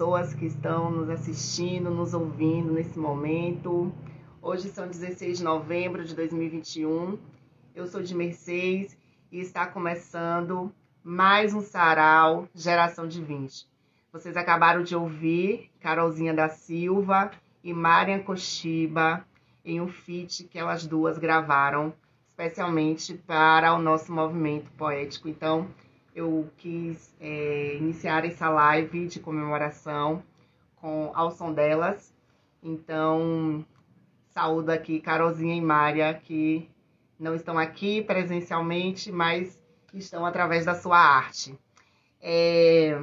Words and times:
pessoas 0.00 0.32
que 0.32 0.46
estão 0.46 0.90
nos 0.90 1.10
assistindo, 1.10 1.90
nos 1.90 2.14
ouvindo 2.14 2.72
nesse 2.72 2.98
momento. 2.98 3.92
Hoje 4.40 4.70
são 4.70 4.88
16 4.88 5.36
de 5.36 5.44
novembro 5.44 6.02
de 6.02 6.14
2021. 6.14 7.18
Eu 7.74 7.86
sou 7.86 8.02
de 8.02 8.14
Mercedes 8.14 8.96
e 9.30 9.40
está 9.40 9.66
começando 9.66 10.72
mais 11.04 11.52
um 11.52 11.60
sarau 11.60 12.48
Geração 12.54 13.06
de 13.06 13.22
20. 13.22 13.68
Vocês 14.10 14.38
acabaram 14.38 14.82
de 14.82 14.96
ouvir 14.96 15.70
Carolzinha 15.80 16.32
da 16.32 16.48
Silva 16.48 17.30
e 17.62 17.74
Marian 17.74 18.20
Koshiba 18.20 19.22
em 19.62 19.82
um 19.82 19.88
feat 19.88 20.44
que 20.44 20.58
elas 20.58 20.86
duas 20.86 21.18
gravaram 21.18 21.92
especialmente 22.26 23.12
para 23.12 23.74
o 23.74 23.78
nosso 23.78 24.10
movimento 24.10 24.70
poético. 24.78 25.28
Então, 25.28 25.68
eu 26.14 26.50
quis 26.56 27.14
é, 27.20 27.76
iniciar 27.76 28.24
essa 28.24 28.48
live 28.48 29.06
de 29.06 29.20
comemoração 29.20 30.22
com 30.76 31.10
ao 31.14 31.30
som 31.30 31.52
delas. 31.52 32.12
Então, 32.62 33.64
saúdo 34.28 34.70
aqui 34.70 35.00
Carolzinha 35.00 35.54
e 35.54 35.60
Mária, 35.60 36.14
que 36.14 36.68
não 37.18 37.34
estão 37.34 37.58
aqui 37.58 38.02
presencialmente, 38.02 39.12
mas 39.12 39.60
estão 39.92 40.24
através 40.24 40.64
da 40.64 40.74
sua 40.74 40.98
arte. 40.98 41.58
É, 42.20 43.00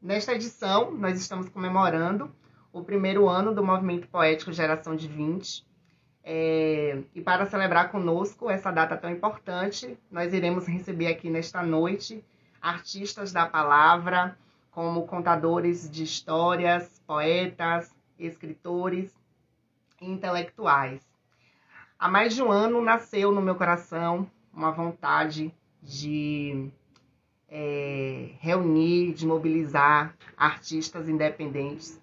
nesta 0.00 0.34
edição, 0.34 0.90
nós 0.92 1.18
estamos 1.20 1.48
comemorando 1.48 2.34
o 2.72 2.82
primeiro 2.82 3.28
ano 3.28 3.54
do 3.54 3.64
movimento 3.64 4.08
poético 4.08 4.52
Geração 4.52 4.94
de 4.94 5.08
20. 5.08 5.66
É, 6.28 7.04
e 7.14 7.20
para 7.20 7.46
celebrar 7.46 7.92
conosco 7.92 8.50
essa 8.50 8.72
data 8.72 8.96
tão 8.96 9.08
importante, 9.08 9.96
nós 10.10 10.34
iremos 10.34 10.66
receber 10.66 11.06
aqui 11.06 11.30
nesta 11.30 11.62
noite 11.62 12.24
artistas 12.60 13.32
da 13.32 13.46
palavra, 13.46 14.36
como 14.72 15.06
contadores 15.06 15.88
de 15.88 16.02
histórias, 16.02 17.00
poetas, 17.06 17.94
escritores 18.18 19.16
e 20.00 20.10
intelectuais. 20.10 21.00
Há 21.96 22.08
mais 22.08 22.34
de 22.34 22.42
um 22.42 22.50
ano 22.50 22.82
nasceu 22.82 23.30
no 23.30 23.40
meu 23.40 23.54
coração 23.54 24.28
uma 24.52 24.72
vontade 24.72 25.54
de 25.80 26.68
é, 27.48 28.30
reunir, 28.40 29.14
de 29.14 29.24
mobilizar 29.24 30.12
artistas 30.36 31.08
independentes, 31.08 32.00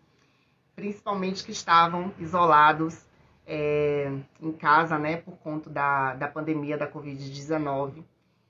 principalmente 0.73 1.44
que 1.44 1.51
estavam 1.51 2.13
isolados 2.17 3.06
é, 3.45 4.11
em 4.41 4.51
casa, 4.51 4.97
né, 4.97 5.17
por 5.17 5.37
conta 5.37 5.69
da, 5.69 6.15
da 6.15 6.27
pandemia 6.27 6.77
da 6.77 6.89
Covid-19, 6.89 8.03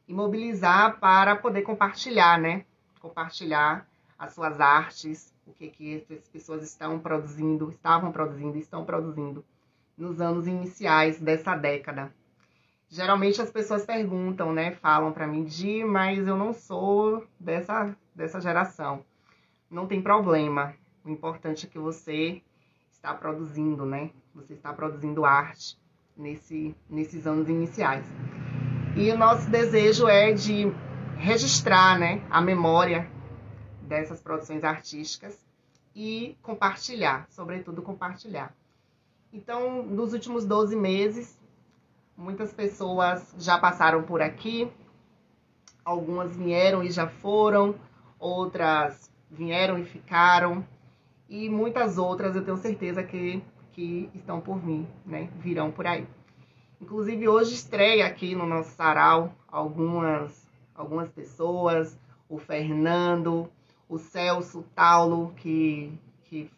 e 0.08 0.14
mobilizar 0.14 1.00
para 1.00 1.36
poder 1.36 1.62
compartilhar, 1.62 2.40
né, 2.40 2.66
compartilhar 3.00 3.88
as 4.18 4.34
suas 4.34 4.60
artes, 4.60 5.34
o 5.46 5.52
que, 5.54 5.68
que 5.68 5.96
essas 5.96 6.28
pessoas 6.28 6.64
estão 6.64 7.00
produzindo, 7.00 7.70
estavam 7.70 8.12
produzindo, 8.12 8.58
estão 8.58 8.86
produzindo 8.86 9.44
nos 9.98 10.22
anos 10.22 10.48
iniciais 10.48 11.20
dessa 11.20 11.56
década. 11.56 12.14
Geralmente 12.90 13.42
as 13.42 13.52
pessoas 13.52 13.86
perguntam, 13.86 14.54
né, 14.54 14.72
falam 14.72 15.12
para 15.12 15.28
mim, 15.28 15.44
Di, 15.44 15.84
mas 15.84 16.28
eu 16.28 16.38
não 16.38 16.54
sou 16.54 17.26
dessa, 17.40 17.96
dessa 18.14 18.40
geração. 18.40 19.04
Não 19.70 19.88
tem 19.88 20.02
problema. 20.02 20.76
O 21.04 21.10
importante 21.10 21.66
é 21.66 21.70
que 21.70 21.80
você 21.80 22.42
está 23.04 23.14
produzindo, 23.14 23.86
né? 23.86 24.12
Você 24.34 24.54
está 24.54 24.72
produzindo 24.72 25.26
arte 25.26 25.78
nesse, 26.16 26.74
nesses 26.90 27.28
anos 27.28 27.50
iniciais. 27.50 28.06
E 28.96 29.12
o 29.12 29.18
nosso 29.18 29.50
desejo 29.50 30.08
é 30.08 30.32
de 30.32 30.72
registrar 31.18 32.00
né, 32.00 32.26
a 32.30 32.40
memória 32.40 33.12
dessas 33.82 34.22
produções 34.22 34.64
artísticas 34.64 35.38
e 35.94 36.38
compartilhar, 36.42 37.28
sobretudo 37.30 37.82
compartilhar. 37.82 38.56
Então, 39.34 39.84
nos 39.84 40.14
últimos 40.14 40.46
12 40.46 40.74
meses, 40.74 41.38
muitas 42.16 42.54
pessoas 42.54 43.36
já 43.38 43.58
passaram 43.58 44.04
por 44.04 44.22
aqui, 44.22 44.72
algumas 45.84 46.38
vieram 46.38 46.82
e 46.82 46.90
já 46.90 47.08
foram, 47.08 47.76
outras 48.18 49.12
vieram 49.30 49.78
e 49.78 49.84
ficaram, 49.84 50.66
e 51.30 51.50
muitas 51.50 51.98
outras 51.98 52.36
eu 52.36 52.44
tenho 52.44 52.58
certeza 52.58 53.04
que, 53.04 53.42
que 53.72 54.10
estão 54.14 54.40
por 54.40 54.60
vir, 54.60 54.86
né? 55.06 55.30
Virão 55.40 55.72
por 55.72 55.88
aí. 55.88 56.08
Inclusive 56.82 57.28
hoje 57.28 57.54
estreia 57.54 58.06
aqui 58.06 58.36
no 58.36 58.46
nosso 58.46 58.72
sarau 58.72 59.34
algumas, 59.48 60.46
algumas 60.76 61.10
pessoas, 61.10 61.98
o 62.28 62.38
Fernando, 62.38 63.50
o 63.88 63.98
Celso 63.98 64.66
Taulo, 64.76 65.34
que, 65.38 65.94
que 66.26 66.50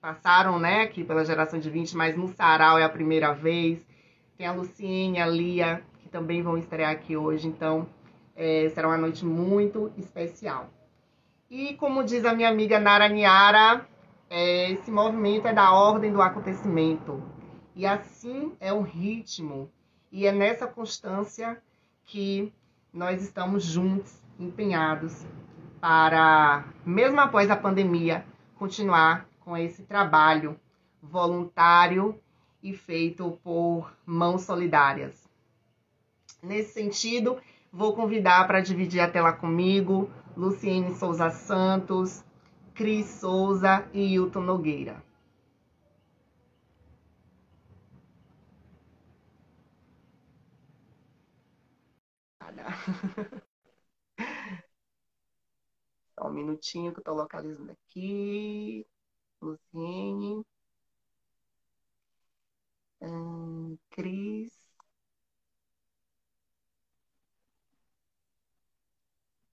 passaram 0.00 0.58
né, 0.58 0.82
aqui 0.82 1.02
pela 1.02 1.24
geração 1.24 1.58
de 1.58 1.68
20, 1.68 1.96
mas 1.96 2.16
no 2.16 2.28
sarau 2.28 2.78
é 2.78 2.84
a 2.84 2.88
primeira 2.88 3.32
vez. 3.32 3.84
Tem 4.38 4.46
a 4.46 4.52
Luciene, 4.52 5.20
a 5.20 5.26
Lia, 5.26 5.82
que 5.98 6.08
também 6.08 6.42
vão 6.42 6.56
estrear 6.56 6.92
aqui 6.92 7.16
hoje. 7.16 7.48
Então, 7.48 7.86
é, 8.36 8.68
será 8.68 8.88
uma 8.88 8.96
noite 8.96 9.24
muito 9.24 9.92
especial. 9.96 10.70
E 11.50 11.74
como 11.74 12.04
diz 12.04 12.24
a 12.24 12.34
minha 12.34 12.48
amiga 12.48 12.78
Nara 12.78 13.08
Niara, 13.08 13.86
é, 14.28 14.70
esse 14.70 14.90
movimento 14.90 15.46
é 15.46 15.52
da 15.52 15.72
ordem 15.72 16.12
do 16.12 16.20
acontecimento. 16.20 17.22
E 17.74 17.86
assim 17.86 18.52
é 18.60 18.72
o 18.72 18.80
ritmo. 18.80 19.70
E 20.10 20.26
é 20.26 20.32
nessa 20.32 20.66
constância 20.66 21.60
que 22.04 22.52
nós 22.92 23.22
estamos 23.22 23.64
juntos, 23.64 24.22
empenhados, 24.38 25.26
para, 25.80 26.64
mesmo 26.84 27.20
após 27.20 27.50
a 27.50 27.56
pandemia, 27.56 28.24
continuar 28.56 29.28
com 29.40 29.56
esse 29.56 29.82
trabalho 29.82 30.58
voluntário 31.02 32.18
e 32.62 32.74
feito 32.74 33.38
por 33.44 33.92
mãos 34.04 34.42
solidárias. 34.42 35.28
Nesse 36.42 36.72
sentido, 36.72 37.38
vou 37.72 37.94
convidar 37.94 38.46
para 38.46 38.60
dividir 38.60 39.00
a 39.00 39.10
tela 39.10 39.32
comigo 39.32 40.10
Luciene 40.36 40.94
Souza 40.94 41.30
Santos, 41.30 42.24
Cris 42.76 43.06
Souza 43.20 43.88
e 43.92 44.02
Hilton 44.14 44.42
Nogueira. 44.42 45.02
Só 56.14 56.26
um 56.28 56.32
minutinho 56.32 56.92
que 56.92 57.00
eu 57.00 57.04
tô 57.04 57.14
localizando 57.14 57.70
aqui. 57.72 58.86
Luciene. 59.42 60.44
Hum, 63.00 63.78
Cris. 63.90 64.52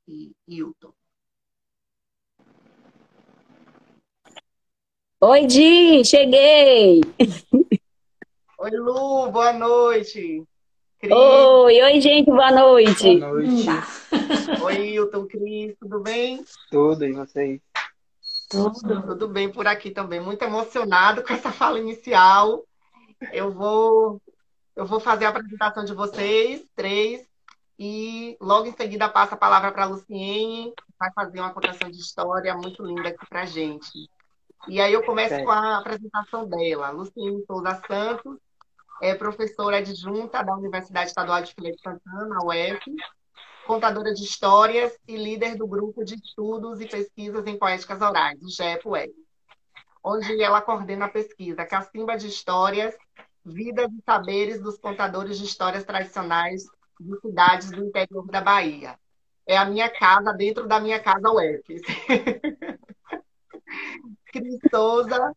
E 0.07 0.33
Hilton. 0.47 0.93
Oi, 5.25 5.47
Di, 5.47 6.03
cheguei! 6.03 6.99
Oi, 8.59 8.71
Lu, 8.71 9.31
boa 9.31 9.53
noite! 9.53 10.43
Cris. 10.99 11.13
Oi, 11.13 11.81
oi, 11.81 12.01
gente, 12.01 12.25
boa 12.25 12.51
noite! 12.51 13.19
Boa 13.19 13.31
noite! 13.31 13.65
oi, 14.61 14.89
Hilton, 14.89 15.25
Cris, 15.25 15.77
tudo 15.79 16.01
bem? 16.01 16.43
Tudo, 16.69 17.05
e 17.05 17.13
vocês? 17.13 17.61
Tudo. 18.49 19.01
Tudo 19.03 19.29
bem 19.29 19.49
por 19.49 19.65
aqui 19.65 19.91
também. 19.91 20.19
Muito 20.19 20.43
emocionado 20.43 21.23
com 21.23 21.31
essa 21.31 21.53
fala 21.53 21.79
inicial. 21.79 22.61
Eu 23.31 23.49
vou, 23.49 24.21
eu 24.75 24.85
vou 24.85 24.99
fazer 24.99 25.23
a 25.23 25.29
apresentação 25.29 25.85
de 25.85 25.93
vocês, 25.93 26.65
três, 26.75 27.25
e 27.79 28.35
logo 28.41 28.67
em 28.67 28.73
seguida 28.73 29.07
passo 29.07 29.35
a 29.35 29.37
palavra 29.37 29.71
para 29.71 29.83
a 29.83 29.87
Luciene, 29.87 30.73
que 30.75 30.83
vai 30.99 31.13
fazer 31.13 31.39
uma 31.39 31.53
contação 31.53 31.89
de 31.89 31.97
história 31.97 32.53
muito 32.55 32.85
linda 32.85 33.07
aqui 33.07 33.25
para 33.29 33.45
gente. 33.45 34.09
E 34.67 34.79
aí 34.79 34.93
eu 34.93 35.03
começo 35.03 35.43
com 35.43 35.51
a 35.51 35.77
apresentação 35.77 36.47
dela. 36.47 36.89
Luciene 36.89 37.43
Souza 37.45 37.81
Santos 37.85 38.37
é 39.01 39.13
professora 39.13 39.77
adjunta 39.77 40.41
da 40.41 40.55
Universidade 40.55 41.09
Estadual 41.09 41.41
de 41.41 41.53
Feira 41.53 41.75
de 41.75 41.81
Santana, 41.81 42.37
UF, 42.45 42.95
contadora 43.67 44.13
de 44.13 44.23
histórias 44.23 44.97
e 45.07 45.17
líder 45.17 45.55
do 45.55 45.67
grupo 45.67 46.05
de 46.05 46.15
estudos 46.15 46.79
e 46.79 46.87
pesquisas 46.87 47.45
em 47.45 47.57
poéticas 47.57 48.01
orais, 48.01 48.41
o 48.41 48.49
GEP-UF, 48.49 49.13
onde 50.01 50.41
ela 50.41 50.61
coordena 50.61 51.05
a 51.05 51.09
pesquisa 51.09 51.65
Cacimba 51.65 52.15
de 52.15 52.27
Histórias, 52.27 52.95
Vidas 53.43 53.91
e 53.91 54.01
Saberes 54.05 54.61
dos 54.61 54.77
Contadores 54.77 55.37
de 55.37 55.45
Histórias 55.45 55.83
Tradicionais 55.83 56.63
de 56.99 57.19
Cidades 57.19 57.69
do 57.71 57.83
Interior 57.83 58.25
da 58.27 58.39
Bahia. 58.39 58.97
É 59.45 59.57
a 59.57 59.65
minha 59.65 59.89
casa 59.89 60.31
dentro 60.31 60.65
da 60.67 60.79
minha 60.79 61.01
casa 61.01 61.29
UF. 61.29 61.63
Cris 64.33 64.57
Souza 64.71 65.31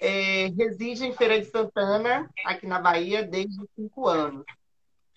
é, 0.00 0.48
reside 0.48 1.06
em 1.06 1.14
Feira 1.14 1.40
de 1.40 1.46
Santana, 1.46 2.28
aqui 2.44 2.66
na 2.66 2.78
Bahia, 2.78 3.22
desde 3.22 3.58
cinco 3.74 4.06
anos. 4.06 4.44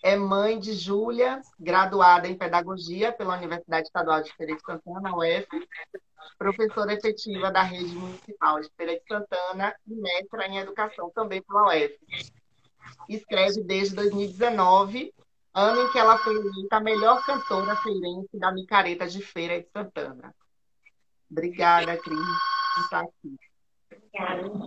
É 0.02 0.16
mãe 0.16 0.58
de 0.58 0.74
Júlia, 0.74 1.42
graduada 1.60 2.28
em 2.28 2.38
Pedagogia 2.38 3.12
pela 3.12 3.38
Universidade 3.38 3.88
Estadual 3.88 4.24
de 4.24 4.34
Feira 4.34 4.56
de 4.56 4.62
Santana, 4.62 5.16
UF, 5.16 5.48
professora 6.38 6.94
efetiva 6.94 7.52
da 7.52 7.62
Rede 7.62 7.94
Municipal 7.94 8.62
de 8.62 8.70
Feira 8.76 8.94
de 8.94 9.04
Santana 9.08 9.76
e 9.86 9.94
mestra 9.94 10.48
em 10.48 10.58
Educação 10.58 11.12
também 11.14 11.44
pela 11.44 11.68
UF. 11.68 12.00
Escreve 13.10 13.62
desde 13.64 13.94
2019, 13.96 15.14
ano 15.54 15.82
em 15.82 15.92
que 15.92 16.00
ela 16.00 16.18
foi 16.18 16.34
eleita 16.34 16.78
a 16.78 16.80
melhor 16.80 17.24
cantora 17.26 17.76
feirense 17.76 18.40
da 18.40 18.52
Micareta 18.52 19.06
de 19.06 19.22
Feira 19.22 19.62
de 19.62 19.70
Santana. 19.70 20.34
Obrigada, 21.30 21.96
Cris, 21.98 22.18
por 22.74 22.84
estar 22.84 23.02
aqui. 23.02 23.38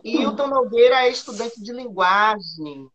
E 0.03 0.23
Hilton 0.23 0.47
Nogueira 0.47 1.07
é 1.07 1.11
estudante 1.11 1.63
de 1.63 1.73
linguagem, 1.73 2.89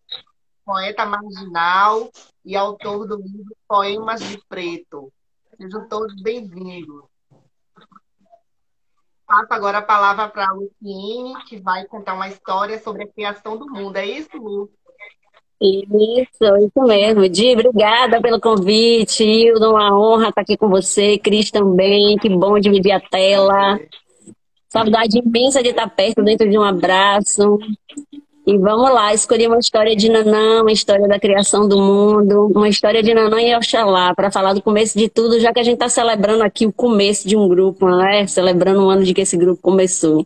poeta 0.65 1.05
marginal 1.05 2.09
e 2.43 2.55
autor 2.55 3.07
do 3.07 3.17
livro 3.17 3.55
Poemas 3.67 4.21
de 4.21 4.39
Preto. 4.47 5.11
Sejam 5.57 5.87
todos 5.87 6.21
bem-vindos. 6.21 7.03
Passo 9.27 9.53
agora 9.53 9.77
a 9.77 9.83
palavra 9.83 10.27
para 10.27 10.49
a 10.49 10.53
Luciene, 10.53 11.35
que 11.47 11.59
vai 11.59 11.85
contar 11.85 12.15
uma 12.15 12.27
história 12.27 12.79
sobre 12.79 13.03
a 13.03 13.07
criação 13.07 13.57
do 13.57 13.69
mundo. 13.69 13.95
É 13.97 14.05
isso, 14.05 14.35
Lu? 14.35 14.71
Isso, 15.61 16.57
isso 16.65 16.81
mesmo. 16.87 17.27
Di, 17.29 17.53
obrigada 17.53 18.21
pelo 18.21 18.39
convite. 18.39 19.23
Hildo, 19.23 19.71
uma 19.71 19.95
honra 19.95 20.29
estar 20.29 20.41
aqui 20.41 20.57
com 20.57 20.69
você. 20.69 21.19
Cris 21.19 21.51
também, 21.51 22.17
que 22.17 22.29
bom 22.29 22.57
dividir 22.59 22.93
a 22.93 22.99
tela. 22.99 23.77
Saudade 24.69 25.17
imensa 25.17 25.63
de 25.63 25.69
estar 25.69 25.89
perto, 25.89 26.23
dentro 26.23 26.47
de 26.47 26.57
um 26.57 26.63
abraço. 26.63 27.57
E 28.49 28.57
vamos 28.57 28.91
lá, 28.91 29.13
escolhi 29.13 29.45
uma 29.45 29.59
história 29.59 29.95
de 29.95 30.09
Nanã, 30.09 30.63
uma 30.63 30.71
história 30.71 31.07
da 31.07 31.19
criação 31.19 31.67
do 31.67 31.79
mundo, 31.79 32.47
uma 32.47 32.67
história 32.67 33.03
de 33.03 33.13
Nanã 33.13 33.39
e 33.39 33.55
Oxalá, 33.55 34.15
para 34.15 34.31
falar 34.31 34.53
do 34.53 34.61
começo 34.63 34.97
de 34.97 35.07
tudo, 35.07 35.39
já 35.39 35.53
que 35.53 35.59
a 35.59 35.63
gente 35.63 35.75
está 35.75 35.87
celebrando 35.87 36.41
aqui 36.41 36.65
o 36.65 36.73
começo 36.73 37.27
de 37.27 37.37
um 37.37 37.47
grupo, 37.47 37.87
né? 37.87 38.25
Celebrando 38.25 38.83
um 38.83 38.89
ano 38.89 39.03
de 39.03 39.13
que 39.13 39.21
esse 39.21 39.37
grupo 39.37 39.61
começou. 39.61 40.25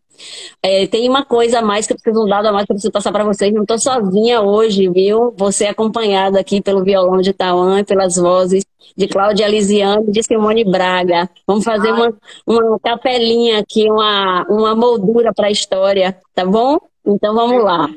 É, 0.63 0.87
tem 0.87 1.09
uma 1.09 1.25
coisa 1.25 1.59
a 1.59 1.61
mais 1.61 1.85
que 1.85 1.91
eu 1.91 1.97
preciso, 1.97 2.23
um 2.23 2.29
dado 2.29 2.45
a 2.47 2.53
mais 2.53 2.65
que 2.65 2.71
eu 2.71 2.75
preciso 2.75 2.93
passar 2.93 3.11
para 3.11 3.25
vocês. 3.25 3.53
Não 3.53 3.63
estou 3.63 3.77
sozinha 3.77 4.39
hoje, 4.39 4.87
viu? 4.87 5.33
Você 5.35 5.65
é 5.65 5.69
acompanhada 5.71 6.39
aqui 6.39 6.61
pelo 6.61 6.81
violão 6.81 7.19
de 7.19 7.33
Tauan 7.33 7.81
e 7.81 7.83
pelas 7.83 8.15
vozes 8.15 8.63
de 8.95 9.05
Cláudia 9.05 9.49
Lisiane 9.49 10.05
e 10.07 10.11
de 10.13 10.23
Simone 10.23 10.63
Braga. 10.63 11.29
Vamos 11.45 11.65
fazer 11.65 11.91
uma, 11.91 12.13
uma 12.47 12.79
capelinha 12.79 13.59
aqui, 13.59 13.91
uma, 13.91 14.45
uma 14.47 14.73
moldura 14.73 15.33
para 15.33 15.47
a 15.47 15.51
história, 15.51 16.15
tá 16.33 16.45
bom? 16.45 16.77
Então 17.05 17.35
vamos 17.35 17.61
lá. 17.61 17.89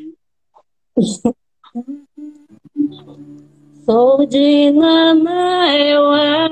Sou 3.85 4.25
de 4.27 4.71
Nanaeuá, 4.73 6.49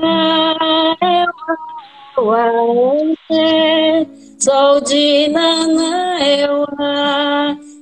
Sou 4.37 4.81
de 4.81 5.29
Nanaeuá, 5.29 6.67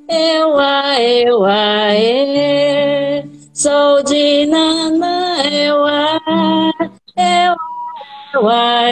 Euá, 0.07 1.01
Euá, 1.01 1.91
Sou 3.53 4.01
de 4.03 4.45
Nanaeuá, 4.45 6.19
Euá, 7.17 7.57
Euá, 8.33 8.91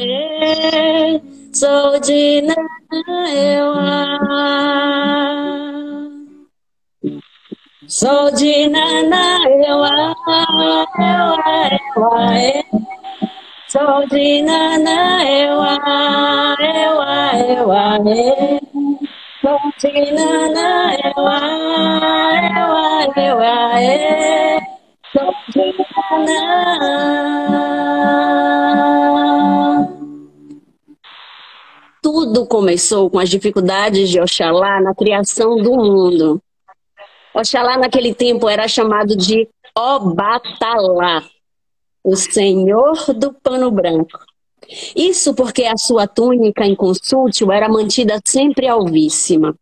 Sou 1.54 2.00
de 2.02 2.42
Nanaeuá. 2.42 4.12
Sou 7.92 8.32
de 8.32 8.70
Nana, 8.70 9.44
eu 9.50 9.84
Sou 13.68 14.08
de 14.08 14.42
Nana, 14.44 15.26
eu 15.28 15.62
eu 16.64 16.96
Sou 19.42 19.60
de 19.78 20.12
Nana, 20.14 20.96
eu 21.04 21.20
eu 23.18 23.40
Sou 25.12 25.34
de 25.50 25.66
Nana. 26.26 26.40
Tudo 32.02 32.48
começou 32.48 33.10
com 33.10 33.20
as 33.20 33.30
dificuldades 33.30 34.10
de 34.10 34.22
Oxalá 34.22 34.80
na 34.80 34.96
criação 34.96 35.58
do 35.58 35.76
mundo. 35.76 36.42
Oxalá 37.34 37.78
naquele 37.78 38.14
tempo 38.14 38.50
era 38.50 38.68
chamado 38.68 39.16
de 39.16 39.48
Obatalá, 39.76 41.24
o 42.04 42.16
senhor 42.16 43.14
do 43.14 43.34
pano 43.34 43.72
branco. 43.72 44.20
Isso 44.96 45.34
porque 45.34 45.64
a 45.64 45.78
sua 45.78 46.08
túnica 46.08 46.66
em 46.66 46.76
consúltio 46.76 47.52
era 47.52 47.70
mantida 47.70 48.20
sempre 48.26 48.68
alvíssima. 48.68 49.56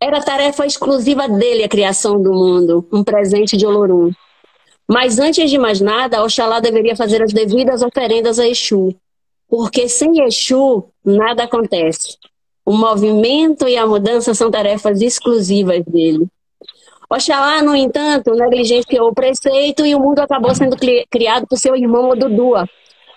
Era 0.00 0.22
tarefa 0.22 0.64
exclusiva 0.64 1.28
dele 1.28 1.64
a 1.64 1.68
criação 1.68 2.22
do 2.22 2.32
mundo, 2.32 2.88
um 2.92 3.04
presente 3.04 3.56
de 3.56 3.66
Olorum. 3.66 4.12
Mas 4.88 5.18
antes 5.18 5.50
de 5.50 5.58
mais 5.58 5.80
nada, 5.80 6.22
Oxalá 6.22 6.58
deveria 6.58 6.96
fazer 6.96 7.22
as 7.22 7.32
devidas 7.32 7.82
oferendas 7.82 8.38
a 8.38 8.48
Exu, 8.48 8.94
porque 9.48 9.88
sem 9.88 10.22
Exu 10.24 10.88
nada 11.04 11.44
acontece. 11.44 12.16
O 12.70 12.72
movimento 12.72 13.66
e 13.66 13.76
a 13.76 13.84
mudança 13.84 14.32
são 14.32 14.48
tarefas 14.48 15.02
exclusivas 15.02 15.84
dele. 15.84 16.28
Oxalá, 17.10 17.60
no 17.64 17.74
entanto, 17.74 18.30
negligenciou 18.30 19.08
o 19.08 19.12
preceito 19.12 19.84
e 19.84 19.92
o 19.92 19.98
mundo 19.98 20.20
acabou 20.20 20.54
sendo 20.54 20.76
criado 21.10 21.48
por 21.48 21.58
seu 21.58 21.74
irmão 21.74 22.10
Odudua, 22.10 22.68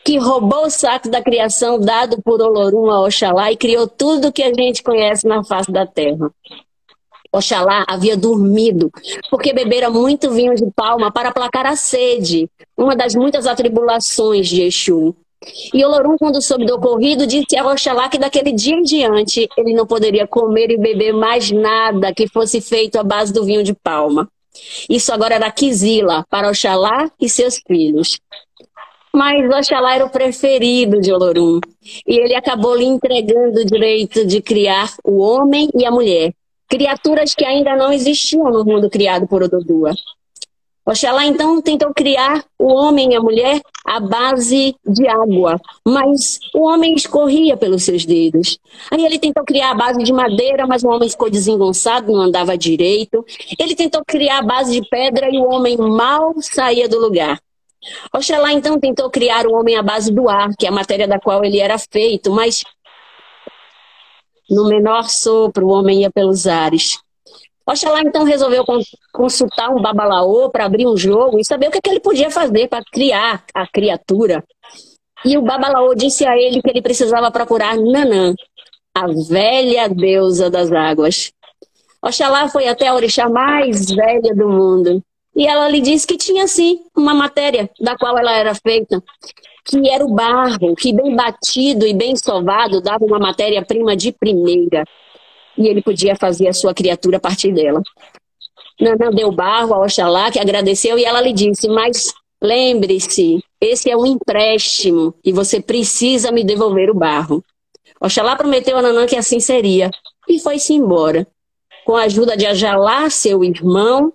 que 0.03 0.17
roubou 0.17 0.65
o 0.65 0.71
saco 0.71 1.07
da 1.07 1.21
criação 1.21 1.79
dado 1.79 2.19
por 2.23 2.41
Olorum 2.41 2.89
a 2.89 3.01
Oxalá 3.01 3.51
e 3.51 3.55
criou 3.55 3.87
tudo 3.87 4.33
que 4.33 4.41
a 4.41 4.51
gente 4.51 4.81
conhece 4.81 5.27
na 5.27 5.43
face 5.43 5.71
da 5.71 5.85
terra. 5.85 6.31
Oxalá 7.31 7.85
havia 7.87 8.17
dormido, 8.17 8.89
porque 9.29 9.53
bebera 9.53 9.87
muito 9.87 10.31
vinho 10.31 10.55
de 10.55 10.65
palma 10.75 11.11
para 11.11 11.29
aplacar 11.29 11.67
a 11.67 11.75
sede, 11.75 12.49
uma 12.75 12.95
das 12.95 13.13
muitas 13.13 13.45
atribulações 13.45 14.47
de 14.47 14.63
Exu. 14.63 15.15
E 15.73 15.83
Olorum, 15.83 16.17
quando 16.17 16.41
soube 16.41 16.65
do 16.65 16.75
ocorrido, 16.75 17.27
disse 17.27 17.57
a 17.57 17.65
Oxalá 17.65 18.09
que 18.09 18.17
daquele 18.17 18.51
dia 18.51 18.75
em 18.75 18.83
diante 18.83 19.47
ele 19.57 19.73
não 19.73 19.85
poderia 19.85 20.27
comer 20.27 20.71
e 20.71 20.77
beber 20.77 21.13
mais 21.13 21.51
nada 21.51 22.13
que 22.13 22.27
fosse 22.27 22.61
feito 22.61 22.97
à 22.97 23.03
base 23.03 23.33
do 23.33 23.43
vinho 23.43 23.63
de 23.63 23.73
palma. 23.73 24.29
Isso 24.89 25.11
agora 25.11 25.35
era 25.35 25.51
Quizila 25.51 26.25
para 26.29 26.49
Oxalá 26.49 27.09
e 27.19 27.27
seus 27.27 27.59
filhos. 27.65 28.19
Mas 29.15 29.47
Oxalá 29.47 29.95
era 29.95 30.05
o 30.05 30.09
preferido 30.09 30.99
de 30.99 31.11
Olorum. 31.11 31.59
E 32.07 32.17
ele 32.17 32.35
acabou 32.35 32.75
lhe 32.75 32.85
entregando 32.85 33.59
o 33.59 33.65
direito 33.65 34.25
de 34.25 34.41
criar 34.41 34.91
o 35.03 35.19
homem 35.19 35.69
e 35.75 35.85
a 35.85 35.91
mulher. 35.91 36.33
Criaturas 36.67 37.35
que 37.35 37.45
ainda 37.45 37.75
não 37.75 37.93
existiam 37.93 38.49
no 38.49 38.65
mundo 38.65 38.89
criado 38.89 39.27
por 39.27 39.43
Ododua. 39.43 39.93
Oxalá 40.85 41.25
então 41.25 41.61
tentou 41.61 41.93
criar 41.93 42.43
o 42.59 42.67
homem 42.67 43.13
e 43.13 43.15
a 43.15 43.21
mulher 43.21 43.61
à 43.85 44.01
base 44.01 44.75
de 44.85 45.07
água, 45.07 45.57
mas 45.87 46.39
o 46.53 46.65
homem 46.65 46.93
escorria 46.93 47.55
pelos 47.55 47.83
seus 47.83 48.05
dedos. 48.05 48.59
Aí 48.91 49.05
ele 49.05 49.17
tentou 49.17 49.45
criar 49.45 49.71
a 49.71 49.75
base 49.75 50.03
de 50.03 50.11
madeira, 50.11 50.67
mas 50.67 50.83
o 50.83 50.89
homem 50.89 51.09
ficou 51.09 51.29
desengonçado, 51.29 52.11
não 52.11 52.23
andava 52.23 52.57
direito. 52.57 53.25
Ele 53.57 53.75
tentou 53.75 54.03
criar 54.05 54.39
a 54.39 54.43
base 54.43 54.79
de 54.79 54.89
pedra 54.89 55.29
e 55.33 55.37
o 55.37 55.49
homem 55.49 55.77
mal 55.77 56.33
saía 56.41 56.89
do 56.89 56.99
lugar. 56.99 57.39
Oxalá 58.13 58.51
então 58.51 58.77
tentou 58.77 59.09
criar 59.09 59.47
o 59.47 59.53
homem 59.53 59.77
à 59.77 59.81
base 59.81 60.11
do 60.11 60.29
ar, 60.29 60.49
que 60.57 60.65
é 60.65 60.69
a 60.69 60.71
matéria 60.71 61.07
da 61.07 61.19
qual 61.19 61.45
ele 61.45 61.59
era 61.59 61.77
feito, 61.77 62.29
mas 62.31 62.63
no 64.49 64.67
menor 64.67 65.09
sopro 65.09 65.67
o 65.67 65.71
homem 65.71 66.01
ia 66.01 66.11
pelos 66.11 66.45
ares. 66.45 67.02
Oxalá 67.65 68.01
então 68.01 68.23
resolveu 68.23 68.65
consultar 69.11 69.69
um 69.69 69.81
babalaô 69.81 70.49
para 70.49 70.65
abrir 70.65 70.85
um 70.85 70.97
jogo 70.97 71.39
e 71.39 71.45
saber 71.45 71.67
o 71.67 71.71
que, 71.71 71.81
que 71.81 71.89
ele 71.89 72.01
podia 72.01 72.29
fazer 72.29 72.67
para 72.67 72.83
criar 72.91 73.43
a 73.53 73.65
criatura. 73.65 74.43
E 75.25 75.37
o 75.37 75.41
babalaô 75.41 75.95
disse 75.95 76.25
a 76.25 76.37
ele 76.37 76.61
que 76.61 76.69
ele 76.69 76.81
precisava 76.81 77.31
procurar 77.31 77.77
Nanã, 77.77 78.35
a 78.93 79.07
velha 79.07 79.87
deusa 79.87 80.49
das 80.49 80.71
águas. 80.71 81.31
Oxalá 82.01 82.49
foi 82.49 82.67
até 82.67 82.87
a 82.87 82.95
orixá 82.95 83.29
mais 83.29 83.89
velha 83.89 84.35
do 84.35 84.49
mundo. 84.49 85.01
E 85.33 85.47
ela 85.47 85.69
lhe 85.69 85.79
disse 85.79 86.05
que 86.05 86.17
tinha 86.17 86.47
sim 86.47 86.81
uma 86.95 87.13
matéria 87.13 87.69
da 87.79 87.97
qual 87.97 88.17
ela 88.17 88.35
era 88.35 88.53
feita, 88.53 89.01
que 89.65 89.89
era 89.89 90.05
o 90.05 90.13
barro, 90.13 90.75
que 90.75 90.93
bem 90.93 91.15
batido 91.15 91.87
e 91.87 91.93
bem 91.93 92.15
sovado 92.15 92.81
dava 92.81 93.05
uma 93.05 93.17
matéria-prima 93.17 93.95
de 93.95 94.11
primeira. 94.11 94.83
E 95.57 95.67
ele 95.67 95.81
podia 95.81 96.15
fazer 96.15 96.47
a 96.47 96.53
sua 96.53 96.73
criatura 96.73 97.17
a 97.17 97.19
partir 97.19 97.51
dela. 97.53 97.81
Nanã 98.79 99.11
deu 99.11 99.31
barro 99.31 99.73
a 99.73 99.79
Oxalá, 99.79 100.31
que 100.31 100.39
agradeceu, 100.39 100.97
e 100.97 101.05
ela 101.05 101.21
lhe 101.21 101.31
disse: 101.31 101.67
Mas 101.67 102.13
lembre-se, 102.41 103.43
esse 103.61 103.89
é 103.89 103.95
um 103.95 104.05
empréstimo 104.05 105.13
e 105.23 105.31
você 105.31 105.61
precisa 105.61 106.31
me 106.31 106.43
devolver 106.43 106.89
o 106.89 106.95
barro. 106.95 107.43
Oxalá 108.01 108.35
prometeu 108.35 108.77
a 108.77 108.81
Nanã 108.81 109.05
que 109.05 109.15
assim 109.15 109.39
seria 109.39 109.89
e 110.27 110.39
foi-se 110.39 110.73
embora. 110.73 111.25
Com 111.85 111.95
a 111.95 112.03
ajuda 112.03 112.35
de 112.35 112.45
Ajalá, 112.45 113.09
seu 113.09 113.43
irmão, 113.43 114.13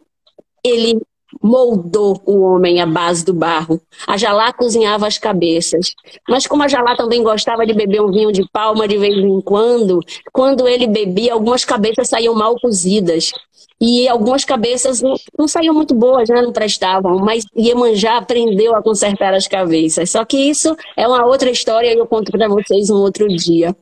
ele 0.64 1.00
moldou 1.42 2.20
o 2.24 2.40
homem 2.40 2.80
à 2.80 2.86
base 2.86 3.24
do 3.24 3.34
barro. 3.34 3.80
A 4.06 4.16
Jalá 4.16 4.52
cozinhava 4.52 5.06
as 5.06 5.18
cabeças. 5.18 5.94
Mas 6.28 6.46
como 6.46 6.62
a 6.62 6.68
Jalá 6.68 6.96
também 6.96 7.22
gostava 7.22 7.66
de 7.66 7.74
beber 7.74 8.00
um 8.00 8.10
vinho 8.10 8.32
de 8.32 8.48
palma 8.50 8.88
de 8.88 8.96
vez 8.96 9.16
em 9.16 9.40
quando, 9.40 10.00
quando 10.32 10.66
ele 10.66 10.86
bebia, 10.86 11.32
algumas 11.32 11.64
cabeças 11.64 12.08
saíam 12.08 12.34
mal 12.34 12.58
cozidas. 12.60 13.32
E 13.80 14.08
algumas 14.08 14.44
cabeças 14.44 15.00
não, 15.00 15.14
não 15.38 15.46
saíam 15.46 15.72
muito 15.72 15.94
boas, 15.94 16.28
né? 16.28 16.42
não 16.42 16.52
prestavam. 16.52 17.18
Mas 17.18 17.44
Iemanjá 17.56 18.16
aprendeu 18.16 18.74
a 18.74 18.82
consertar 18.82 19.34
as 19.34 19.46
cabeças. 19.46 20.10
Só 20.10 20.24
que 20.24 20.36
isso 20.36 20.76
é 20.96 21.06
uma 21.06 21.24
outra 21.24 21.50
história 21.50 21.92
e 21.92 21.98
eu 21.98 22.06
conto 22.06 22.32
para 22.32 22.48
vocês 22.48 22.90
um 22.90 22.96
outro 22.96 23.28
dia. 23.28 23.76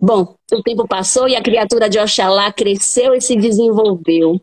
Bom, 0.00 0.36
o 0.52 0.62
tempo 0.62 0.86
passou 0.86 1.26
e 1.28 1.34
a 1.34 1.42
criatura 1.42 1.88
de 1.88 1.98
Oxalá 1.98 2.52
cresceu 2.52 3.14
e 3.14 3.20
se 3.20 3.34
desenvolveu 3.34 4.40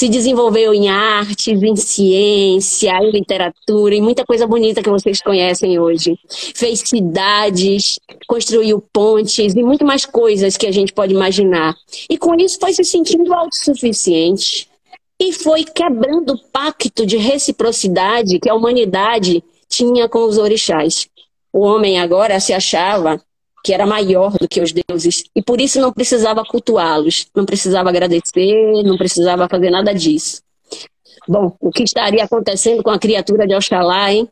se 0.00 0.08
desenvolveu 0.08 0.72
em 0.72 0.88
artes, 0.88 1.62
em 1.62 1.76
ciência, 1.76 2.90
em 3.02 3.10
literatura, 3.10 3.94
em 3.94 4.00
muita 4.00 4.24
coisa 4.24 4.46
bonita 4.46 4.82
que 4.82 4.88
vocês 4.88 5.20
conhecem 5.20 5.78
hoje. 5.78 6.18
Fez 6.26 6.80
cidades, 6.80 8.00
construiu 8.26 8.82
pontes 8.94 9.54
e 9.54 9.62
muito 9.62 9.84
mais 9.84 10.06
coisas 10.06 10.56
que 10.56 10.66
a 10.66 10.72
gente 10.72 10.94
pode 10.94 11.12
imaginar. 11.12 11.76
E 12.08 12.16
com 12.16 12.34
isso 12.36 12.58
foi 12.58 12.72
se 12.72 12.82
sentindo 12.82 13.34
autossuficiente 13.34 14.70
e 15.20 15.34
foi 15.34 15.64
quebrando 15.64 16.32
o 16.32 16.38
pacto 16.50 17.04
de 17.04 17.18
reciprocidade 17.18 18.38
que 18.38 18.48
a 18.48 18.54
humanidade 18.54 19.44
tinha 19.68 20.08
com 20.08 20.24
os 20.24 20.38
orixás. 20.38 21.08
O 21.52 21.60
homem 21.60 22.00
agora 22.00 22.40
se 22.40 22.54
achava 22.54 23.20
que 23.64 23.72
era 23.72 23.86
maior 23.86 24.32
do 24.32 24.48
que 24.48 24.60
os 24.60 24.72
deuses, 24.72 25.24
e 25.34 25.42
por 25.42 25.60
isso 25.60 25.80
não 25.80 25.92
precisava 25.92 26.44
cultuá-los, 26.44 27.26
não 27.34 27.44
precisava 27.44 27.88
agradecer, 27.90 28.82
não 28.84 28.96
precisava 28.96 29.48
fazer 29.48 29.70
nada 29.70 29.94
disso. 29.94 30.42
Bom, 31.28 31.54
o 31.60 31.70
que 31.70 31.82
estaria 31.82 32.24
acontecendo 32.24 32.82
com 32.82 32.90
a 32.90 32.98
criatura 32.98 33.46
de 33.46 33.54
Oxalá, 33.54 34.12
hein? 34.12 34.28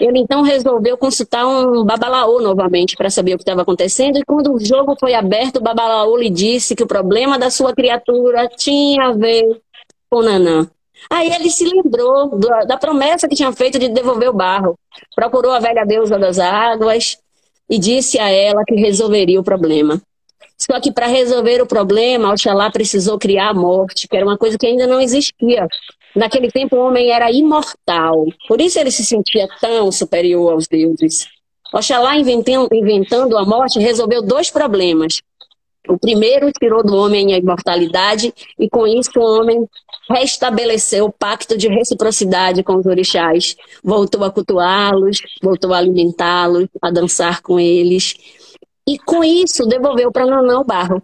Ele 0.00 0.20
então 0.20 0.42
resolveu 0.42 0.96
consultar 0.96 1.46
um 1.46 1.84
babalaô 1.84 2.40
novamente 2.40 2.96
para 2.96 3.10
saber 3.10 3.34
o 3.34 3.36
que 3.36 3.42
estava 3.42 3.62
acontecendo, 3.62 4.18
e 4.18 4.24
quando 4.24 4.52
o 4.52 4.64
jogo 4.64 4.96
foi 4.98 5.14
aberto, 5.14 5.56
o 5.56 5.62
babalaô 5.62 6.16
lhe 6.16 6.30
disse 6.30 6.74
que 6.74 6.82
o 6.82 6.86
problema 6.86 7.38
da 7.38 7.50
sua 7.50 7.74
criatura 7.74 8.48
tinha 8.48 9.08
a 9.08 9.12
ver 9.12 9.60
com 10.08 10.22
Nanã. 10.22 10.68
Aí 11.10 11.32
ele 11.32 11.50
se 11.50 11.64
lembrou 11.64 12.38
da 12.66 12.76
promessa 12.76 13.28
que 13.28 13.36
tinha 13.36 13.52
feito 13.52 13.78
de 13.78 13.88
devolver 13.88 14.28
o 14.28 14.32
barro. 14.32 14.78
Procurou 15.14 15.52
a 15.52 15.60
velha 15.60 15.84
deusa 15.84 16.18
das 16.18 16.38
águas, 16.38 17.18
e 17.68 17.78
disse 17.78 18.18
a 18.18 18.30
ela 18.30 18.64
que 18.64 18.74
resolveria 18.74 19.40
o 19.40 19.44
problema. 19.44 20.00
Só 20.56 20.80
que 20.80 20.90
para 20.90 21.06
resolver 21.06 21.62
o 21.62 21.66
problema, 21.66 22.32
Oxalá 22.32 22.70
precisou 22.70 23.18
criar 23.18 23.50
a 23.50 23.54
morte, 23.54 24.08
que 24.08 24.16
era 24.16 24.26
uma 24.26 24.36
coisa 24.36 24.58
que 24.58 24.66
ainda 24.66 24.86
não 24.86 25.00
existia. 25.00 25.68
Naquele 26.16 26.50
tempo 26.50 26.76
o 26.76 26.80
homem 26.80 27.10
era 27.10 27.30
imortal, 27.30 28.26
por 28.48 28.60
isso 28.60 28.78
ele 28.78 28.90
se 28.90 29.04
sentia 29.04 29.46
tão 29.60 29.92
superior 29.92 30.52
aos 30.52 30.66
deuses. 30.66 31.28
Oxalá, 31.72 32.16
inventando, 32.16 33.36
a 33.36 33.44
morte, 33.44 33.78
resolveu 33.78 34.22
dois 34.22 34.50
problemas. 34.50 35.20
O 35.88 35.98
primeiro 35.98 36.50
tirou 36.52 36.82
do 36.82 36.96
homem 36.96 37.34
a 37.34 37.38
imortalidade, 37.38 38.32
e 38.58 38.68
com 38.68 38.86
isso 38.86 39.12
o 39.16 39.22
homem 39.22 39.64
restabeleceu 40.08 41.06
o 41.06 41.12
pacto 41.12 41.56
de 41.56 41.68
reciprocidade 41.68 42.62
com 42.62 42.76
os 42.76 42.86
orixás. 42.86 43.56
Voltou 43.82 44.24
a 44.24 44.30
cultuá-los, 44.30 45.20
voltou 45.42 45.72
a 45.72 45.78
alimentá-los, 45.78 46.68
a 46.80 46.90
dançar 46.90 47.42
com 47.42 47.58
eles. 47.58 48.14
E 48.86 48.98
com 48.98 49.22
isso 49.22 49.66
devolveu 49.66 50.10
para 50.10 50.26
Nanã 50.26 50.60
o 50.60 50.64
barro. 50.64 51.02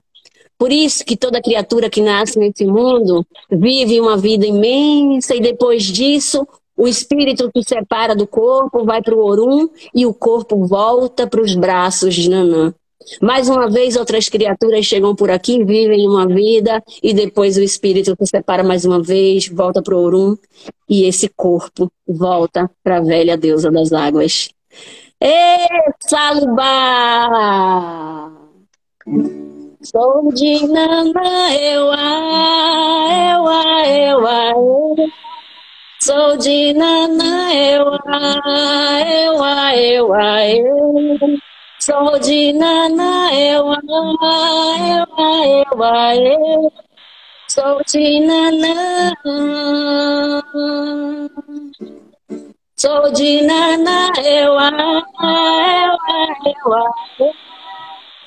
Por 0.58 0.72
isso 0.72 1.04
que 1.04 1.16
toda 1.16 1.42
criatura 1.42 1.90
que 1.90 2.00
nasce 2.00 2.38
nesse 2.38 2.64
mundo 2.64 3.26
vive 3.50 4.00
uma 4.00 4.16
vida 4.16 4.46
imensa 4.46 5.34
e 5.34 5.40
depois 5.40 5.82
disso 5.82 6.46
o 6.76 6.88
espírito 6.88 7.50
que 7.52 7.62
separa 7.62 8.16
do 8.16 8.26
corpo 8.26 8.84
vai 8.84 9.02
para 9.02 9.14
o 9.14 9.24
Orum 9.24 9.68
e 9.94 10.06
o 10.06 10.14
corpo 10.14 10.66
volta 10.66 11.26
para 11.26 11.40
os 11.40 11.54
braços 11.54 12.14
de 12.14 12.28
Nanã. 12.28 12.74
Mais 13.20 13.48
uma 13.48 13.68
vez, 13.70 13.96
outras 13.96 14.28
criaturas 14.28 14.84
chegam 14.84 15.14
por 15.14 15.30
aqui, 15.30 15.64
vivem 15.64 16.08
uma 16.08 16.26
vida 16.26 16.82
e 17.02 17.12
depois 17.12 17.56
o 17.56 17.62
espírito 17.62 18.16
se 18.18 18.26
separa 18.26 18.62
mais 18.62 18.84
uma 18.84 19.02
vez, 19.02 19.48
volta 19.48 19.82
para 19.82 19.94
o 19.94 20.02
Orum 20.02 20.36
e 20.88 21.04
esse 21.06 21.28
corpo 21.28 21.90
volta 22.06 22.70
para 22.82 22.98
a 22.98 23.00
velha 23.00 23.36
deusa 23.36 23.70
das 23.70 23.92
águas. 23.92 24.48
Ê, 25.20 25.68
Salubá! 26.00 27.24
Sou 29.82 30.32
de 30.32 30.66
Nana, 30.66 31.54
eu, 31.54 31.92
eu, 31.92 33.44
eu, 33.86 34.26
eu. 34.26 34.96
Sou 36.00 36.36
de 36.38 36.72
Nana, 36.72 37.54
eu, 37.54 37.84
eu, 37.84 37.94
eu, 37.94 39.38
nana, 39.38 39.76
eu, 39.76 40.14
eu, 40.14 41.20
eu, 41.20 41.53
eu. 46.14 46.72
Sou 47.46 47.82
de 47.86 48.20
nana. 48.20 49.12
Sou 52.76 53.12
de 53.12 53.42
nana, 53.42 54.10
eu, 54.24 54.58
eu, 54.58 55.02
eu, 56.46 56.72
eu. 57.18 57.32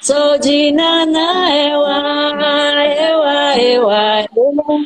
Sou 0.01 0.37
de 0.37 0.71
nana, 0.71 1.55
eu, 1.55 1.81
eu, 2.85 3.23
eu, 3.57 3.91
eu. 3.91 4.85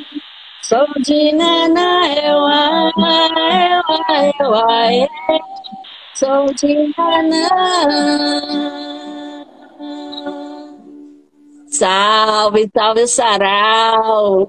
Sou 0.61 0.87
de 1.01 1.33
nana, 1.33 2.07
eu, 2.23 2.39
eu, 2.47 3.01
eu, 4.39 4.55
eu. 4.55 5.60
Sou 6.21 6.53
de 6.53 6.93
Nanã. 6.95 7.49
Salve, 11.65 12.69
salve, 12.71 13.07
sarau. 13.07 14.47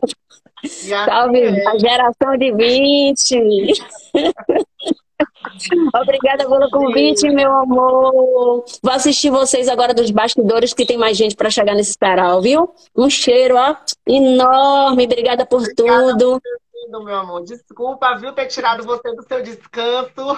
Salve 0.67 1.67
a 1.67 1.79
geração 1.79 2.37
de 2.37 2.53
20. 2.53 3.73
Obrigada 5.95 6.47
pelo 6.47 6.69
convite, 6.71 7.31
meu 7.31 7.51
amor. 7.51 8.67
Vou 8.83 8.93
assistir 8.93 9.31
vocês 9.31 9.67
agora 9.67 9.95
dos 9.95 10.11
bastidores, 10.11 10.75
que 10.75 10.85
tem 10.85 10.99
mais 10.99 11.17
gente 11.17 11.35
para 11.35 11.49
chegar 11.49 11.75
nesse 11.75 11.97
sarau, 11.99 12.43
viu? 12.43 12.71
Um 12.95 13.09
cheiro, 13.09 13.57
ó, 13.57 13.75
enorme. 14.07 15.07
Obrigada 15.07 15.47
por 15.47 15.63
Obrigada 15.63 16.13
tudo. 16.19 16.39
Por 16.39 16.43
tudo, 16.85 17.03
meu 17.03 17.17
amor. 17.17 17.43
Desculpa, 17.45 18.15
viu, 18.17 18.35
ter 18.35 18.49
tirado 18.49 18.85
você 18.85 19.11
do 19.17 19.23
seu 19.23 19.43
descanso. 19.43 20.37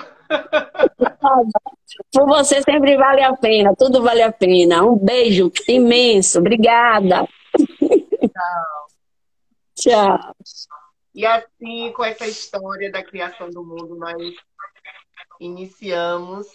Por 2.13 2.27
você 2.27 2.63
sempre 2.63 2.97
vale 2.97 3.23
a 3.23 3.37
pena, 3.37 3.75
tudo 3.77 4.03
vale 4.03 4.23
a 4.23 4.33
pena. 4.33 4.85
Um 4.85 4.97
beijo 4.97 5.51
imenso, 5.69 6.39
obrigada. 6.39 7.27
Tchau. 8.31 8.87
Tchau. 9.77 10.35
E 11.15 11.25
assim, 11.25 11.93
com 11.93 12.05
essa 12.05 12.27
história 12.27 12.91
da 12.91 13.03
criação 13.03 13.49
do 13.49 13.65
mundo, 13.65 13.97
nós 13.97 14.35
iniciamos 15.41 16.47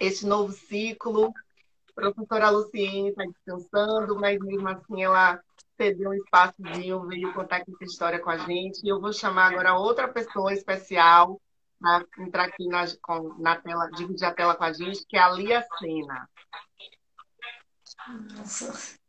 esse 0.00 0.26
novo 0.26 0.52
ciclo. 0.52 1.32
A 1.90 2.00
professora 2.00 2.50
Luciene 2.50 3.10
está 3.10 3.24
descansando, 3.24 4.18
mas 4.18 4.38
mesmo 4.38 4.66
assim 4.68 5.04
ela 5.04 5.38
cedeu 5.76 6.10
um 6.10 6.14
espaçozinho, 6.14 7.06
veio 7.06 7.34
contar 7.34 7.60
essa 7.60 7.84
história 7.84 8.18
com 8.18 8.30
a 8.30 8.38
gente. 8.38 8.80
E 8.82 8.88
eu 8.88 9.00
vou 9.00 9.12
chamar 9.12 9.52
agora 9.52 9.74
outra 9.74 10.08
pessoa 10.08 10.52
especial 10.52 11.38
para 11.82 12.06
entrar 12.18 12.44
aqui 12.44 12.66
na, 12.68 12.84
com, 13.02 13.34
na 13.38 13.56
tela, 13.60 13.90
dividir 13.90 14.24
a 14.24 14.32
tela 14.32 14.54
com 14.54 14.64
a 14.64 14.72
gente, 14.72 15.04
que 15.06 15.16
é 15.16 15.20
a 15.20 15.30
Lia 15.30 15.66
Sena. 15.78 16.28
Nossa. 18.36 19.02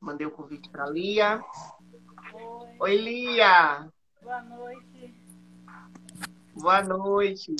mandei 0.00 0.26
o 0.26 0.30
convite 0.30 0.68
para 0.68 0.84
Lia. 0.90 1.42
Oi, 2.34 2.76
Oi, 2.78 2.96
Lia. 2.98 3.90
boa 4.22 4.42
noite. 4.42 4.93
Boa 6.54 6.82
noite. 6.82 7.54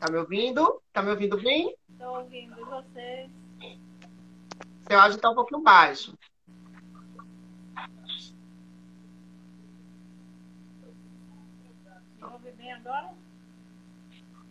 Tá 0.00 0.10
me 0.10 0.18
ouvindo? 0.18 0.82
Tá 0.92 1.02
me 1.02 1.10
ouvindo 1.10 1.36
bem? 1.40 1.76
Estou 1.90 2.18
ouvindo 2.18 2.56
vocês. 2.64 3.30
Seu 4.88 4.98
áudio 4.98 5.20
tá 5.20 5.30
um 5.30 5.34
pouquinho 5.34 5.60
baixo. 5.60 6.16
Me 12.16 12.24
ouve 12.24 12.50
bem 12.52 12.72
agora? 12.72 13.14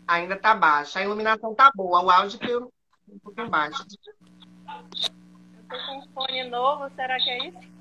Ainda 0.08 0.38
tá 0.38 0.53
baixo. 0.53 0.99
A 0.99 1.03
iluminação 1.03 1.56
tá 1.56 1.71
boa. 1.73 2.03
O 2.03 2.12
áudio 2.12 2.39
eu 2.43 2.71
um 3.10 3.19
pouquinho 3.19 3.49
baixo. 3.49 3.84
Eu 4.67 5.62
estou 5.62 5.80
com 5.86 5.97
um 5.97 6.08
fone 6.13 6.43
novo, 6.49 6.89
será 6.95 7.17
que 7.17 7.30
é 7.32 7.47
isso? 7.47 7.77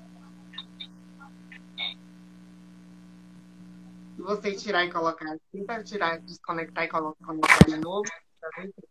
Você 4.17 4.55
tirar 4.55 4.85
e 4.85 4.91
colocar, 4.91 5.37
tenta 5.51 5.83
tirar, 5.83 6.19
desconectar 6.19 6.85
e 6.85 6.87
colocar 6.87 7.25
conectar 7.25 7.65
de 7.65 7.77
novo. 7.77 8.03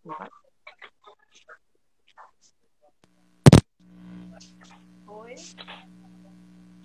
Vai. 0.05 0.29
Oi. 5.07 5.35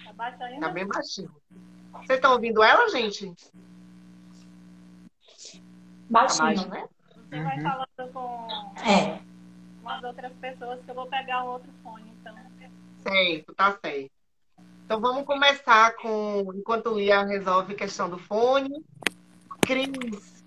Tá 0.03 0.13
baixo 0.13 0.43
ainda? 0.43 0.67
Tá 0.67 0.73
bem 0.73 0.87
baixinho. 0.87 1.35
Vocês 1.93 2.17
estão 2.17 2.33
ouvindo 2.33 2.63
ela, 2.63 2.89
gente? 2.89 3.33
Tá 3.33 3.35
Baixinho. 6.09 6.43
baixo, 6.45 6.67
né? 6.69 6.87
Você 7.29 7.43
vai 7.43 7.61
falando 7.61 8.13
com, 8.13 8.47
É. 8.81 9.21
com 9.81 9.89
as 9.89 10.03
outras 10.03 10.33
pessoas 10.33 10.83
que 10.83 10.91
eu 10.91 10.95
vou 10.95 11.07
pegar 11.07 11.43
um 11.43 11.47
outro 11.47 11.71
fone, 11.83 12.11
então. 12.19 12.35
Certo, 13.03 13.53
tá 13.55 13.77
certo. 13.83 14.11
Então 14.91 14.99
vamos 14.99 15.25
começar 15.25 15.95
com, 15.95 16.51
enquanto 16.53 16.93
Lia 16.93 17.23
resolve 17.23 17.71
a 17.71 17.77
questão 17.77 18.09
do 18.09 18.17
fone. 18.17 18.83
Cris, 19.61 20.43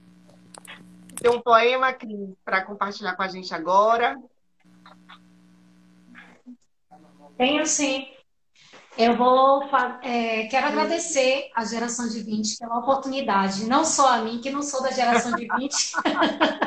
tem 1.16 1.30
um 1.30 1.40
poema, 1.40 1.94
Cris, 1.94 2.28
para 2.44 2.60
compartilhar 2.60 3.16
com 3.16 3.22
a 3.22 3.28
gente 3.28 3.54
agora. 3.54 4.20
Tenho 7.38 7.64
sim. 7.64 8.06
Eu 8.98 9.16
vou. 9.16 9.62
é, 10.02 10.46
quero 10.48 10.66
agradecer 10.66 11.50
à 11.54 11.64
geração 11.64 12.06
de 12.06 12.20
20 12.20 12.58
pela 12.58 12.80
oportunidade, 12.80 13.64
não 13.66 13.82
só 13.82 14.12
a 14.12 14.18
mim, 14.18 14.42
que 14.42 14.50
não 14.50 14.60
sou 14.60 14.82
da 14.82 14.90
geração 14.90 15.34
de 15.36 15.48
20, 15.48 15.92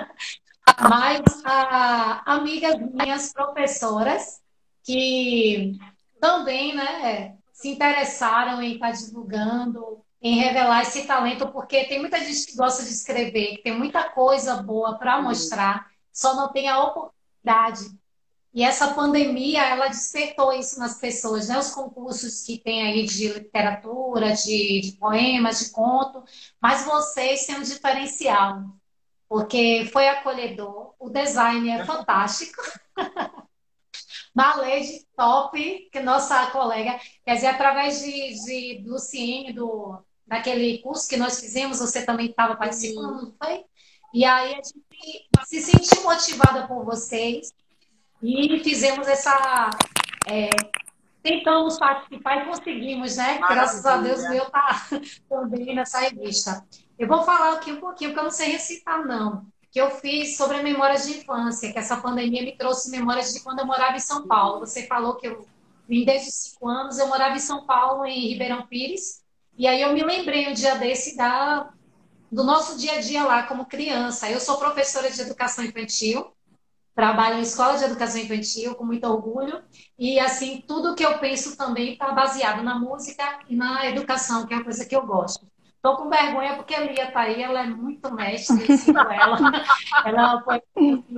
mas 0.81 1.21
a 1.45 2.23
amigas 2.33 2.75
minhas 2.91 3.31
professoras 3.31 4.41
que 4.83 5.77
também, 6.19 6.75
né, 6.75 7.36
se 7.57 7.69
interessaram 7.69 8.61
em 8.61 8.75
estar 8.75 8.91
divulgando, 8.91 9.99
em 10.21 10.35
revelar 10.35 10.83
esse 10.83 11.07
talento, 11.07 11.47
porque 11.47 11.85
tem 11.85 11.99
muita 11.99 12.19
gente 12.23 12.45
que 12.45 12.55
gosta 12.55 12.83
de 12.83 12.89
escrever, 12.89 13.55
que 13.55 13.63
tem 13.63 13.75
muita 13.75 14.11
coisa 14.11 14.61
boa 14.61 14.95
para 14.99 15.19
mostrar, 15.23 15.87
só 16.13 16.35
não 16.35 16.51
tem 16.51 16.69
a 16.69 16.83
oportunidade. 16.83 17.97
E 18.53 18.63
essa 18.63 18.93
pandemia, 18.93 19.63
ela 19.65 19.87
despertou 19.87 20.53
isso 20.53 20.79
nas 20.79 20.99
pessoas, 20.99 21.47
né? 21.47 21.57
Os 21.57 21.71
concursos 21.71 22.43
que 22.43 22.59
tem 22.59 22.83
aí 22.83 23.07
de 23.07 23.27
literatura, 23.27 24.33
de, 24.33 24.81
de 24.81 24.91
poemas, 24.99 25.59
de 25.59 25.71
conto, 25.71 26.23
mas 26.61 26.85
vocês 26.85 27.47
têm 27.47 27.55
um 27.57 27.63
diferencial, 27.63 28.65
porque 29.27 29.89
foi 29.91 30.07
acolhedor, 30.07 30.93
o 30.99 31.09
design 31.09 31.71
é 31.71 31.83
fantástico. 31.83 32.61
Malede 34.37 35.03
top, 35.15 35.89
que 35.91 35.99
nossa 35.99 36.45
colega, 36.51 36.99
quer 37.25 37.33
dizer, 37.33 37.47
através 37.47 37.99
de, 38.03 38.35
de 38.45 38.83
Luciene, 38.87 39.51
do, 39.51 39.97
daquele 40.27 40.77
curso 40.77 41.09
que 41.09 41.17
nós 41.17 41.39
fizemos, 41.39 41.79
você 41.79 42.05
também 42.05 42.27
estava 42.27 42.55
participando, 42.55 43.23
não 43.23 43.35
foi? 43.41 43.63
E 44.13 44.23
aí 44.23 44.53
a 44.53 44.55
gente 44.57 44.75
se 45.43 45.59
sentiu 45.59 46.03
motivada 46.03 46.67
por 46.67 46.85
vocês 46.85 47.51
e 48.21 48.59
fizemos 48.59 49.07
essa. 49.07 49.71
é, 50.27 50.49
tentamos 51.23 51.79
participar 51.79 52.43
e 52.43 52.45
conseguimos, 52.45 53.17
né? 53.17 53.39
Graças 53.39 53.83
a 53.87 53.97
Deus, 53.97 54.23
o 54.23 54.29
meu 54.29 54.45
tá 54.51 54.87
também 55.27 55.73
nessa 55.73 55.99
revista. 56.01 56.63
Eu 56.99 57.07
vou 57.07 57.23
falar 57.23 57.53
aqui 57.53 57.71
um 57.71 57.79
pouquinho, 57.79 58.11
porque 58.11 58.19
eu 58.19 58.23
não 58.25 58.31
sei 58.31 58.51
recitar, 58.51 59.03
não. 59.03 59.47
Que 59.71 59.81
eu 59.81 59.91
fiz 59.91 60.37
sobre 60.37 60.61
memórias 60.61 61.05
de 61.05 61.17
infância, 61.17 61.71
que 61.71 61.79
essa 61.79 61.97
pandemia 61.97 62.41
me 62.41 62.57
trouxe 62.57 62.89
memórias 62.89 63.33
de 63.33 63.41
quando 63.41 63.59
eu 63.59 63.65
morava 63.65 63.95
em 63.95 63.99
São 63.99 64.27
Paulo. 64.27 64.59
Você 64.59 64.87
falou 64.87 65.15
que 65.15 65.27
eu 65.27 65.45
vim 65.87 66.05
desde 66.05 66.29
os 66.29 66.35
cinco 66.35 66.67
anos, 66.67 66.97
eu 66.97 67.07
morava 67.07 67.35
em 67.35 67.39
São 67.39 67.65
Paulo, 67.65 68.05
em 68.05 68.29
Ribeirão 68.29 68.65
Pires, 68.67 69.23
e 69.57 69.67
aí 69.67 69.81
eu 69.81 69.93
me 69.93 70.03
lembrei 70.03 70.47
um 70.47 70.53
dia 70.53 70.75
desse 70.75 71.17
da, 71.17 71.71
do 72.31 72.43
nosso 72.43 72.77
dia 72.77 72.93
a 72.93 73.01
dia 73.01 73.23
lá 73.23 73.43
como 73.43 73.65
criança. 73.65 74.29
Eu 74.29 74.39
sou 74.39 74.57
professora 74.57 75.09
de 75.09 75.19
educação 75.19 75.63
infantil, 75.63 76.31
trabalho 76.93 77.37
em 77.37 77.41
escola 77.41 77.77
de 77.77 77.83
educação 77.83 78.21
infantil 78.21 78.75
com 78.75 78.83
muito 78.83 79.05
orgulho 79.05 79.63
e 79.99 80.19
assim 80.19 80.63
tudo 80.67 80.95
que 80.95 81.05
eu 81.05 81.19
penso 81.19 81.55
também 81.55 81.93
está 81.93 82.11
baseado 82.11 82.63
na 82.63 82.79
música 82.79 83.39
e 83.47 83.55
na 83.55 83.85
educação 83.85 84.47
que 84.47 84.53
é 84.53 84.57
uma 84.57 84.63
coisa 84.63 84.83
que 84.83 84.95
eu 84.95 85.05
gosto 85.05 85.45
Tô 85.87 85.95
com 85.95 86.09
vergonha 86.09 86.57
porque 86.57 86.75
a 86.75 86.81
Lia 86.81 87.09
tá 87.11 87.21
aí, 87.21 87.41
ela 87.41 87.61
é 87.61 87.67
muito 87.67 88.13
mestre, 88.13 88.61
ela. 88.93 89.37
Ela 90.03 90.41
foi 90.41 90.61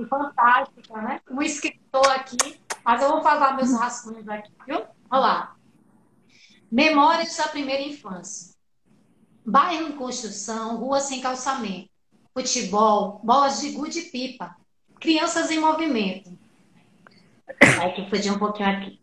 fantástica, 0.08 1.02
né? 1.02 1.20
Um 1.28 1.42
escritor 1.42 2.08
aqui, 2.08 2.36
mas 2.84 3.02
eu 3.02 3.08
vou 3.08 3.20
falar 3.20 3.56
meus 3.56 3.76
rascunhos 3.76 4.28
aqui, 4.28 4.52
viu? 4.64 4.84
Olha 5.10 5.20
lá. 5.20 5.56
Memórias 6.70 7.36
da 7.36 7.48
primeira 7.48 7.82
infância. 7.82 8.54
Bairro 9.44 9.88
em 9.88 9.92
construção, 9.96 10.76
rua 10.76 11.00
sem 11.00 11.20
calçamento. 11.20 11.90
Futebol, 12.32 13.20
bolas 13.24 13.60
de 13.60 13.72
gude 13.72 13.98
e 13.98 14.02
pipa. 14.02 14.54
Crianças 15.00 15.50
em 15.50 15.58
movimento. 15.58 16.30
Vai 17.76 17.92
que 17.92 18.08
fugir 18.08 18.30
um 18.30 18.38
pouquinho 18.38 18.68
aqui. 18.68 19.00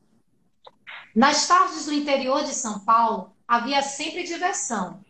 Nas 1.13 1.45
tardes 1.45 1.87
do 1.87 1.93
interior 1.93 2.45
de 2.45 2.53
São 2.53 2.79
Paulo, 2.85 3.35
havia 3.45 3.81
sempre 3.81 4.23
diversão. 4.23 5.05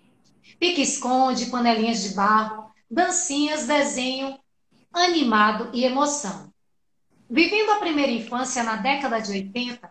Pique-esconde, 0.60 1.48
panelinhas 1.48 2.02
de 2.04 2.16
barro, 2.16 2.72
dancinhas, 2.90 3.66
desenho, 3.66 4.40
animado 4.92 5.70
e 5.74 5.84
emoção. 5.84 6.52
Vivendo 7.30 7.72
a 7.72 7.80
primeira 7.80 8.12
infância 8.12 8.64
na 8.64 8.78
década 8.78 9.20
de 9.20 9.32
80, 9.32 9.90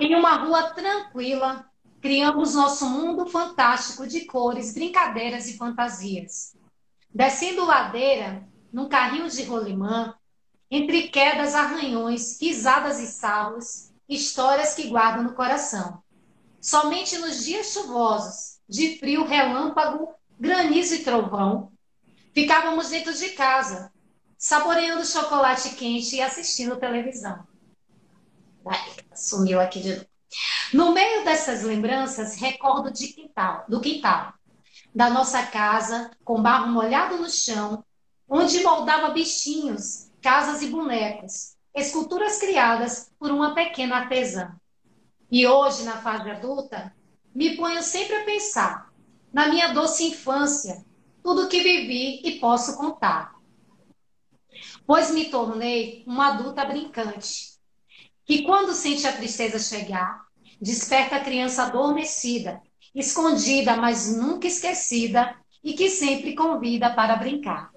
em 0.00 0.14
uma 0.14 0.36
rua 0.36 0.70
tranquila, 0.70 1.66
criamos 2.00 2.54
nosso 2.54 2.88
mundo 2.88 3.26
fantástico 3.26 4.06
de 4.06 4.24
cores, 4.24 4.74
brincadeiras 4.74 5.48
e 5.48 5.56
fantasias. 5.56 6.56
Descendo 7.14 7.64
ladeira, 7.64 8.48
num 8.72 8.88
carrinho 8.88 9.28
de 9.28 9.44
rolimã, 9.44 10.14
entre 10.70 11.08
quedas, 11.08 11.54
arranhões, 11.54 12.40
risadas 12.40 12.98
e 12.98 13.06
sarros, 13.06 13.92
histórias 14.08 14.74
que 14.74 14.88
guardam 14.88 15.22
no 15.22 15.34
coração. 15.34 16.02
Somente 16.60 17.18
nos 17.18 17.44
dias 17.44 17.66
chuvosos, 17.72 18.51
de 18.72 18.98
frio, 18.98 19.26
relâmpago, 19.26 20.14
granizo 20.40 20.94
e 20.94 21.04
trovão, 21.04 21.70
ficávamos 22.32 22.88
dentro 22.88 23.12
de 23.12 23.28
casa, 23.32 23.92
saboreando 24.38 25.04
chocolate 25.04 25.74
quente 25.74 26.16
e 26.16 26.22
assistindo 26.22 26.76
televisão. 26.76 27.46
Sumiu 29.14 29.60
aqui 29.60 29.80
de 29.80 29.94
novo. 29.96 30.06
No 30.72 30.94
meio 30.94 31.22
dessas 31.22 31.62
lembranças, 31.62 32.36
recordo 32.36 32.90
de 32.90 33.08
quintal, 33.08 33.66
do 33.68 33.78
quintal, 33.78 34.32
da 34.94 35.10
nossa 35.10 35.44
casa, 35.44 36.10
com 36.24 36.40
barro 36.40 36.72
molhado 36.72 37.18
no 37.18 37.28
chão, 37.28 37.84
onde 38.26 38.62
moldava 38.62 39.10
bichinhos, 39.10 40.10
casas 40.22 40.62
e 40.62 40.68
bonecos, 40.68 41.58
esculturas 41.74 42.38
criadas 42.38 43.12
por 43.18 43.30
uma 43.30 43.54
pequena 43.54 43.96
artesã. 43.96 44.56
E 45.30 45.46
hoje, 45.46 45.82
na 45.84 45.98
fase 45.98 46.30
adulta, 46.30 46.94
me 47.34 47.56
ponho 47.56 47.82
sempre 47.82 48.16
a 48.16 48.24
pensar 48.24 48.92
na 49.32 49.48
minha 49.48 49.72
doce 49.72 50.08
infância, 50.08 50.84
tudo 51.22 51.48
que 51.48 51.62
vivi 51.62 52.20
e 52.24 52.38
posso 52.38 52.76
contar. 52.76 53.34
Pois 54.86 55.10
me 55.10 55.26
tornei 55.26 56.04
uma 56.06 56.34
adulta 56.34 56.64
brincante, 56.64 57.58
que 58.24 58.42
quando 58.42 58.72
sente 58.72 59.06
a 59.06 59.12
tristeza 59.12 59.58
chegar, 59.58 60.26
desperta 60.60 61.16
a 61.16 61.20
criança 61.20 61.64
adormecida, 61.64 62.60
escondida, 62.94 63.76
mas 63.76 64.14
nunca 64.14 64.46
esquecida, 64.46 65.34
e 65.64 65.74
que 65.74 65.88
sempre 65.88 66.34
convida 66.34 66.92
para 66.92 67.16
brincar. 67.16 67.70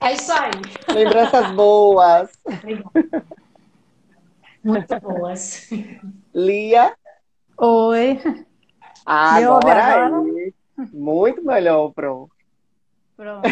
É 0.00 0.12
isso 0.12 0.32
aí. 0.32 0.50
Lembranças 0.92 1.50
boas. 1.52 2.30
Muito 4.62 5.00
boas. 5.00 5.70
Lia. 6.34 6.94
Oi. 7.56 8.20
Ah, 9.06 9.36
agora 9.36 10.08
aí. 10.08 10.54
Muito 10.92 11.44
melhor, 11.44 11.92
Pro. 11.92 12.30
Pronto. 13.16 13.46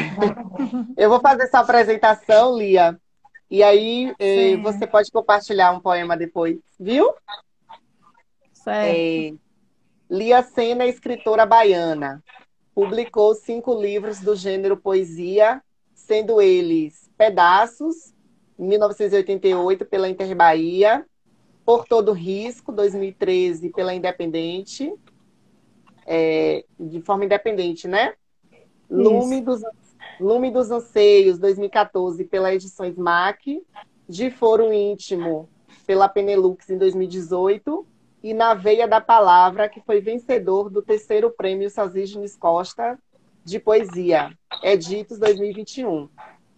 Eu 0.97 1.09
vou 1.09 1.21
fazer 1.21 1.45
essa 1.45 1.61
apresentação, 1.61 2.57
Lia. 2.57 2.99
E 3.51 3.62
aí 3.62 4.15
eh, 4.19 4.57
você 4.57 4.87
pode 4.87 5.11
compartilhar 5.11 5.73
um 5.73 5.81
poema 5.81 6.17
depois, 6.17 6.59
viu? 6.81 7.12
Certo. 8.53 8.97
É, 8.97 9.35
Lia 10.11 10.43
Sena 10.43 10.85
é 10.85 10.88
escritora 10.88 11.45
baiana. 11.45 12.23
Publicou 12.75 13.35
cinco 13.35 13.79
livros 13.79 14.21
do 14.21 14.35
gênero 14.35 14.77
poesia, 14.77 15.62
sendo 15.95 16.41
eles 16.41 17.11
Pedaços, 17.17 18.15
1988, 18.59 19.85
pela 19.85 20.09
Inter 20.09 20.35
Bahia, 20.35 21.05
Por 21.64 21.87
Todo 21.87 22.12
Risco, 22.12 22.72
2013, 22.72 23.70
pela 23.70 23.94
Independente, 23.94 24.92
é, 26.07 26.64
de 26.79 27.01
forma 27.01 27.25
independente, 27.25 27.87
né? 27.87 28.14
Lume 28.90 29.40
dos, 29.40 29.62
Lume 30.20 30.51
dos 30.51 30.70
Anseios, 30.70 31.38
2014, 31.38 32.25
pela 32.25 32.55
Edições 32.55 32.96
MAC, 32.96 33.64
De 34.09 34.31
Foro 34.31 34.72
Íntimo, 34.72 35.48
pela 35.87 36.09
Penelux, 36.09 36.68
em 36.68 36.79
2018, 36.79 37.87
e 38.22 38.35
Na 38.35 38.55
Veia 38.55 38.87
da 38.87 39.01
Palavra, 39.01 39.68
que 39.68 39.81
foi 39.81 40.01
vencedor 40.01 40.70
do 40.70 40.83
terceiro 40.83 41.31
prêmio 41.31 41.70
Sazígenes 41.70 42.37
Costa 42.37 42.98
de 43.44 43.59
Poesia, 43.59 44.31
Editos 44.62 45.18
2021. 45.18 46.09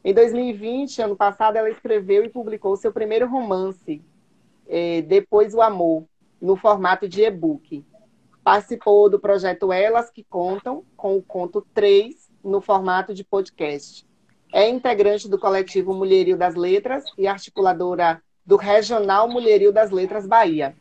Em 0.04 0.12
2020, 0.12 1.00
ano 1.00 1.16
passado, 1.16 1.56
ela 1.56 1.70
escreveu 1.70 2.24
e 2.24 2.28
publicou 2.28 2.76
seu 2.76 2.92
primeiro 2.92 3.26
romance, 3.26 4.02
eh, 4.68 5.02
Depois 5.02 5.54
o 5.54 5.60
Amor, 5.60 6.04
no 6.40 6.56
formato 6.56 7.08
de 7.08 7.22
e-book. 7.22 7.84
Participou 8.42 9.08
do 9.08 9.18
projeto 9.18 9.72
Elas 9.72 10.10
que 10.10 10.22
Contam, 10.22 10.84
com 10.96 11.16
o 11.16 11.22
conto 11.22 11.66
3, 11.72 12.14
no 12.42 12.60
formato 12.60 13.14
de 13.14 13.24
podcast. 13.24 14.06
É 14.52 14.68
integrante 14.68 15.28
do 15.28 15.38
coletivo 15.38 15.94
Mulherio 15.94 16.36
das 16.36 16.54
Letras 16.54 17.04
e 17.16 17.26
articuladora 17.26 18.22
do 18.44 18.56
Regional 18.56 19.28
Mulherio 19.28 19.72
das 19.72 19.90
Letras 19.90 20.26
Bahia. 20.26 20.76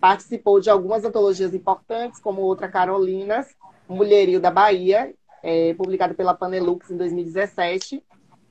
Participou 0.00 0.60
de 0.60 0.70
algumas 0.70 1.04
antologias 1.04 1.52
importantes, 1.52 2.20
como 2.20 2.42
Outra 2.42 2.68
Carolinas, 2.68 3.48
Mulherio 3.88 4.40
da 4.40 4.50
Bahia, 4.50 5.12
é, 5.42 5.74
publicado 5.74 6.14
pela 6.14 6.34
Panelux 6.34 6.90
em 6.90 6.96
2017. 6.96 8.02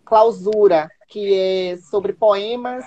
Clausura, 0.03 0.89
que 1.07 1.33
é 1.33 1.77
sobre 1.77 2.11
poemas 2.13 2.85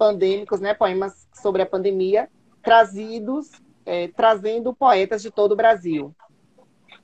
pandêmicos, 0.00 0.62
né, 0.62 0.72
poemas 0.72 1.28
sobre 1.34 1.60
a 1.60 1.66
pandemia, 1.66 2.26
trazidos, 2.62 3.50
é, 3.84 4.08
trazendo 4.08 4.74
poetas 4.74 5.20
de 5.20 5.30
todo 5.30 5.52
o 5.52 5.56
Brasil. 5.56 6.14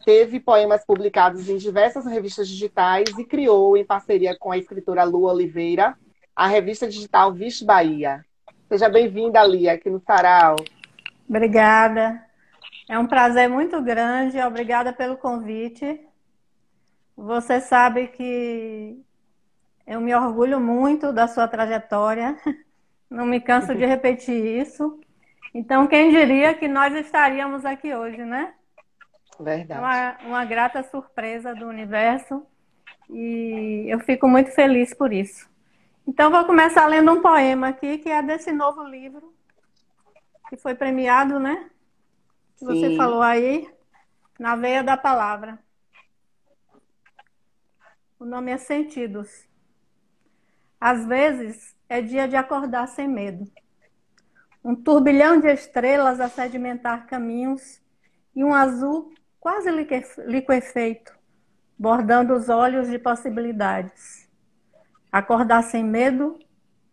Teve 0.06 0.40
poemas 0.40 0.82
publicados 0.82 1.46
em 1.50 1.58
diversas 1.58 2.06
revistas 2.06 2.48
digitais 2.48 3.10
e 3.18 3.24
criou, 3.24 3.76
em 3.76 3.84
parceria 3.84 4.34
com 4.38 4.50
a 4.50 4.56
escritora 4.56 5.04
Lu 5.04 5.24
Oliveira, 5.24 5.94
a 6.34 6.46
revista 6.46 6.88
digital 6.88 7.34
Vixe 7.34 7.66
Bahia. 7.66 8.24
Seja 8.66 8.88
bem-vinda, 8.88 9.44
Lia, 9.44 9.74
aqui 9.74 9.90
no 9.90 10.00
Sarau. 10.00 10.56
Obrigada. 11.28 12.24
É 12.88 12.98
um 12.98 13.06
prazer 13.06 13.46
muito 13.46 13.82
grande. 13.82 14.40
Obrigada 14.40 14.90
pelo 14.90 15.18
convite. 15.18 16.00
Você 17.14 17.60
sabe 17.60 18.08
que 18.08 18.98
eu 19.86 20.00
me 20.00 20.14
orgulho 20.14 20.58
muito 20.58 21.12
da 21.12 21.28
sua 21.28 21.46
trajetória. 21.46 22.38
Não 23.08 23.24
me 23.24 23.40
canso 23.40 23.74
de 23.74 23.86
repetir 23.86 24.60
isso. 24.60 25.00
Então, 25.54 25.86
quem 25.86 26.10
diria 26.10 26.54
que 26.54 26.68
nós 26.68 26.94
estaríamos 26.94 27.64
aqui 27.64 27.94
hoje, 27.94 28.24
né? 28.24 28.54
Verdade. 29.38 29.80
uma, 29.80 30.28
uma 30.28 30.44
grata 30.44 30.82
surpresa 30.82 31.54
do 31.54 31.66
universo 31.66 32.46
e 33.10 33.84
eu 33.86 34.00
fico 34.00 34.26
muito 34.26 34.50
feliz 34.50 34.94
por 34.94 35.12
isso. 35.12 35.48
Então, 36.06 36.30
vou 36.30 36.44
começar 36.44 36.86
lendo 36.86 37.12
um 37.12 37.20
poema 37.20 37.68
aqui, 37.68 37.98
que 37.98 38.08
é 38.08 38.22
desse 38.22 38.52
novo 38.52 38.82
livro, 38.82 39.34
que 40.48 40.56
foi 40.56 40.74
premiado, 40.74 41.38
né? 41.38 41.70
Que 42.56 42.64
você 42.64 42.90
Sim. 42.90 42.96
falou 42.96 43.22
aí, 43.22 43.68
Na 44.38 44.56
Veia 44.56 44.82
da 44.82 44.96
Palavra. 44.96 45.58
O 48.18 48.24
nome 48.24 48.50
é 48.50 48.56
Sentidos. 48.56 49.46
Às 50.80 51.04
vezes 51.06 51.75
é 51.88 52.00
dia 52.00 52.26
de 52.26 52.36
acordar 52.36 52.86
sem 52.88 53.08
medo. 53.08 53.50
Um 54.64 54.74
turbilhão 54.74 55.40
de 55.40 55.48
estrelas 55.52 56.20
a 56.20 56.28
sedimentar 56.28 57.06
caminhos 57.06 57.80
e 58.34 58.42
um 58.42 58.52
azul 58.52 59.14
quase 59.38 59.70
lique- 59.70 60.02
liquefeito, 60.26 61.16
bordando 61.78 62.34
os 62.34 62.48
olhos 62.48 62.88
de 62.88 62.98
possibilidades. 62.98 64.28
Acordar 65.12 65.62
sem 65.62 65.84
medo 65.84 66.38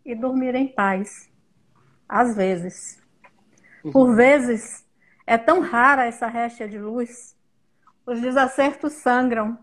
e 0.04 0.14
dormir 0.14 0.54
em 0.54 0.68
paz. 0.68 1.28
Às 2.08 2.36
vezes. 2.36 3.02
Por 3.92 4.14
vezes, 4.14 4.86
é 5.26 5.36
tão 5.36 5.60
rara 5.60 6.06
essa 6.06 6.26
réstia 6.26 6.68
de 6.68 6.78
luz. 6.78 7.36
Os 8.06 8.20
desacertos 8.20 8.92
sangram. 8.92 9.58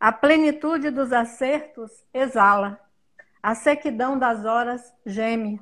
A 0.00 0.10
plenitude 0.10 0.90
dos 0.90 1.12
acertos 1.12 1.92
exala. 2.12 2.80
A 3.42 3.54
sequidão 3.54 4.18
das 4.18 4.44
horas 4.44 4.92
geme. 5.06 5.60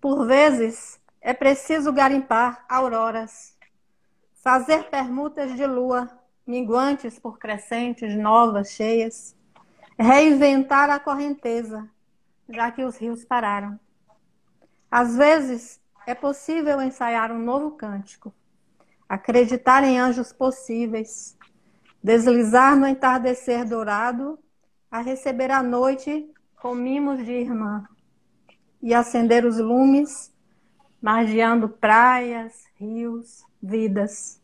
Por 0.00 0.26
vezes, 0.26 0.98
é 1.20 1.34
preciso 1.34 1.92
garimpar 1.92 2.64
auroras, 2.66 3.54
fazer 4.42 4.84
permutas 4.84 5.54
de 5.54 5.66
lua, 5.66 6.10
minguantes 6.46 7.18
por 7.18 7.38
crescentes, 7.38 8.16
novas, 8.16 8.70
cheias, 8.70 9.36
reinventar 9.98 10.88
a 10.88 10.98
correnteza, 10.98 11.86
já 12.48 12.70
que 12.70 12.82
os 12.82 12.96
rios 12.96 13.22
pararam. 13.22 13.78
Às 14.90 15.14
vezes, 15.14 15.78
é 16.06 16.14
possível 16.14 16.80
ensaiar 16.80 17.30
um 17.30 17.38
novo 17.38 17.72
cântico, 17.72 18.34
acreditar 19.06 19.84
em 19.84 20.00
anjos 20.00 20.32
possíveis, 20.32 21.36
deslizar 22.02 22.76
no 22.76 22.86
entardecer 22.86 23.64
dourado, 23.66 24.38
a 24.90 25.00
receber 25.00 25.50
a 25.50 25.62
noite 25.62 26.28
com 26.62 26.76
mimos 26.76 27.18
de 27.26 27.32
irmã 27.32 27.84
e 28.80 28.94
acender 28.94 29.44
os 29.44 29.58
lumes, 29.58 30.32
margeando 31.00 31.68
praias, 31.68 32.68
rios, 32.76 33.44
vidas. 33.60 34.40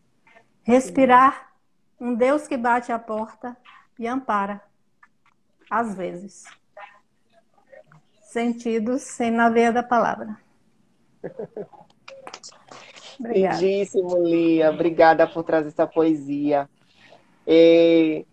Respirar 0.65 1.53
um 1.99 2.17
Deus 2.17 2.49
que 2.49 2.57
bate 2.57 2.91
a 2.91 2.99
porta 2.99 3.57
e 3.97 4.09
ampara, 4.09 4.61
às 5.71 5.95
vezes. 5.95 6.45
Sentidos 8.21 9.03
sem 9.03 9.31
na 9.31 9.49
veia 9.49 9.73
da 9.73 9.85
palavra. 9.85 10.37
Obrigada. 13.21 13.61
Lindíssimo, 13.61 14.19
Lia. 14.25 14.71
Obrigada 14.71 15.25
por 15.25 15.45
trazer 15.45 15.69
essa 15.69 15.87
poesia. 15.87 16.69
É, 17.47 18.25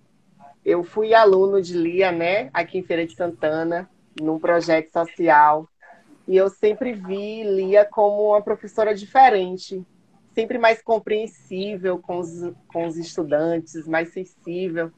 eu 0.66 0.84
fui 0.84 1.14
aluno 1.14 1.62
de 1.62 1.78
Lia, 1.78 2.12
né, 2.12 2.50
aqui 2.52 2.80
em 2.80 2.84
Feira 2.84 3.06
de 3.06 3.14
Santana, 3.14 3.88
num 4.20 4.40
projeto 4.40 4.92
social. 4.92 5.70
E 6.28 6.36
eu 6.36 6.50
sempre 6.50 6.94
vi 6.94 7.44
Lia 7.44 7.86
como 7.86 8.30
uma 8.30 8.42
professora 8.42 8.96
diferente, 8.96 9.86
sempre 10.34 10.58
mais 10.58 10.82
compreensível 10.82 12.00
com 12.00 12.18
os, 12.18 12.52
com 12.68 12.88
os 12.88 12.98
estudantes, 12.98 13.88
mais 13.88 14.12
sensível. 14.12 14.92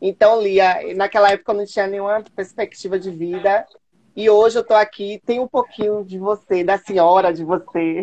Então, 0.00 0.40
Lia, 0.40 0.94
naquela 0.94 1.30
época 1.30 1.52
eu 1.52 1.56
não 1.56 1.66
tinha 1.66 1.86
nenhuma 1.86 2.24
perspectiva 2.34 2.98
de 2.98 3.10
vida. 3.10 3.66
E 4.14 4.30
hoje 4.30 4.56
eu 4.56 4.62
estou 4.62 4.78
aqui, 4.78 5.20
tem 5.26 5.40
um 5.40 5.46
pouquinho 5.46 6.02
de 6.02 6.18
você, 6.18 6.64
da 6.64 6.78
senhora 6.78 7.34
de 7.34 7.44
você, 7.44 8.02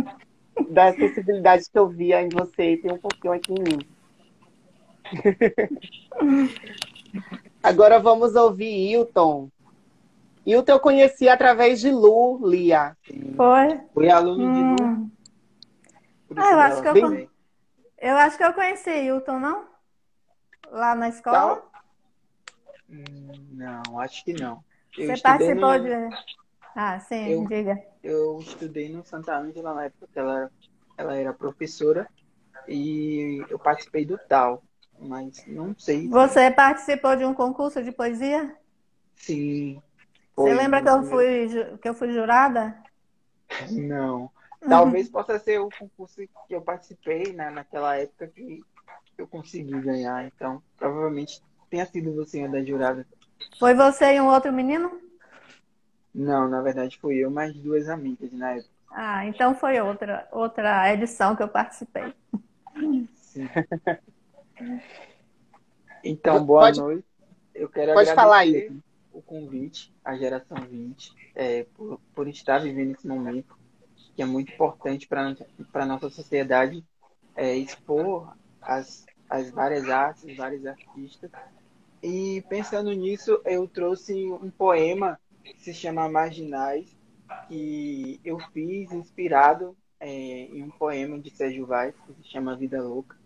da 0.70 0.90
sensibilidade 0.94 1.64
que 1.70 1.78
eu 1.78 1.86
via 1.86 2.22
em 2.22 2.30
você, 2.30 2.78
tem 2.78 2.90
um 2.90 2.98
pouquinho 2.98 3.34
aqui 3.34 3.52
em 3.52 3.62
mim. 3.62 3.93
Agora 7.62 7.98
vamos 7.98 8.34
ouvir 8.34 8.90
Hilton. 8.90 9.48
Hilton 10.46 10.72
eu 10.72 10.80
conheci 10.80 11.28
através 11.28 11.80
de 11.80 11.90
Lu, 11.90 12.46
Lia. 12.46 12.96
Foi? 13.36 13.80
Fui 13.94 14.10
aluno 14.10 14.52
de 14.52 14.62
Lu. 14.62 14.82
Hum. 14.82 15.10
Ah, 16.36 16.52
eu 16.52 16.60
acho 16.60 16.82
que 16.82 16.88
eu, 16.88 17.00
con- 17.00 17.28
eu 17.98 18.16
acho 18.16 18.36
que 18.36 18.44
eu 18.44 18.52
conheci 18.52 18.90
Hilton, 18.90 19.38
não? 19.38 19.66
Lá 20.70 20.94
na 20.94 21.08
escola? 21.08 21.62
Hum, 22.90 23.48
Não, 23.52 24.00
acho 24.00 24.24
que 24.24 24.32
não. 24.34 24.62
Eu 24.98 25.06
Você 25.06 25.22
participou 25.22 25.78
no- 25.78 25.84
de. 25.84 26.16
Ah, 26.76 26.98
sim, 26.98 27.30
Eu- 27.30 27.48
diga. 27.48 27.78
Eu 28.02 28.38
estudei 28.40 28.90
no 28.90 29.02
Santa 29.04 29.34
Ângela 29.38 29.72
na 29.72 29.84
época 29.86 30.06
que 30.12 30.18
ela, 30.18 30.50
ela 30.98 31.16
era 31.16 31.32
professora 31.32 32.06
e 32.68 33.42
eu 33.48 33.58
participei 33.58 34.04
do 34.04 34.18
tal, 34.28 34.62
mas 35.00 35.44
não 35.46 35.74
sei. 35.78 36.10
Você 36.10 36.50
participou 36.50 37.16
de 37.16 37.24
um 37.26 37.34
concurso 37.34 37.82
de 37.82 37.92
poesia? 37.92 38.56
Você 40.36 40.54
foi 40.54 40.54
lembra 40.54 40.80
que 40.82 40.88
eu 40.88 41.02
fui, 41.02 41.48
ju- 41.48 41.76
que 41.78 41.88
eu 41.88 41.94
fui 41.94 42.12
jurada? 42.12 42.76
Não. 43.70 44.30
Talvez 44.68 45.08
possa 45.08 45.38
ser 45.38 45.58
o 45.60 45.70
concurso 45.70 46.20
que 46.46 46.54
eu 46.54 46.62
participei 46.62 47.32
né, 47.32 47.50
naquela 47.50 47.96
época 47.96 48.28
que 48.28 48.64
eu 49.18 49.26
consegui 49.28 49.80
ganhar. 49.80 50.26
Então, 50.26 50.62
provavelmente 50.76 51.42
tenha 51.70 51.86
sido 51.86 52.14
você 52.14 52.42
a 52.42 52.48
da 52.48 52.62
jurada. 52.64 53.06
Foi 53.58 53.74
você 53.74 54.14
e 54.14 54.20
um 54.20 54.28
outro 54.28 54.52
menino? 54.52 54.92
Não, 56.14 56.48
na 56.48 56.62
verdade 56.62 56.98
fui 56.98 57.18
eu 57.18 57.30
mais 57.30 57.52
duas 57.54 57.90
amigas 57.90 58.32
na 58.32 58.52
época. 58.52 58.70
Ah, 58.90 59.26
então 59.26 59.54
foi 59.54 59.78
outra, 59.80 60.26
outra 60.32 60.90
edição 60.92 61.34
que 61.36 61.42
eu 61.42 61.48
participei. 61.48 62.14
Sim. 63.14 63.48
Então, 66.02 66.44
boa 66.44 66.62
Pode- 66.62 66.80
noite. 66.80 67.04
Eu 67.54 67.68
quero 67.68 67.92
pode 67.94 68.10
agradecer 68.10 68.14
falar 68.14 68.38
aí. 68.38 68.70
o 69.12 69.22
convite 69.22 69.94
à 70.04 70.16
geração 70.16 70.56
20 70.58 71.14
é, 71.34 71.64
por, 71.74 72.00
por 72.14 72.28
estar 72.28 72.58
vivendo 72.58 72.92
esse 72.96 73.06
momento 73.06 73.56
que 74.16 74.22
é 74.22 74.24
muito 74.24 74.52
importante 74.52 75.06
para 75.06 75.34
a 75.72 75.86
nossa 75.86 76.10
sociedade 76.10 76.84
é, 77.36 77.56
expor 77.56 78.36
as, 78.60 79.06
as 79.28 79.50
várias 79.50 79.88
artes, 79.88 80.36
vários 80.36 80.66
artistas. 80.66 81.30
E 82.02 82.44
pensando 82.48 82.92
nisso, 82.92 83.40
eu 83.44 83.66
trouxe 83.66 84.26
um 84.32 84.50
poema 84.50 85.18
que 85.42 85.58
se 85.60 85.72
chama 85.74 86.08
Marginais, 86.08 86.94
que 87.48 88.20
eu 88.24 88.38
fiz 88.52 88.92
inspirado 88.92 89.76
é, 89.98 90.08
em 90.08 90.62
um 90.62 90.70
poema 90.70 91.18
de 91.18 91.30
Sérgio 91.30 91.66
Vaz, 91.66 91.94
que 92.06 92.14
se 92.14 92.30
chama 92.30 92.56
Vida 92.56 92.82
Louca. 92.82 93.16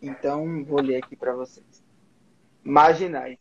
Então, 0.00 0.64
vou 0.64 0.80
ler 0.80 1.02
aqui 1.02 1.16
para 1.16 1.34
vocês. 1.34 1.82
Marginais. 2.62 3.38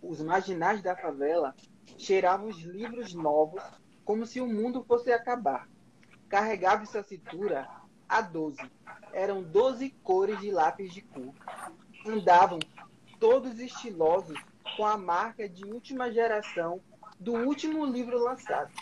Os 0.00 0.20
marginais 0.20 0.82
da 0.82 0.96
favela 0.96 1.54
cheiravam 1.96 2.48
os 2.48 2.60
livros 2.62 3.14
novos 3.14 3.62
como 4.04 4.26
se 4.26 4.40
o 4.40 4.46
mundo 4.46 4.82
fosse 4.84 5.12
acabar. 5.12 5.68
Carregava 6.28 6.82
em 6.82 6.86
sua 6.86 7.02
cintura 7.02 7.68
a 8.08 8.20
doze. 8.20 8.70
Eram 9.12 9.42
doze 9.42 9.90
cores 10.02 10.40
de 10.40 10.50
lápis 10.50 10.92
de 10.92 11.02
cor. 11.02 11.34
Andavam 12.06 12.58
todos 13.20 13.60
estilosos 13.60 14.38
com 14.76 14.84
a 14.84 14.96
marca 14.96 15.48
de 15.48 15.64
última 15.64 16.10
geração 16.10 16.80
do 17.20 17.34
último 17.34 17.84
livro 17.86 18.18
lançado. 18.18 18.72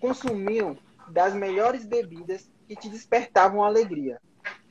Consumiam 0.00 0.78
das 1.08 1.34
melhores 1.34 1.84
bebidas 1.84 2.50
que 2.66 2.74
te 2.74 2.88
despertavam 2.88 3.62
alegria. 3.62 4.20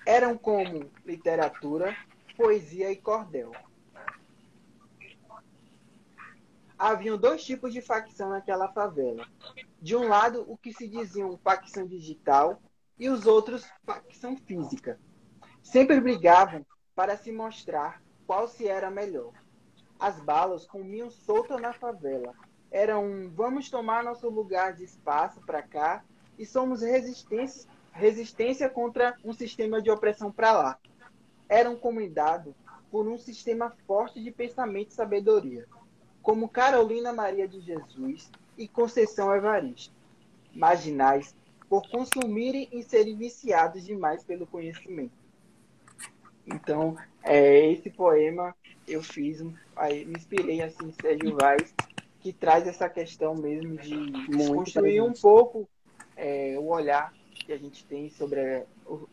Eram 0.05 0.37
como 0.37 0.91
literatura, 1.05 1.95
poesia 2.35 2.91
e 2.91 2.97
cordel. 2.97 3.51
Haviam 6.77 7.17
dois 7.17 7.43
tipos 7.43 7.71
de 7.71 7.81
facção 7.81 8.29
naquela 8.29 8.67
favela. 8.73 9.25
De 9.81 9.95
um 9.95 10.07
lado, 10.07 10.43
o 10.47 10.57
que 10.57 10.73
se 10.73 10.87
diziam 10.87 11.37
facção 11.37 11.87
digital 11.87 12.61
e 12.99 13.07
os 13.09 13.25
outros 13.25 13.65
facção 13.85 14.35
física. 14.35 14.99
Sempre 15.61 16.01
brigavam 16.01 16.65
para 16.93 17.15
se 17.15 17.31
mostrar 17.31 18.01
qual 18.27 18.47
se 18.47 18.67
era 18.67 18.91
melhor. 18.91 19.31
As 19.99 20.19
balas 20.19 20.65
comiam 20.65 21.09
solta 21.09 21.57
na 21.57 21.71
favela. 21.71 22.33
Era 22.69 22.99
um 22.99 23.29
vamos 23.29 23.69
tomar 23.69 24.03
nosso 24.03 24.29
lugar 24.29 24.73
de 24.73 24.83
espaço 24.83 25.39
para 25.45 25.61
cá 25.61 26.03
e 26.37 26.45
somos 26.45 26.81
resistência, 26.81 27.69
resistência 27.93 28.69
contra 28.69 29.15
um 29.23 29.31
sistema 29.31 29.81
de 29.81 29.89
opressão 29.89 30.31
para 30.31 30.51
lá. 30.51 30.79
Eram 31.47 31.75
comunidade 31.75 32.53
por 32.91 33.07
um 33.07 33.17
sistema 33.17 33.73
forte 33.87 34.21
de 34.21 34.31
pensamento 34.31 34.89
e 34.89 34.93
sabedoria, 34.93 35.65
como 36.21 36.49
Carolina 36.49 37.13
Maria 37.13 37.47
de 37.47 37.59
Jesus 37.61 38.29
e 38.57 38.67
Conceição 38.67 39.33
Evaristo. 39.33 39.93
Marginais 40.53 41.35
por 41.69 41.89
consumirem 41.89 42.67
e 42.71 42.83
serem 42.83 43.15
viciados 43.15 43.83
demais 43.83 44.23
pelo 44.23 44.45
conhecimento. 44.45 45.13
Então, 46.45 46.95
é, 47.23 47.71
esse 47.71 47.89
poema 47.89 48.55
eu 48.87 49.01
fiz, 49.01 49.43
aí 49.75 50.05
me 50.05 50.13
inspirei 50.13 50.61
assim 50.61 50.87
em 50.87 50.91
Sérgio 50.91 51.35
Vaz, 51.35 51.73
que 52.19 52.31
traz 52.31 52.67
essa 52.67 52.87
questão 52.87 53.33
mesmo 53.33 53.77
de 53.77 54.11
construir 54.37 55.01
um 55.01 55.13
pouco 55.13 55.67
é, 56.15 56.55
o 56.59 56.67
olhar 56.67 57.11
que 57.45 57.53
a 57.53 57.57
gente 57.57 57.85
tem 57.85 58.09
sobre 58.09 58.65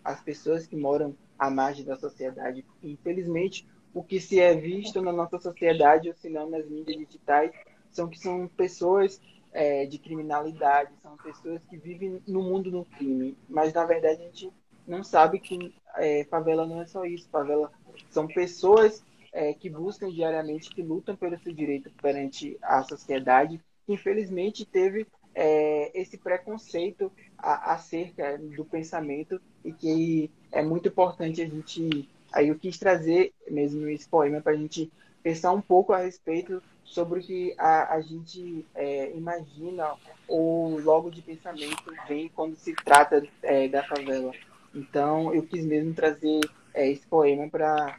as 0.04 0.20
pessoas 0.20 0.66
que 0.66 0.76
moram 0.76 1.14
à 1.38 1.50
margem 1.50 1.84
da 1.84 1.96
sociedade. 1.96 2.64
Infelizmente, 2.82 3.66
o 3.92 4.02
que 4.02 4.20
se 4.20 4.38
é 4.38 4.54
visto 4.54 5.02
na 5.02 5.12
nossa 5.12 5.38
sociedade, 5.38 6.08
ou 6.08 6.14
se 6.14 6.28
não 6.28 6.48
nas 6.48 6.68
mídias 6.68 6.96
digitais, 6.96 7.52
são 7.90 8.08
que 8.08 8.18
são 8.18 8.46
pessoas 8.48 9.20
é, 9.52 9.86
de 9.86 9.98
criminalidade, 9.98 10.92
são 11.02 11.16
pessoas 11.16 11.60
que 11.68 11.76
vivem 11.76 12.22
no 12.26 12.42
mundo 12.42 12.70
do 12.70 12.84
crime. 12.84 13.36
Mas, 13.48 13.72
na 13.72 13.84
verdade, 13.84 14.22
a 14.22 14.24
gente 14.26 14.52
não 14.86 15.02
sabe 15.02 15.40
que 15.40 15.74
é, 15.96 16.24
favela 16.24 16.66
não 16.66 16.80
é 16.80 16.86
só 16.86 17.04
isso. 17.04 17.28
Favela 17.28 17.70
são 18.10 18.26
pessoas 18.26 19.04
é, 19.32 19.52
que 19.52 19.68
buscam 19.68 20.10
diariamente, 20.10 20.70
que 20.70 20.82
lutam 20.82 21.16
pelo 21.16 21.38
seu 21.38 21.52
direito 21.52 21.90
perante 22.00 22.56
a 22.62 22.82
sociedade, 22.82 23.60
que 23.86 23.92
infelizmente 23.92 24.64
teve 24.64 25.06
é, 25.34 26.00
esse 26.00 26.18
preconceito 26.18 27.10
a- 27.42 27.72
acerca 27.74 28.38
do 28.38 28.64
pensamento 28.64 29.40
e 29.64 29.72
que 29.72 30.30
é 30.52 30.62
muito 30.62 30.88
importante 30.88 31.42
a 31.42 31.48
gente. 31.48 32.08
Aí 32.32 32.48
eu 32.48 32.58
quis 32.58 32.78
trazer 32.78 33.32
mesmo 33.50 33.88
esse 33.88 34.08
poema 34.08 34.40
para 34.40 34.52
a 34.52 34.56
gente 34.56 34.90
pensar 35.22 35.52
um 35.52 35.60
pouco 35.60 35.92
a 35.92 35.98
respeito 35.98 36.62
sobre 36.84 37.20
o 37.20 37.22
que 37.22 37.54
a, 37.58 37.94
a 37.94 38.00
gente 38.00 38.64
é, 38.74 39.12
imagina 39.16 39.94
ou 40.28 40.78
logo 40.80 41.10
de 41.10 41.22
pensamento 41.22 41.92
vem 42.08 42.28
quando 42.28 42.56
se 42.56 42.74
trata 42.74 43.22
é, 43.42 43.68
da 43.68 43.82
favela. 43.82 44.32
Então 44.74 45.34
eu 45.34 45.42
quis 45.42 45.64
mesmo 45.64 45.92
trazer 45.94 46.40
é, 46.74 46.88
esse 46.90 47.06
poema 47.06 47.48
para 47.48 47.98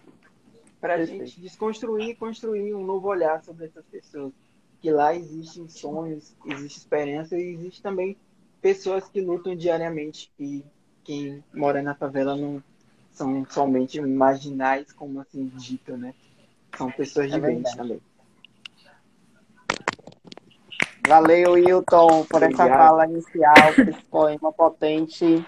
para 0.79 0.95
a 0.95 1.05
gente 1.05 1.39
desconstruir 1.39 2.09
e 2.09 2.15
construir 2.15 2.73
um 2.73 2.83
novo 2.83 3.07
olhar 3.07 3.43
sobre 3.43 3.65
essas 3.65 3.85
pessoas. 3.85 4.33
Que 4.81 4.89
lá 4.91 5.13
existem 5.15 5.67
sonhos, 5.67 6.35
existe 6.45 6.79
esperança 6.79 7.37
e 7.37 7.53
existe 7.53 7.83
também 7.83 8.17
pessoas 8.61 9.09
que 9.09 9.19
lutam 9.21 9.55
diariamente 9.55 10.31
e 10.39 10.63
quem 11.03 11.43
mora 11.53 11.81
na 11.81 11.95
favela 11.95 12.35
não 12.35 12.63
são 13.11 13.45
somente 13.49 13.99
marginais, 13.99 14.91
como 14.93 15.19
assim 15.19 15.47
dito, 15.55 15.97
né? 15.97 16.13
São 16.77 16.91
pessoas 16.91 17.29
de 17.29 17.37
É 17.37 17.39
bem 17.39 17.61
também. 17.63 18.01
Valeu, 21.07 21.53
Wilton, 21.53 22.25
por 22.25 22.43
essa 22.43 22.63
Obrigado. 22.63 22.77
fala 22.77 23.05
inicial, 23.07 23.73
por 23.75 23.89
esse 23.89 24.03
poema 24.03 24.53
potente. 24.53 25.43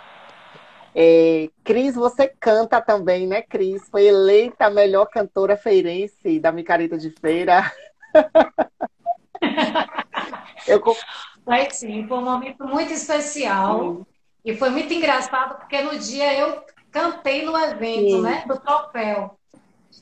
É, 0.95 1.49
Cris, 1.63 1.95
você 1.95 2.27
canta 2.27 2.81
também, 2.81 3.27
né, 3.27 3.41
Cris? 3.41 3.87
Foi 3.89 4.05
eleita 4.05 4.65
a 4.65 4.69
melhor 4.71 5.05
cantora 5.05 5.55
feirense 5.55 6.39
da 6.39 6.51
Micareta 6.51 6.97
de 6.97 7.11
Feira. 7.11 7.71
Eu, 10.67 10.81
Foi 11.43 11.69
sim, 11.71 12.07
foi 12.07 12.17
um 12.17 12.23
momento 12.23 12.65
muito 12.65 12.93
especial. 12.93 14.05
E 14.45 14.55
foi 14.55 14.69
muito 14.69 14.93
engraçado, 14.93 15.57
porque 15.57 15.81
no 15.81 15.97
dia 15.97 16.37
eu 16.37 16.63
cantei 16.91 17.43
no 17.43 17.57
evento, 17.57 18.17
Sim. 18.17 18.21
né, 18.21 18.43
do 18.45 18.59
troféu. 18.59 19.37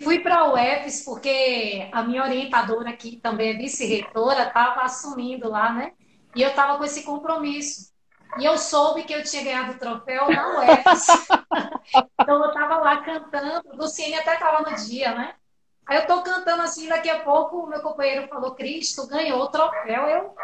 Fui 0.04 0.20
para 0.20 0.40
a 0.40 0.54
UFES, 0.54 1.04
porque 1.06 1.88
a 1.92 2.02
minha 2.04 2.24
orientadora, 2.24 2.92
que 2.94 3.18
também 3.18 3.52
é 3.52 3.58
vice-reitora, 3.58 4.48
estava 4.48 4.82
assumindo 4.82 5.50
lá, 5.50 5.72
né? 5.72 5.92
E 6.36 6.42
eu 6.42 6.50
estava 6.50 6.78
com 6.78 6.84
esse 6.84 7.04
compromisso. 7.04 7.92
E 8.40 8.46
eu 8.46 8.58
soube 8.58 9.04
que 9.04 9.14
eu 9.14 9.24
tinha 9.24 9.44
ganhado 9.44 9.74
o 9.74 9.78
troféu 9.78 10.32
na 10.32 10.60
UFES. 10.60 11.08
então 12.20 12.44
eu 12.44 12.48
estava 12.48 12.78
lá 12.78 12.98
cantando. 13.02 13.70
O 13.74 13.76
Luciene 13.76 14.16
até 14.16 14.34
estava 14.34 14.70
no 14.70 14.76
dia, 14.78 15.14
né? 15.14 15.36
Aí 15.86 15.98
eu 15.98 16.08
tô 16.08 16.22
cantando 16.22 16.64
assim, 16.64 16.88
daqui 16.88 17.10
a 17.10 17.20
pouco 17.20 17.58
o 17.58 17.68
meu 17.68 17.82
companheiro 17.82 18.28
falou, 18.28 18.56
Cristo, 18.56 19.08
ganhou 19.08 19.42
o 19.42 19.50
troféu. 19.50 20.08
Eu 20.08 20.36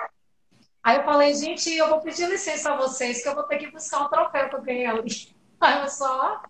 Aí 0.87 0.95
eu 0.95 1.03
falei, 1.03 1.33
gente, 1.33 1.69
eu 1.75 1.89
vou 1.89 1.99
pedir 1.99 2.29
licença 2.29 2.71
a 2.71 2.77
vocês, 2.77 3.21
que 3.21 3.27
eu 3.27 3.35
vou 3.35 3.43
ter 3.43 3.57
que 3.57 3.69
buscar 3.69 4.05
um 4.05 4.07
troféu 4.07 4.47
que 4.47 4.55
eu 4.55 4.61
ganhei 4.61 4.85
ali. 4.85 5.35
Aí 5.59 5.81
eu 5.81 5.89
só, 5.89 6.41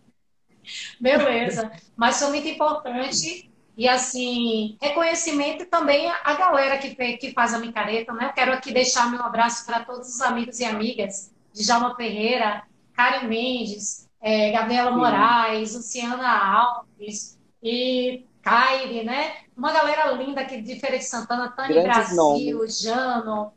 beleza. 1.01 1.71
Mas 1.95 2.19
foi 2.19 2.27
muito 2.27 2.47
importante. 2.47 3.49
E 3.75 3.89
assim, 3.89 4.77
reconhecimento 4.79 5.65
também 5.65 6.11
a 6.23 6.35
galera 6.35 6.77
que, 6.77 6.93
que 7.17 7.33
faz 7.33 7.51
a 7.55 7.57
micareta, 7.57 8.13
né? 8.13 8.27
Eu 8.27 8.33
quero 8.33 8.53
aqui 8.53 8.71
deixar 8.71 9.09
meu 9.09 9.23
abraço 9.23 9.65
para 9.65 9.83
todos 9.83 10.07
os 10.07 10.21
amigos 10.21 10.59
e 10.59 10.65
amigas 10.65 11.33
de 11.51 11.63
Djalma 11.63 11.95
Ferreira, 11.95 12.61
Karen 12.93 13.27
Mendes, 13.27 14.07
eh, 14.21 14.51
Gabriela 14.51 14.91
Moraes, 14.91 15.73
Luciana 15.73 16.29
Alves 16.29 17.39
e 17.63 18.23
Kaire, 18.43 19.03
né? 19.03 19.37
Uma 19.57 19.73
galera 19.73 20.11
linda 20.11 20.41
aqui 20.41 20.61
de 20.61 20.79
Feira 20.79 20.99
de 20.99 21.05
Santana, 21.05 21.51
Grandes 21.57 21.83
Brasil, 21.83 22.67
Jano, 22.67 23.56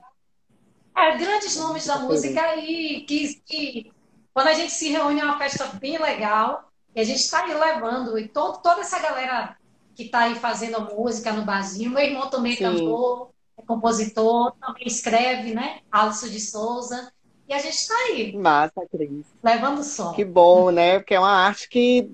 é, 1.00 1.16
grandes 1.16 1.56
nomes 1.56 1.86
da 1.86 1.98
música 1.98 2.56
e 2.56 3.02
que, 3.02 3.34
que 3.46 3.92
quando 4.32 4.48
a 4.48 4.54
gente 4.54 4.72
se 4.72 4.90
reúne 4.90 5.20
é 5.20 5.24
uma 5.24 5.38
festa 5.38 5.66
bem 5.66 5.98
legal 5.98 6.70
e 6.94 7.00
a 7.00 7.04
gente 7.04 7.20
está 7.20 7.44
aí 7.44 7.54
levando 7.54 8.18
e 8.18 8.28
todo, 8.28 8.58
toda 8.58 8.80
essa 8.80 8.98
galera 8.98 9.56
que 9.94 10.04
está 10.04 10.20
aí 10.20 10.34
fazendo 10.34 10.76
a 10.76 10.80
música 10.80 11.32
no 11.32 11.44
barzinho, 11.44 11.90
meu 11.90 12.02
irmão 12.02 12.28
também 12.28 12.52
é 12.52 12.56
Sim. 12.56 12.64
cantor, 12.64 13.30
é 13.58 13.62
compositor, 13.62 14.52
também 14.60 14.86
escreve, 14.86 15.54
né? 15.54 15.80
Alisson 15.90 16.28
de 16.28 16.40
Souza 16.40 17.12
e 17.48 17.52
a 17.52 17.58
gente 17.58 17.74
está 17.74 17.94
aí 17.94 18.36
massa, 18.36 18.80
Cris. 18.90 19.26
levando 19.42 19.80
o 19.80 19.84
som. 19.84 20.12
Que 20.12 20.24
bom, 20.24 20.70
né? 20.70 20.98
Porque 20.98 21.14
é 21.14 21.18
uma 21.18 21.46
arte 21.46 21.68
que 21.68 22.10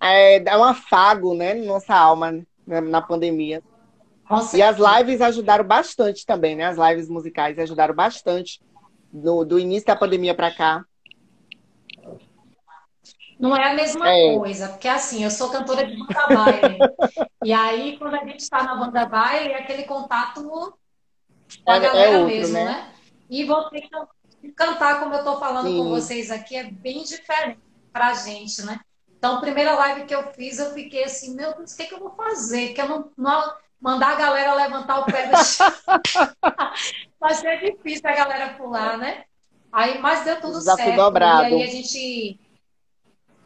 é, 0.00 0.40
dá 0.40 0.58
um 0.58 0.64
afago, 0.64 1.34
né, 1.34 1.54
na 1.54 1.64
nossa 1.64 1.94
alma 1.94 2.32
né, 2.66 2.80
na 2.80 3.00
pandemia. 3.00 3.62
Com 4.28 4.56
E 4.56 4.62
as 4.62 4.76
lives 4.78 5.20
ajudaram 5.20 5.64
bastante 5.64 6.24
também, 6.24 6.56
né? 6.56 6.66
As 6.66 6.78
lives 6.78 7.08
musicais 7.08 7.58
ajudaram 7.58 7.94
bastante 7.94 8.60
no, 9.12 9.44
do 9.44 9.58
início 9.58 9.86
da 9.86 9.96
pandemia 9.96 10.34
para 10.34 10.54
cá. 10.54 10.84
Não 13.38 13.56
é 13.56 13.72
a 13.72 13.74
mesma 13.74 14.08
É. 14.08 14.34
coisa, 14.36 14.68
porque 14.68 14.88
assim, 14.88 15.24
eu 15.24 15.30
sou 15.30 15.50
cantora 15.50 15.84
de 15.84 15.96
banda 15.96 16.26
baile. 16.28 16.78
E 17.44 17.52
aí, 17.52 17.98
quando 17.98 18.14
a 18.14 18.24
gente 18.24 18.38
está 18.38 18.62
na 18.62 18.76
banda 18.76 19.04
baile, 19.04 19.50
é 19.52 19.58
aquele 19.58 19.82
contato 19.82 20.44
com 20.44 20.72
a 21.72 21.74
É- 21.74 21.78
é 21.78 21.80
galera 21.80 22.18
outro, 22.20 22.36
mesmo, 22.36 22.54
né? 22.54 22.64
né? 22.66 22.92
E 23.28 23.44
você 23.44 23.80
can- 23.80 24.08
cantar 24.54 25.00
como 25.00 25.12
eu 25.12 25.18
estou 25.18 25.40
falando 25.40 25.66
com 25.76 25.82
Sim. 25.82 25.90
vocês 25.90 26.30
aqui 26.30 26.54
é 26.56 26.70
bem 26.70 27.02
diferente 27.02 27.58
pra 27.92 28.14
gente, 28.14 28.62
né? 28.62 28.78
Então, 29.18 29.38
a 29.38 29.40
primeira 29.40 29.74
live 29.74 30.04
que 30.04 30.14
eu 30.14 30.32
fiz, 30.32 30.60
eu 30.60 30.72
fiquei 30.72 31.02
assim, 31.02 31.34
meu 31.34 31.52
Deus, 31.56 31.72
o 31.72 31.76
que 31.76 31.86
que 31.86 31.94
eu 31.94 31.98
vou 31.98 32.10
fazer? 32.10 32.74
Que 32.74 32.80
eu 32.80 32.88
não, 32.88 33.10
não 33.16 33.54
mandar 33.82 34.12
a 34.12 34.14
galera 34.14 34.54
levantar 34.54 35.00
o 35.00 35.04
pé 35.04 35.26
do 35.26 35.44
chão. 35.44 35.66
Vai 37.18 37.34
ser 37.34 37.58
difícil 37.60 38.08
a 38.08 38.14
galera 38.14 38.54
pular, 38.54 38.96
né? 38.96 39.24
Aí, 39.72 39.98
mas 39.98 40.24
deu 40.24 40.40
tudo 40.40 40.58
Desafio 40.58 40.84
certo. 40.84 40.96
dobrado. 40.96 41.48
E 41.48 41.54
aí 41.54 41.62
a 41.64 41.66
gente 41.66 42.40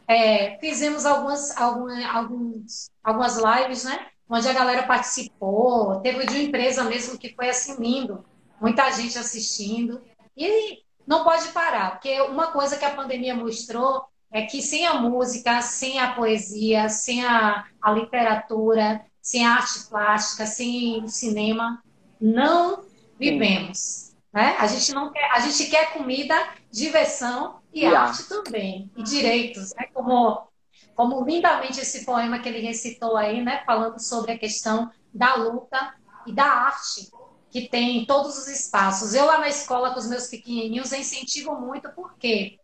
é, 0.07 0.59
fizemos 0.59 1.07
algumas, 1.07 1.57
algumas, 1.57 2.05
alguns, 2.05 2.91
algumas 3.03 3.37
lives, 3.39 3.85
né? 3.85 4.09
Onde 4.29 4.47
a 4.47 4.53
galera 4.53 4.83
participou. 4.83 6.01
Teve 6.01 6.27
de 6.27 6.35
uma 6.35 6.43
empresa 6.43 6.85
mesmo 6.85 7.19
que 7.19 7.35
foi 7.35 7.49
assim 7.49 7.81
lindo. 7.81 8.25
Muita 8.61 8.91
gente 8.91 9.19
assistindo. 9.19 10.03
E 10.37 10.83
não 11.07 11.25
pode 11.25 11.49
parar, 11.49 11.93
porque 11.93 12.21
uma 12.23 12.49
coisa 12.49 12.77
que 12.77 12.85
a 12.85 12.95
pandemia 12.95 13.35
mostrou 13.35 14.05
é 14.31 14.43
que 14.43 14.61
sem 14.61 14.87
a 14.87 14.95
música, 14.95 15.63
sem 15.63 15.99
a 15.99 16.13
poesia, 16.13 16.89
sem 16.89 17.25
a, 17.25 17.65
a 17.81 17.93
literatura, 17.93 19.03
sem 19.27 19.45
arte 19.45 19.89
plástica, 19.89 20.47
sem 20.47 21.09
cinema, 21.09 21.83
não 22.21 22.85
vivemos. 23.19 24.15
Né? 24.33 24.55
A 24.57 24.69
gente 24.69 24.95
não 24.95 25.11
quer, 25.11 25.29
a 25.33 25.41
gente 25.41 25.69
quer 25.69 25.93
comida, 25.93 26.49
diversão 26.71 27.59
e, 27.73 27.85
arte 27.85 28.29
também, 28.29 28.89
e 28.97 29.03
direitos, 29.03 29.75
né? 29.75 29.89
Como, 29.93 30.47
como 30.95 31.25
lindamente 31.25 31.81
esse 31.81 32.05
poema 32.05 32.39
que 32.39 32.49
ele 32.49 32.61
recitou 32.61 33.17
aí, 33.17 33.43
né? 33.43 33.65
Falando 33.67 33.99
sobre 33.99 34.31
a 34.31 34.39
questão 34.39 34.93
da 35.13 35.35
luta 35.35 35.95
e 36.25 36.33
da 36.33 36.45
arte 36.45 37.11
que 37.51 37.69
tem 37.69 37.99
em 37.99 38.05
todos 38.05 38.39
os 38.39 38.47
espaços. 38.47 39.13
Eu 39.13 39.25
lá 39.25 39.39
na 39.39 39.49
escola 39.49 39.91
com 39.91 39.99
os 39.99 40.09
meus 40.09 40.29
pequenininhos 40.29 40.93
incentivo 40.93 41.57
muito 41.57 41.91
porque 41.97 42.61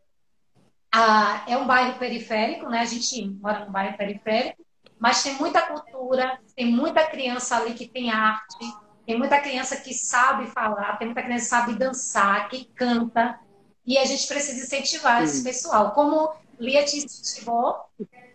ah, 0.93 1.45
é 1.49 1.57
um 1.57 1.67
bairro 1.67 1.99
periférico, 1.99 2.69
né? 2.69 2.83
A 2.83 2.85
gente 2.85 3.29
mora 3.41 3.65
num 3.65 3.73
bairro 3.73 3.97
periférico, 3.97 4.65
mas 5.03 5.21
tem 5.25 5.35
muita 5.35 5.61
cultura, 5.63 6.39
tem 6.55 6.67
muita 6.67 7.05
criança 7.05 7.57
ali 7.57 7.75
que 7.75 7.89
tem 7.89 8.09
arte, 8.13 8.57
tem 9.05 9.19
muita 9.19 9.41
criança 9.41 9.77
que 9.77 9.93
sabe 9.93 10.47
falar, 10.47 10.97
tem 10.97 11.09
muita 11.09 11.25
criança 11.25 11.43
que 11.43 11.51
sabe 11.51 11.75
dançar, 11.75 12.49
que 12.49 12.67
canta, 12.67 13.37
e 13.85 13.99
a 13.99 14.05
gente 14.05 14.29
precisa 14.29 14.63
incentivar 14.65 15.21
esse 15.25 15.39
Sim. 15.39 15.43
pessoal. 15.45 15.91
Como 15.91 16.33
Lia 16.57 16.85
te 16.85 16.99
incentivou, 16.99 17.75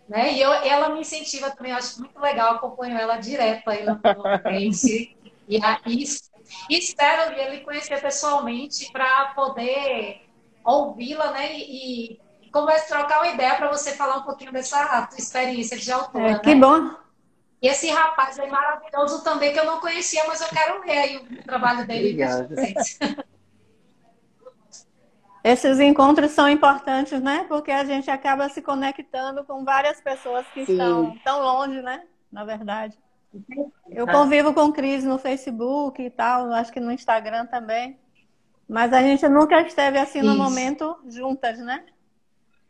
né? 0.06 0.34
E 0.34 0.42
eu, 0.42 0.52
ela 0.52 0.90
me 0.90 1.00
incentiva 1.00 1.50
também, 1.50 1.72
eu 1.72 1.78
acho 1.78 1.98
muito 2.00 2.20
legal, 2.20 2.56
acompanho 2.56 2.98
ela 2.98 3.16
direto 3.16 3.70
aí 3.70 3.86
no 3.86 3.98
Face. 4.42 5.16
E, 5.48 5.56
a- 5.64 5.80
es- 5.86 6.30
e 6.68 6.76
espero 6.76 7.32
Lia, 7.34 7.48
lhe 7.48 7.60
conhecer 7.60 7.98
pessoalmente 7.98 8.92
para 8.92 9.28
poder 9.34 10.20
ouvi-la, 10.62 11.30
né? 11.32 11.58
E 11.58 12.20
conversa, 12.50 12.94
trocar 12.96 13.22
uma 13.22 13.32
ideia 13.32 13.56
para 13.56 13.68
você 13.68 13.92
falar 13.92 14.18
um 14.18 14.22
pouquinho 14.22 14.52
dessa 14.52 15.06
tua 15.06 15.18
experiência 15.18 15.76
de 15.76 15.90
autora, 15.90 16.32
É, 16.32 16.38
que 16.38 16.54
né? 16.54 16.60
bom. 16.60 16.94
E 17.60 17.66
esse 17.68 17.90
rapaz 17.90 18.38
é 18.38 18.46
maravilhoso 18.46 19.24
também, 19.24 19.52
que 19.52 19.58
eu 19.58 19.64
não 19.64 19.80
conhecia, 19.80 20.24
mas 20.26 20.40
eu 20.40 20.48
quero 20.48 20.80
ler 20.82 20.98
aí 20.98 21.16
o 21.16 21.42
trabalho 21.42 21.86
dele. 21.86 22.16
Esses 25.42 25.80
encontros 25.80 26.32
são 26.32 26.48
importantes, 26.48 27.20
né? 27.20 27.44
Porque 27.48 27.70
a 27.70 27.84
gente 27.84 28.10
acaba 28.10 28.48
se 28.48 28.60
conectando 28.60 29.44
com 29.44 29.64
várias 29.64 30.00
pessoas 30.00 30.46
que 30.52 30.66
Sim. 30.66 30.72
estão 30.72 31.18
tão 31.24 31.40
longe, 31.40 31.80
né? 31.80 32.04
Na 32.30 32.44
verdade. 32.44 32.98
Eu 33.90 34.06
convivo 34.06 34.52
com 34.52 34.72
Cris 34.72 35.04
no 35.04 35.18
Facebook 35.18 36.02
e 36.02 36.10
tal, 36.10 36.52
acho 36.52 36.72
que 36.72 36.80
no 36.80 36.92
Instagram 36.92 37.46
também. 37.46 37.98
Mas 38.68 38.92
a 38.92 39.00
gente 39.00 39.26
nunca 39.28 39.60
esteve 39.62 39.98
assim 39.98 40.20
no 40.20 40.32
Isso. 40.32 40.42
momento 40.42 40.98
juntas, 41.06 41.58
né? 41.58 41.84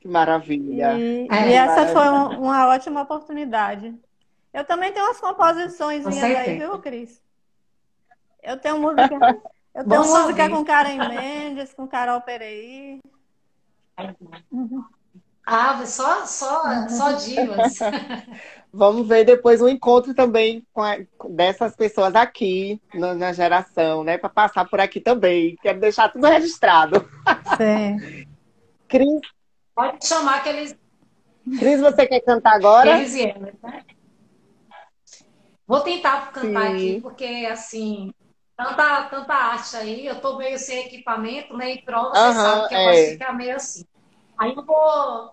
Que 0.01 0.09
maravilha. 0.09 0.95
E, 0.99 1.29
É. 1.31 1.49
e 1.51 1.53
essa 1.55 1.87
foi 1.89 2.09
um- 2.09 2.43
uma 2.45 2.69
ótima 2.69 3.03
oportunidade. 3.03 3.95
Eu 4.53 4.65
também 4.65 4.93
tenho 4.93 5.07
umas 5.07 5.21
composições 5.21 6.05
Com 6.05 6.11
aí, 6.11 6.59
viu, 6.59 6.79
Cris? 6.79 7.21
Eu 8.43 8.57
tenho 8.57 8.79
música, 8.81 9.15
eu 9.75 9.85
tenho 9.85 9.87
Bom 9.87 9.99
música 9.99 10.37
saber. 10.45 10.51
com 10.51 10.65
Karen 10.65 11.09
Mendes, 11.09 11.73
com 11.75 11.87
Carol 11.87 12.21
Pereira. 12.21 13.01
Ah, 15.51 15.85
só, 15.87 16.27
só, 16.27 16.89
só 16.89 17.13
divas. 17.13 17.79
Vamos 18.73 19.09
ver 19.09 19.25
depois 19.25 19.63
um 19.63 19.69
encontro 19.69 20.15
também 20.15 20.63
com 20.75 20.83
a- 20.83 20.99
dessas 21.31 21.75
pessoas 21.75 22.15
aqui 22.15 22.81
na, 22.93 23.15
na 23.15 23.33
geração, 23.33 24.05
né? 24.05 24.19
Para 24.19 24.29
passar 24.29 24.69
por 24.69 24.79
aqui 24.79 25.01
também. 25.01 25.57
Quero 25.63 25.81
deixar 25.81 26.11
tudo 26.13 26.27
registrado. 26.27 27.09
Sim. 27.57 28.27
Cris, 28.89 29.21
Pode 29.79 30.05
chamar 30.05 30.43
que 30.43 30.49
eles, 30.49 30.77
Cris, 31.57 31.81
você 31.81 32.05
quer 32.05 32.19
cantar 32.23 32.57
agora? 32.57 33.01
e 33.01 33.23
elas, 33.23 33.55
né? 33.63 33.85
Vou 35.65 35.83
tentar 35.83 36.33
cantar 36.33 36.67
Sim. 36.67 36.75
aqui, 36.75 37.01
porque 37.01 37.49
assim, 37.49 38.13
tanta, 38.57 39.05
tanta 39.05 39.33
arte 39.33 39.77
aí, 39.77 40.05
eu 40.05 40.21
tô 40.21 40.37
meio 40.37 40.59
sem 40.59 40.87
equipamento, 40.87 41.57
né? 41.57 41.75
E 41.75 41.83
prova, 41.83 42.11
você 42.11 42.33
sabe 42.33 42.69
que 42.69 42.75
eu 42.75 42.79
é. 42.81 43.05
de 43.05 43.13
ficar 43.13 43.33
meio 43.35 43.55
assim. 43.55 43.85
Aí 44.37 44.53
eu 44.53 44.65
vou 44.67 45.33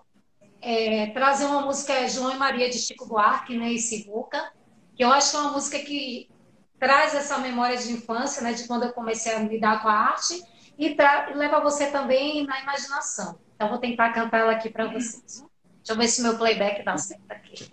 é, 0.61 1.07
trazer 1.07 1.45
uma 1.45 1.61
música 1.61 2.07
João 2.07 2.31
e 2.31 2.37
Maria 2.37 2.69
de 2.69 2.77
Chico 2.77 3.07
Buarque, 3.07 3.57
né? 3.57 3.71
E 3.71 3.79
Sivuca, 3.79 4.53
que 4.95 5.03
eu 5.03 5.11
acho 5.11 5.31
que 5.31 5.37
é 5.37 5.39
uma 5.39 5.53
música 5.53 5.79
que 5.79 6.29
traz 6.77 7.15
essa 7.15 7.39
memória 7.39 7.77
de 7.77 7.91
infância, 7.91 8.43
né? 8.43 8.53
De 8.53 8.67
quando 8.67 8.83
eu 8.83 8.93
comecei 8.93 9.33
a 9.33 9.39
lidar 9.39 9.81
com 9.81 9.89
a 9.89 9.93
arte 9.93 10.39
e, 10.77 10.89
e 10.89 11.33
leva 11.33 11.61
você 11.61 11.89
também 11.89 12.45
na 12.45 12.61
imaginação. 12.61 13.43
Então, 13.55 13.69
vou 13.69 13.77
tentar 13.77 14.11
cantar 14.11 14.39
ela 14.39 14.51
aqui 14.51 14.69
para 14.69 14.87
vocês. 14.87 15.45
Deixa 15.77 15.93
eu 15.93 15.97
ver 15.97 16.07
se 16.07 16.21
meu 16.21 16.37
playback 16.37 16.83
dá 16.83 16.97
certo 16.97 17.31
aqui. 17.31 17.69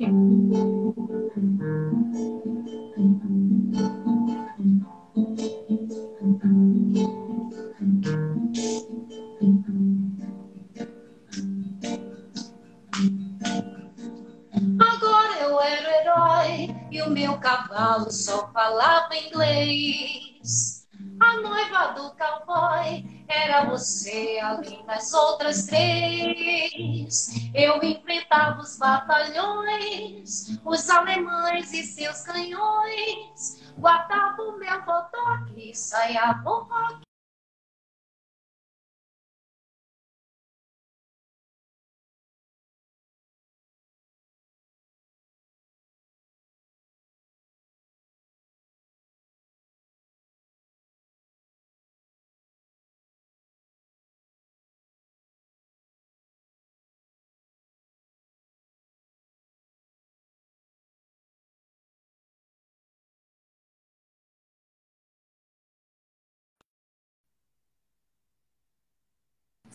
Agora 14.78 15.40
eu 15.40 15.60
era 15.60 16.00
herói 16.00 16.76
e 16.92 17.02
o 17.02 17.10
meu 17.10 17.38
cavalo 17.38 18.10
só 18.12 18.52
falava 18.52 19.16
inglês. 19.16 20.86
A 21.20 21.40
noiva 21.40 21.94
do 21.94 22.14
cowboy 22.16 23.21
era 23.32 23.64
você, 23.64 24.38
além 24.42 24.84
das 24.84 25.12
outras 25.12 25.66
três. 25.66 27.28
Eu 27.54 27.82
enfrentava 27.82 28.60
os 28.60 28.76
batalhões, 28.76 30.58
os 30.64 30.90
alemães 30.90 31.72
e 31.72 31.82
seus 31.82 32.22
canhões. 32.22 33.72
Guardava 33.78 34.42
o 34.42 34.58
meu 34.58 34.82
botoque 34.84 35.70
e 35.70 35.74
saia 35.74 36.34
bom 36.34 36.64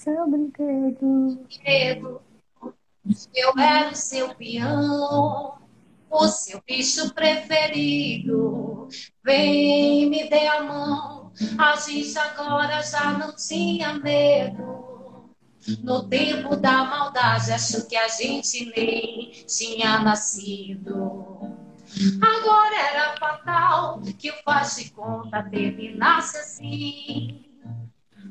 Seu 0.07 0.25
brinquedo. 0.25 1.45
medo. 1.65 2.21
Eu 3.35 3.59
era 3.59 3.91
o 3.91 3.95
seu 3.95 4.33
peão, 4.35 5.57
o 6.09 6.27
seu 6.29 6.63
bicho 6.65 7.13
preferido. 7.13 8.87
Vem, 9.21 10.09
me 10.09 10.29
dê 10.29 10.47
a 10.47 10.63
mão. 10.63 11.33
A 11.57 11.75
gente 11.75 12.17
agora 12.17 12.81
já 12.83 13.17
não 13.17 13.35
tinha 13.35 13.95
medo. 13.95 15.35
No 15.83 16.07
tempo 16.07 16.55
da 16.55 16.85
maldade, 16.85 17.51
acho 17.51 17.85
que 17.89 17.97
a 17.97 18.07
gente 18.07 18.71
nem 18.73 19.31
tinha 19.45 19.99
nascido. 19.99 20.95
Agora 22.21 22.75
era 22.77 23.17
fatal 23.17 23.99
que 24.17 24.31
o 24.31 24.35
faz 24.45 24.77
de 24.77 24.89
conta 24.91 25.43
terminasse 25.43 26.37
assim. 26.37 27.46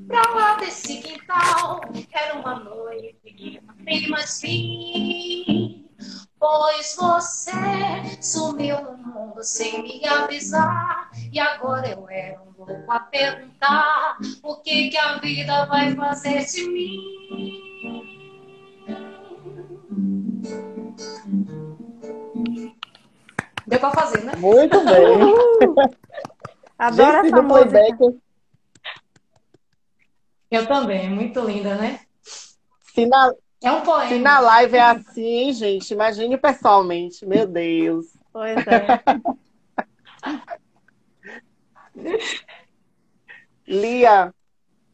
Pra 0.06 0.22
lá 0.34 0.56
desse 0.56 0.98
quintal 0.98 1.80
era 2.12 2.34
uma 2.38 2.60
noite 2.60 3.16
que 3.24 3.60
não 3.66 3.74
tem 3.84 4.08
mais 4.08 4.40
fim. 4.40 5.84
Pois 6.38 6.94
você 6.96 7.52
sumiu 8.20 8.80
no 8.82 8.96
mundo 8.98 9.42
sem 9.42 9.82
me 9.82 10.06
avisar. 10.06 11.10
E 11.32 11.40
agora 11.40 11.88
eu 11.88 12.08
era 12.08 12.40
um 12.42 12.52
louco 12.56 12.92
a 12.92 13.00
perguntar: 13.00 14.18
o 14.42 14.56
que, 14.56 14.90
que 14.90 14.98
a 14.98 15.18
vida 15.18 15.64
vai 15.66 15.94
fazer 15.94 16.44
de 16.44 16.68
mim? 16.68 18.06
Deu 23.66 23.80
pra 23.80 23.90
fazer, 23.90 24.22
né? 24.24 24.32
Muito 24.36 24.78
bem. 24.84 25.34
Adoro 26.78 27.12
Gente, 27.24 27.26
essa 27.32 27.42
música. 27.42 27.68
playback, 27.70 28.18
Eu 30.50 30.66
também, 30.66 31.08
muito 31.08 31.40
linda, 31.40 31.74
né? 31.74 32.00
se 32.96 33.06
na, 33.06 33.32
É 33.62 33.70
um 33.70 33.82
poema. 33.82 34.08
se 34.08 34.18
na 34.18 34.40
live 34.40 34.76
é 34.76 34.80
assim, 34.80 35.52
gente, 35.52 35.90
imagine 35.92 36.38
pessoalmente. 36.38 37.26
Meu 37.26 37.46
Deus. 37.46 38.06
Pois 38.32 38.56
é. 38.66 39.02
Lia, 43.68 44.32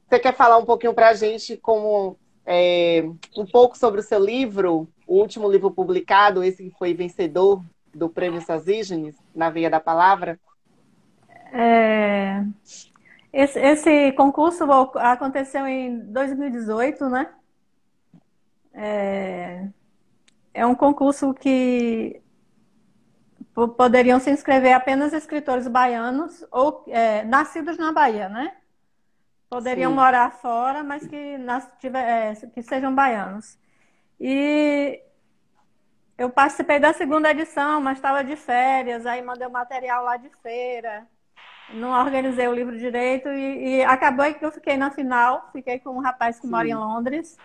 você 0.09 0.19
quer 0.19 0.35
falar 0.35 0.57
um 0.57 0.65
pouquinho 0.65 0.95
pra 0.95 1.15
gente 1.15 1.57
como 1.57 2.19
é, 2.45 3.05
um 3.37 3.47
pouco 3.47 3.79
sobre 3.79 4.01
o 4.01 4.05
seu 4.05 4.19
livro, 4.19 4.89
o 5.07 5.19
último 5.21 5.51
livro 5.51 5.71
publicado, 5.71 6.43
esse 6.43 6.65
que 6.65 6.77
foi 6.79 6.95
vencedor 6.95 7.63
do 7.95 8.09
Prêmio 8.09 8.41
Sazígenes, 8.41 9.15
Na 9.35 9.51
Veia 9.51 9.71
da 9.71 9.79
Palavra? 9.79 10.41
É, 11.53 12.43
esse, 13.33 13.59
esse 13.61 14.13
concurso 14.13 14.65
aconteceu 14.99 15.67
em 15.67 16.01
2018, 16.13 17.09
né? 17.09 17.35
É, 18.75 19.69
é 20.55 20.67
um 20.67 20.75
concurso 20.75 21.35
que 21.35 22.23
po- 23.55 23.69
poderiam 23.69 24.19
se 24.21 24.31
inscrever 24.31 24.73
apenas 24.75 25.13
escritores 25.13 25.67
baianos 25.69 26.45
ou 26.51 26.85
é, 26.89 27.25
nascidos 27.25 27.77
na 27.79 27.93
Bahia, 27.93 28.29
né? 28.29 28.53
Poderiam 29.51 29.93
Sim. 29.93 29.97
morar 29.97 30.33
fora, 30.33 30.83
mas 30.83 31.07
que, 31.07 31.39
nas- 31.39 31.71
tiver- 31.79 32.33
é, 32.33 32.35
que 32.49 32.63
sejam 32.63 32.95
baianos. 32.95 33.59
E 34.21 35.03
eu 36.19 36.31
participei 36.31 36.79
da 36.79 36.93
segunda 36.93 37.31
edição, 37.31 37.81
mas 37.81 37.99
estava 37.99 38.23
de 38.25 38.37
férias, 38.37 39.07
aí 39.07 39.23
mandei 39.23 39.47
o 39.47 39.51
material 39.51 40.05
lá 40.05 40.17
de 40.17 40.31
feira 40.43 41.07
não 41.75 41.91
organizei 41.91 42.47
o 42.49 42.55
livro 42.55 42.77
direito 42.77 43.29
e, 43.29 43.77
e 43.77 43.85
acabou 43.85 44.33
que 44.35 44.45
eu 44.45 44.53
fiquei 44.53 44.77
na 44.77 44.91
final, 44.91 45.49
fiquei 45.53 45.79
com 45.79 45.91
um 45.91 46.01
rapaz 46.01 46.39
que 46.39 46.47
mora 46.47 46.69
em 46.69 46.75
Londres 46.75 47.37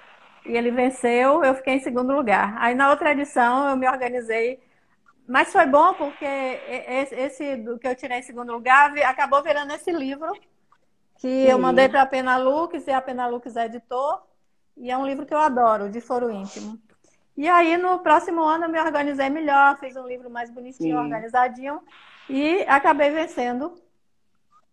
e 0.46 0.56
ele 0.56 0.72
venceu, 0.72 1.44
eu 1.44 1.56
fiquei 1.56 1.76
em 1.76 1.80
segundo 1.80 2.14
lugar. 2.14 2.56
Aí 2.60 2.74
na 2.74 2.90
outra 2.90 3.12
edição 3.12 3.70
eu 3.70 3.76
me 3.76 3.88
organizei, 3.88 4.60
mas 5.28 5.52
foi 5.52 5.66
bom 5.66 5.94
porque 5.94 6.26
esse, 6.26 7.16
esse 7.16 7.56
do 7.58 7.78
que 7.78 7.88
eu 7.88 7.96
tirei 7.96 8.20
em 8.20 8.24
segundo 8.24 8.52
lugar 8.52 8.98
acabou 9.00 9.44
virando 9.44 9.74
esse 9.74 9.92
livro 9.92 10.32
que 11.20 11.48
eu 11.48 11.58
Sim. 11.58 11.62
mandei 11.62 11.90
para 11.90 12.04
a 12.04 12.06
Penalux 12.06 12.86
e 12.88 12.92
a 12.92 13.02
Penalux 13.02 13.56
é 13.56 13.66
editor 13.66 14.22
e 14.76 14.92
é 14.92 14.98
um 14.98 15.06
livro 15.06 15.26
que 15.26 15.34
eu 15.34 15.40
adoro, 15.40 15.90
de 15.90 16.00
foro 16.00 16.30
íntimo. 16.32 16.80
E 17.36 17.48
aí 17.48 17.78
no 17.78 18.00
próximo 18.00 18.42
ano 18.42 18.66
eu 18.66 18.70
me 18.70 18.80
organizei 18.80 19.30
melhor, 19.30 19.78
fiz 19.80 19.96
um 19.96 20.08
livro 20.08 20.30
mais 20.30 20.50
bonitinho, 20.50 20.98
Sim. 20.98 21.04
organizadinho 21.04 21.82
e 22.30 22.64
acabei 22.68 23.10
vencendo 23.12 23.76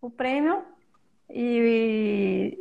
o 0.05 0.11
prêmio 0.11 0.63
e 1.29 2.57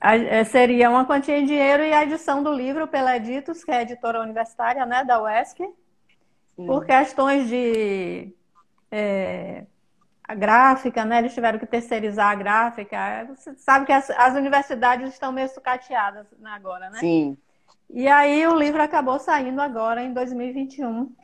a- 0.00 0.16
é, 0.16 0.44
seria 0.44 0.90
uma 0.90 1.04
quantia 1.04 1.38
em 1.38 1.46
dinheiro 1.46 1.82
e 1.82 1.92
a 1.92 2.02
edição 2.02 2.42
do 2.42 2.52
livro 2.52 2.86
pela 2.88 3.16
Editos, 3.16 3.64
que 3.64 3.70
é 3.70 3.82
editora 3.82 4.20
universitária, 4.20 4.84
né, 4.84 5.04
da 5.04 5.22
UESC, 5.22 5.68
por 6.56 6.84
questões 6.84 7.48
de 7.48 8.32
é, 8.90 9.64
a 10.26 10.34
gráfica, 10.34 11.04
né, 11.04 11.18
eles 11.18 11.34
tiveram 11.34 11.58
que 11.58 11.66
terceirizar 11.66 12.30
a 12.30 12.34
gráfica. 12.34 13.26
Você 13.34 13.54
sabe 13.56 13.86
que 13.86 13.92
as, 13.92 14.10
as 14.10 14.34
universidades 14.34 15.12
estão 15.12 15.30
meio 15.32 15.48
sucateadas 15.48 16.26
agora, 16.44 16.90
né? 16.90 16.98
Sim. 16.98 17.36
E 17.90 18.08
aí 18.08 18.46
o 18.46 18.54
livro 18.54 18.82
acabou 18.82 19.18
saindo 19.18 19.60
agora 19.60 20.02
em 20.02 20.12
2021. 20.12 21.14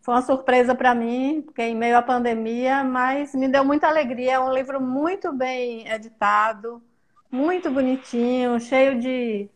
Foi 0.00 0.14
uma 0.14 0.22
surpresa 0.22 0.74
para 0.74 0.94
mim, 0.94 1.42
porque 1.42 1.62
em 1.62 1.74
meio 1.74 1.96
à 1.96 2.02
pandemia, 2.02 2.82
mas 2.82 3.34
me 3.34 3.48
deu 3.48 3.64
muita 3.64 3.88
alegria. 3.88 4.34
É 4.34 4.40
um 4.40 4.52
livro 4.52 4.80
muito 4.80 5.32
bem 5.32 5.86
editado, 5.88 6.82
muito 7.30 7.70
bonitinho, 7.70 8.58
cheio 8.58 8.98
de, 8.98 9.50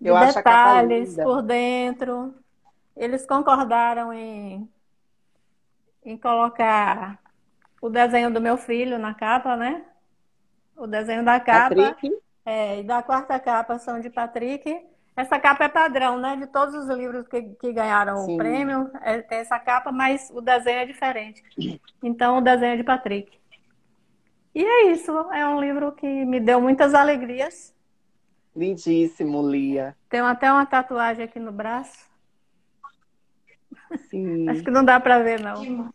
de 0.00 0.10
detalhes 0.12 1.16
por 1.16 1.42
dentro. 1.42 2.34
Eles 2.96 3.26
concordaram 3.26 4.12
em, 4.12 4.68
em 6.04 6.16
colocar 6.16 7.18
o 7.80 7.90
desenho 7.90 8.32
do 8.32 8.40
meu 8.40 8.56
filho 8.56 8.98
na 8.98 9.12
capa, 9.12 9.56
né? 9.56 9.84
O 10.76 10.86
desenho 10.86 11.24
da 11.24 11.40
capa. 11.40 11.74
Patrick? 11.74 12.22
É, 12.46 12.80
e 12.80 12.82
da 12.82 13.02
quarta 13.02 13.38
capa 13.40 13.78
são 13.78 14.00
de 14.00 14.10
Patrick. 14.10 14.93
Essa 15.16 15.38
capa 15.38 15.64
é 15.64 15.68
padrão, 15.68 16.18
né? 16.18 16.36
De 16.36 16.46
todos 16.48 16.74
os 16.74 16.88
livros 16.88 17.26
que, 17.28 17.40
que 17.42 17.72
ganharam 17.72 18.16
Sim. 18.18 18.34
o 18.34 18.36
prêmio, 18.36 18.90
é, 19.00 19.22
tem 19.22 19.38
essa 19.38 19.58
capa, 19.60 19.92
mas 19.92 20.28
o 20.30 20.40
desenho 20.40 20.78
é 20.80 20.86
diferente. 20.86 21.42
Então, 22.02 22.38
o 22.38 22.40
desenho 22.40 22.74
é 22.74 22.76
de 22.76 22.82
Patrick. 22.84 23.38
E 24.54 24.64
é 24.64 24.90
isso. 24.92 25.12
É 25.32 25.46
um 25.46 25.60
livro 25.60 25.92
que 25.92 26.06
me 26.06 26.40
deu 26.40 26.60
muitas 26.60 26.94
alegrias. 26.94 27.72
Lindíssimo, 28.56 29.48
Lia. 29.48 29.96
Tenho 30.08 30.24
até 30.26 30.50
uma 30.52 30.66
tatuagem 30.66 31.24
aqui 31.24 31.38
no 31.40 31.52
braço. 31.52 32.08
Sim. 34.10 34.48
Acho 34.50 34.62
que 34.62 34.70
não 34.70 34.84
dá 34.84 34.98
para 35.00 35.20
ver, 35.20 35.40
não. 35.40 35.92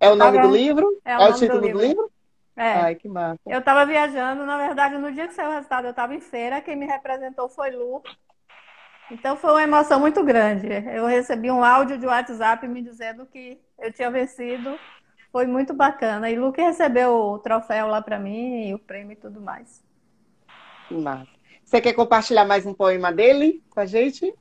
É 0.00 0.10
o 0.10 0.14
nome 0.16 0.36
Tá 0.36 0.46
do 0.46 0.54
livro? 0.54 1.00
É 1.04 1.18
o 1.18 1.20
É 1.22 1.28
o 1.28 1.32
do 1.32 1.38
título 1.38 1.60
do 1.60 1.66
livro. 1.66 1.80
livro? 1.80 2.10
É. 2.56 2.72
Ai, 2.74 2.94
que 2.94 3.08
massa. 3.08 3.40
Eu 3.46 3.58
estava 3.58 3.84
viajando, 3.84 4.46
na 4.46 4.56
verdade, 4.56 4.96
no 4.96 5.10
dia 5.12 5.26
que 5.26 5.34
saiu 5.34 5.50
o 5.50 5.54
resultado, 5.54 5.86
eu 5.86 5.90
estava 5.90 6.14
em 6.14 6.20
feira, 6.20 6.60
quem 6.60 6.76
me 6.76 6.86
representou 6.86 7.48
foi 7.48 7.70
Lu. 7.70 8.02
Então 9.14 9.36
foi 9.36 9.50
uma 9.52 9.62
emoção 9.62 10.00
muito 10.00 10.24
grande. 10.24 10.66
Eu 10.92 11.06
recebi 11.06 11.48
um 11.48 11.62
áudio 11.62 11.96
de 11.96 12.04
WhatsApp 12.04 12.66
me 12.66 12.82
dizendo 12.82 13.24
que 13.24 13.60
eu 13.78 13.92
tinha 13.92 14.10
vencido. 14.10 14.76
Foi 15.30 15.46
muito 15.46 15.72
bacana. 15.72 16.28
E 16.28 16.36
Lu 16.36 16.52
que 16.52 16.60
recebeu 16.60 17.14
o 17.14 17.38
troféu 17.38 17.86
lá 17.86 18.02
para 18.02 18.18
mim, 18.18 18.68
e 18.68 18.74
o 18.74 18.78
prêmio 18.78 19.12
e 19.12 19.16
tudo 19.16 19.40
mais. 19.40 19.84
Que 20.88 20.94
massa. 20.96 21.28
Você 21.64 21.80
quer 21.80 21.92
compartilhar 21.92 22.44
mais 22.44 22.66
um 22.66 22.74
poema 22.74 23.12
dele 23.12 23.62
com 23.70 23.78
a 23.78 23.86
gente? 23.86 24.34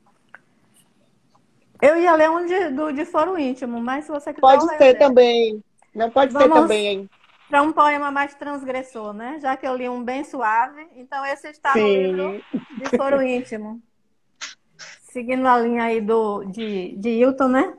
Eu 1.79 1.95
ia 1.97 2.15
ler 2.15 2.31
um 2.31 2.43
de, 2.43 2.69
do, 2.71 2.91
de 2.91 3.05
foro 3.05 3.37
íntimo, 3.37 3.79
mas 3.79 4.05
se 4.05 4.11
você 4.11 4.33
quiser. 4.33 4.41
Pode 4.41 4.77
ser 4.77 4.95
também. 4.97 5.63
Não 5.93 6.09
pode 6.09 6.31
ser 6.31 6.39
Vamos- 6.39 6.61
também, 6.61 6.87
hein? 6.87 7.09
Para 7.47 7.61
um 7.61 7.71
poema 7.71 8.09
mais 8.09 8.33
transgressor, 8.33 9.13
né? 9.13 9.37
Já 9.39 9.55
que 9.55 9.67
eu 9.67 9.75
li 9.75 9.87
um 9.87 10.03
bem 10.03 10.23
suave, 10.23 10.87
então 10.95 11.23
esse 11.23 11.47
está 11.49 11.75
no 11.75 11.87
livro 11.87 12.41
Sim. 12.51 12.59
de 12.79 12.97
foro 12.97 13.21
íntimo. 13.21 13.79
Seguindo 15.13 15.47
a 15.47 15.59
linha 15.59 15.83
aí 15.83 16.01
do, 16.01 16.43
de, 16.45 16.97
de 16.97 17.09
Hilton, 17.09 17.47
né? 17.47 17.77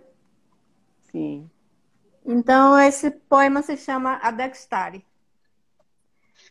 Sim. 1.10 1.50
Então, 2.24 2.78
esse 2.78 3.10
poema 3.10 3.60
se 3.60 3.76
chama 3.76 4.20
A 4.22 4.30
Dextare. 4.30 5.04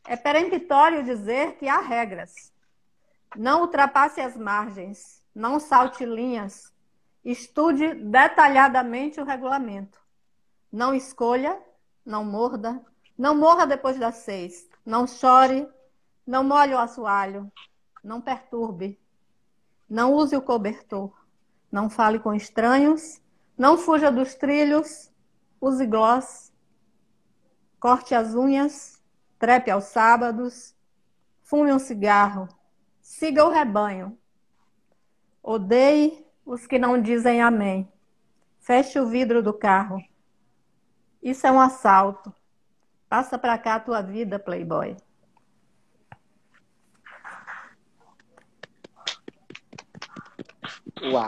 É 0.04 0.18
peremptório 0.18 1.02
dizer 1.02 1.56
que 1.56 1.70
há 1.70 1.80
regras. 1.80 2.52
Não 3.34 3.62
ultrapasse 3.62 4.20
as 4.20 4.36
margens, 4.36 5.24
não 5.34 5.58
salte 5.58 6.04
linhas, 6.04 6.74
estude 7.24 7.94
detalhadamente 7.94 9.22
o 9.22 9.24
regulamento. 9.24 9.98
Não 10.70 10.94
escolha, 10.94 11.58
não 12.06 12.26
morda, 12.26 12.84
não 13.18 13.34
morra 13.34 13.66
depois 13.66 13.98
das 13.98 14.16
seis, 14.16 14.68
não 14.86 15.08
chore, 15.08 15.66
não 16.28 16.44
molhe 16.44 16.74
o 16.74 16.78
assoalho, 16.78 17.50
não 18.04 18.20
perturbe, 18.20 19.00
não 19.90 20.14
use 20.14 20.36
o 20.36 20.42
cobertor, 20.42 21.12
não 21.72 21.90
fale 21.90 22.20
com 22.20 22.34
estranhos, 22.34 23.22
não 23.58 23.78
fuja 23.78 24.12
dos 24.12 24.36
trilhos, 24.36 25.12
use 25.60 25.86
gloss, 25.86 26.52
corte 27.80 28.16
as 28.16 28.34
unhas, 28.36 29.02
trepe 29.38 29.70
aos 29.70 29.86
sábados, 29.86 30.76
fume 31.42 31.72
um 31.72 31.80
cigarro, 31.80 32.48
siga 33.02 33.46
o 33.46 33.50
rebanho, 33.50 34.18
odeie 35.42 36.26
os 36.46 36.66
que 36.66 36.80
não 36.80 37.02
dizem 37.02 37.42
amém, 37.42 37.92
feche 38.60 39.00
o 39.00 39.08
vidro 39.08 39.44
do 39.44 39.54
carro. 39.54 40.04
Isso 41.22 41.48
é 41.48 41.52
um 41.52 41.60
assalto. 41.60 42.34
Passa 43.08 43.38
pra 43.38 43.58
cá 43.58 43.76
a 43.76 43.80
tua 43.80 44.02
vida, 44.02 44.40
playboy. 44.40 44.98
Uau. 51.02 51.28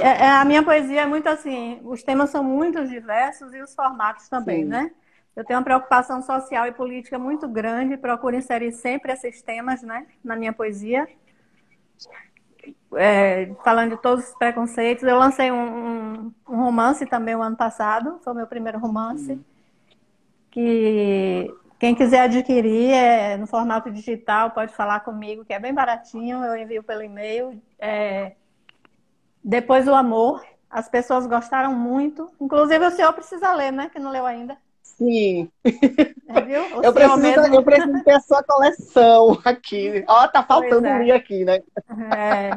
É- 0.00 0.24
é- 0.24 0.30
a 0.30 0.44
minha 0.44 0.62
poesia 0.62 1.02
é 1.02 1.06
muito 1.06 1.28
assim, 1.28 1.80
os 1.84 2.02
temas 2.02 2.30
são 2.30 2.42
muito 2.42 2.86
diversos 2.86 3.54
e 3.54 3.62
os 3.62 3.74
formatos 3.74 4.28
também, 4.28 4.64
Sim. 4.64 4.68
né? 4.68 4.90
Eu 5.36 5.44
tenho 5.44 5.58
uma 5.58 5.64
preocupação 5.64 6.20
social 6.20 6.66
e 6.66 6.72
política 6.72 7.16
muito 7.18 7.46
grande, 7.46 7.96
procuro 7.96 8.34
inserir 8.34 8.72
sempre 8.72 9.12
esses 9.12 9.40
temas, 9.40 9.82
né, 9.82 10.06
na 10.22 10.34
minha 10.34 10.52
poesia. 10.52 11.06
É, 12.96 13.46
falando 13.64 13.90
de 13.96 14.02
todos 14.02 14.28
os 14.28 14.34
preconceitos. 14.34 15.04
Eu 15.04 15.16
lancei 15.16 15.50
um, 15.52 15.56
um- 16.26 16.34
um 16.48 16.56
romance 16.56 17.06
também 17.06 17.36
o 17.36 17.42
ano 17.42 17.56
passado, 17.56 18.18
foi 18.24 18.32
o 18.32 18.36
meu 18.36 18.46
primeiro 18.48 18.78
romance, 18.78 19.38
que 20.50 21.54
quem 21.78 21.94
quiser 21.94 22.22
adquirir 22.22 22.92
é 22.92 23.36
no 23.36 23.46
formato 23.46 23.90
digital, 23.90 24.50
pode 24.50 24.74
falar 24.74 25.00
comigo, 25.00 25.44
que 25.44 25.52
é 25.52 25.58
bem 25.60 25.72
baratinho, 25.72 26.44
eu 26.44 26.56
envio 26.56 26.82
pelo 26.82 27.02
e-mail. 27.02 27.60
É, 27.78 28.32
depois 29.44 29.86
o 29.86 29.94
amor, 29.94 30.44
as 30.68 30.88
pessoas 30.88 31.26
gostaram 31.26 31.72
muito. 31.72 32.30
Inclusive 32.40 32.84
o 32.84 32.90
senhor 32.90 33.12
precisa 33.12 33.52
ler, 33.52 33.72
né? 33.72 33.88
Que 33.92 34.00
não 34.00 34.10
leu 34.10 34.26
ainda. 34.26 34.56
Sim, 34.82 35.48
É, 36.26 36.40
viu? 36.40 36.78
O 36.78 36.82
eu 36.82 36.92
preciso, 36.92 37.16
mesmo. 37.18 37.54
eu 37.54 37.62
preciso 37.62 38.04
ter 38.04 38.12
a 38.12 38.20
sua 38.20 38.42
coleção 38.42 39.40
aqui. 39.44 40.04
Ó, 40.08 40.26
tá 40.26 40.42
faltando 40.42 40.86
é. 40.86 40.94
um 40.94 40.98
livro 40.98 41.16
aqui, 41.16 41.44
né? 41.44 41.62
É. 42.16 42.50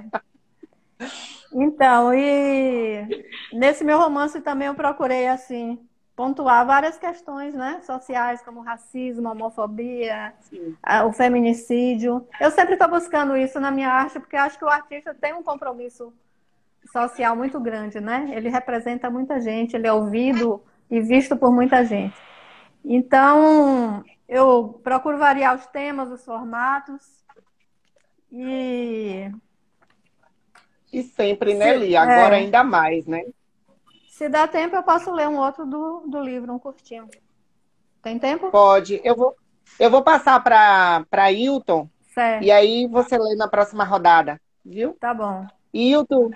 Então, 1.53 2.13
e 2.13 3.25
nesse 3.53 3.83
meu 3.83 3.99
romance 3.99 4.41
também 4.41 4.67
eu 4.67 4.75
procurei 4.75 5.27
assim 5.27 5.77
pontuar 6.15 6.65
várias 6.65 6.97
questões, 6.97 7.53
né, 7.53 7.81
sociais, 7.83 8.41
como 8.41 8.61
racismo, 8.61 9.29
homofobia, 9.29 10.33
a- 10.83 11.05
o 11.05 11.13
feminicídio. 11.13 12.27
Eu 12.39 12.51
sempre 12.51 12.73
estou 12.73 12.89
buscando 12.89 13.35
isso 13.37 13.59
na 13.59 13.71
minha 13.71 13.89
arte 13.89 14.19
porque 14.19 14.35
acho 14.35 14.57
que 14.57 14.65
o 14.65 14.69
artista 14.69 15.13
tem 15.13 15.33
um 15.33 15.43
compromisso 15.43 16.13
social 16.91 17.35
muito 17.35 17.59
grande, 17.59 17.99
né? 17.99 18.29
Ele 18.33 18.49
representa 18.49 19.09
muita 19.09 19.39
gente, 19.39 19.75
ele 19.75 19.87
é 19.87 19.93
ouvido 19.93 20.61
e 20.89 20.99
visto 20.99 21.37
por 21.37 21.51
muita 21.51 21.85
gente. 21.85 22.15
Então, 22.83 24.03
eu 24.27 24.79
procuro 24.83 25.17
variar 25.17 25.55
os 25.55 25.65
temas, 25.67 26.09
os 26.11 26.25
formatos 26.25 27.21
e 28.31 29.31
E 30.91 31.03
sempre, 31.03 31.53
né, 31.53 31.73
Sim, 31.73 31.79
Li? 31.79 31.95
Agora 31.95 32.35
é. 32.35 32.39
ainda 32.39 32.63
mais, 32.63 33.05
né? 33.05 33.23
Se 34.21 34.29
der 34.29 34.47
tempo, 34.49 34.75
eu 34.75 34.83
posso 34.83 35.11
ler 35.11 35.27
um 35.27 35.39
outro 35.39 35.65
do, 35.65 36.01
do 36.01 36.21
livro, 36.21 36.53
um 36.53 36.59
curtinho. 36.59 37.09
Tem 38.03 38.19
tempo? 38.19 38.51
Pode. 38.51 39.01
Eu 39.03 39.15
vou, 39.15 39.35
eu 39.79 39.89
vou 39.89 40.03
passar 40.03 40.39
para 40.43 41.03
para 41.09 41.31
Hilton 41.31 41.89
Certo, 42.13 42.43
e 42.43 42.51
aí 42.51 42.85
você 42.85 43.17
lê 43.17 43.33
na 43.33 43.47
próxima 43.47 43.83
rodada, 43.83 44.39
viu? 44.63 44.95
tá 44.99 45.11
bom. 45.11 45.47
Hilton, 45.73 46.29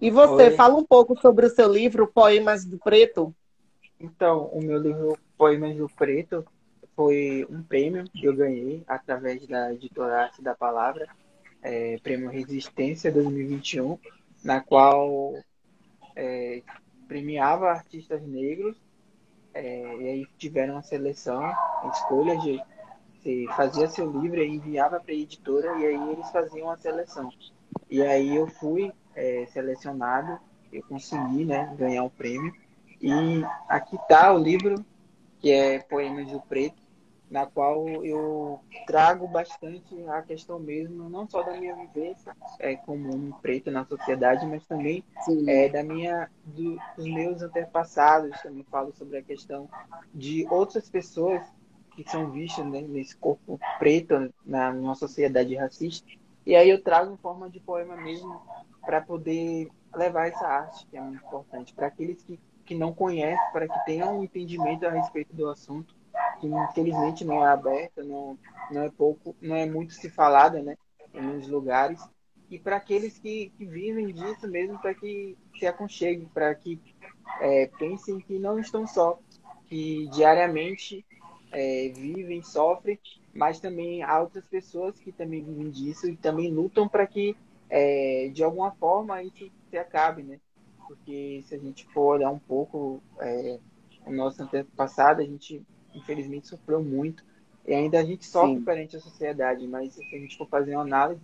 e 0.00 0.12
você, 0.12 0.44
Oi. 0.44 0.50
fala 0.52 0.76
um 0.76 0.84
pouco 0.84 1.20
sobre 1.20 1.46
o 1.46 1.50
seu 1.50 1.66
livro 1.66 2.06
Poemas 2.06 2.64
do 2.64 2.78
Preto. 2.78 3.34
Então, 3.98 4.44
o 4.52 4.62
meu 4.62 4.78
livro 4.78 5.18
Poemas 5.36 5.76
do 5.76 5.88
Preto 5.88 6.46
foi 6.94 7.44
um 7.50 7.64
prêmio 7.64 8.04
que 8.04 8.26
eu 8.26 8.36
ganhei 8.36 8.84
através 8.86 9.44
da 9.48 9.74
editora 9.74 10.22
Arte 10.22 10.40
da 10.40 10.54
Palavra, 10.54 11.08
é, 11.60 11.98
Prêmio 12.00 12.30
Resistência 12.30 13.10
2021, 13.10 13.98
na 14.44 14.60
qual 14.60 15.34
é, 16.14 16.62
premiava 17.06 17.70
artistas 17.70 18.22
negros, 18.22 18.76
é, 19.52 19.96
e 19.96 20.08
aí 20.08 20.26
tiveram 20.36 20.74
uma 20.74 20.82
seleção, 20.82 21.42
escolha 21.92 22.36
de 22.38 22.60
você 23.24 23.46
fazia 23.56 23.88
seu 23.88 24.10
livro 24.20 24.42
e 24.42 24.54
enviava 24.54 25.00
para 25.00 25.12
a 25.12 25.16
editora, 25.16 25.78
e 25.78 25.86
aí 25.86 26.10
eles 26.12 26.30
faziam 26.30 26.70
a 26.70 26.76
seleção. 26.76 27.30
E 27.90 28.02
aí 28.02 28.36
eu 28.36 28.46
fui 28.46 28.92
é, 29.14 29.46
selecionado, 29.46 30.38
eu 30.70 30.82
consegui 30.82 31.46
né, 31.46 31.74
ganhar 31.78 32.04
o 32.04 32.10
prêmio. 32.10 32.52
E 33.00 33.10
aqui 33.66 33.96
está 33.96 34.30
o 34.30 34.38
livro, 34.38 34.84
que 35.40 35.50
é 35.50 35.78
Poemas 35.78 36.30
do 36.30 36.40
Preto, 36.42 36.82
na 37.34 37.46
qual 37.46 37.84
eu 38.04 38.60
trago 38.86 39.26
bastante 39.26 39.92
a 40.08 40.22
questão 40.22 40.60
mesmo, 40.60 41.10
não 41.10 41.28
só 41.28 41.42
da 41.42 41.58
minha 41.58 41.74
vivência 41.74 42.32
é, 42.60 42.76
como 42.76 43.12
um 43.12 43.32
preto 43.32 43.72
na 43.72 43.84
sociedade, 43.84 44.46
mas 44.46 44.64
também 44.68 45.02
Sim. 45.24 45.50
é, 45.50 45.68
da 45.68 45.82
minha, 45.82 46.30
do- 46.44 46.78
dos 46.96 47.06
meus 47.08 47.42
antepassados. 47.42 48.40
Também 48.40 48.64
falo 48.70 48.92
sobre 48.94 49.18
a 49.18 49.22
questão 49.24 49.68
de 50.14 50.46
outras 50.48 50.88
pessoas 50.88 51.42
que 51.96 52.08
são 52.08 52.30
vistas 52.30 52.64
né, 52.66 52.82
nesse 52.82 53.16
corpo 53.16 53.58
preto 53.80 54.32
na 54.46 54.72
nossa 54.72 55.08
sociedade 55.08 55.56
racista. 55.56 56.06
E 56.46 56.54
aí 56.54 56.70
eu 56.70 56.80
trago 56.80 57.12
em 57.12 57.16
forma 57.18 57.50
de 57.50 57.58
poema 57.58 57.96
mesmo 57.96 58.40
para 58.80 59.00
poder 59.00 59.68
levar 59.92 60.28
essa 60.28 60.46
arte, 60.46 60.86
que 60.88 60.96
é 60.96 61.00
muito 61.00 61.24
importante, 61.24 61.74
para 61.74 61.88
aqueles 61.88 62.22
que, 62.22 62.38
que 62.64 62.76
não 62.76 62.94
conhecem, 62.94 63.50
para 63.52 63.66
que 63.66 63.84
tenham 63.86 64.20
um 64.20 64.22
entendimento 64.24 64.86
a 64.86 64.90
respeito 64.90 65.34
do 65.34 65.48
assunto, 65.48 65.94
que 66.40 66.46
infelizmente 66.46 67.24
não 67.24 67.44
é 67.44 67.48
aberta, 67.48 68.02
não, 68.02 68.38
não 68.70 68.82
é 68.82 68.90
pouco, 68.90 69.34
não 69.40 69.56
é 69.56 69.66
muito 69.66 69.92
se 69.94 70.10
falada, 70.10 70.62
né, 70.62 70.76
em 71.12 71.20
muitos 71.20 71.48
lugares. 71.48 72.00
E 72.50 72.58
para 72.58 72.76
aqueles 72.76 73.18
que, 73.18 73.50
que 73.56 73.64
vivem 73.64 74.12
disso 74.12 74.46
mesmo, 74.48 74.78
para 74.78 74.94
que 74.94 75.36
se 75.58 75.66
aconcheguem, 75.66 76.28
para 76.32 76.54
que 76.54 76.80
é, 77.40 77.66
pensem 77.78 78.20
que 78.20 78.38
não 78.38 78.58
estão 78.58 78.86
só, 78.86 79.18
que 79.66 80.08
diariamente 80.08 81.04
é, 81.50 81.88
vivem, 81.94 82.42
sofrem, 82.42 82.98
mas 83.32 83.60
também 83.60 84.02
há 84.02 84.20
outras 84.20 84.44
pessoas 84.44 84.98
que 84.98 85.10
também 85.10 85.42
vivem 85.42 85.70
disso 85.70 86.08
e 86.08 86.16
também 86.16 86.52
lutam 86.52 86.88
para 86.88 87.06
que, 87.06 87.36
é, 87.70 88.30
de 88.32 88.44
alguma 88.44 88.72
forma, 88.72 89.22
isso 89.22 89.50
se 89.70 89.78
acabe, 89.78 90.22
né? 90.22 90.38
Porque 90.86 91.42
se 91.46 91.54
a 91.54 91.58
gente 91.58 91.86
for 91.86 92.16
olhar 92.16 92.30
um 92.30 92.38
pouco 92.38 93.02
é, 93.18 93.58
o 94.06 94.12
nosso 94.12 94.42
antepassado, 94.42 95.22
a 95.22 95.24
gente 95.24 95.62
infelizmente 95.94 96.48
sofreu 96.48 96.82
muito 96.82 97.24
e 97.66 97.72
ainda 97.72 97.98
a 97.98 98.04
gente 98.04 98.26
sofre 98.26 98.56
Sim. 98.56 98.64
perante 98.64 98.96
a 98.96 99.00
sociedade, 99.00 99.66
mas 99.66 99.94
se 99.94 100.04
a 100.04 100.18
gente 100.18 100.36
for 100.36 100.46
fazer 100.48 100.74
uma 100.74 100.82
análise, 100.82 101.22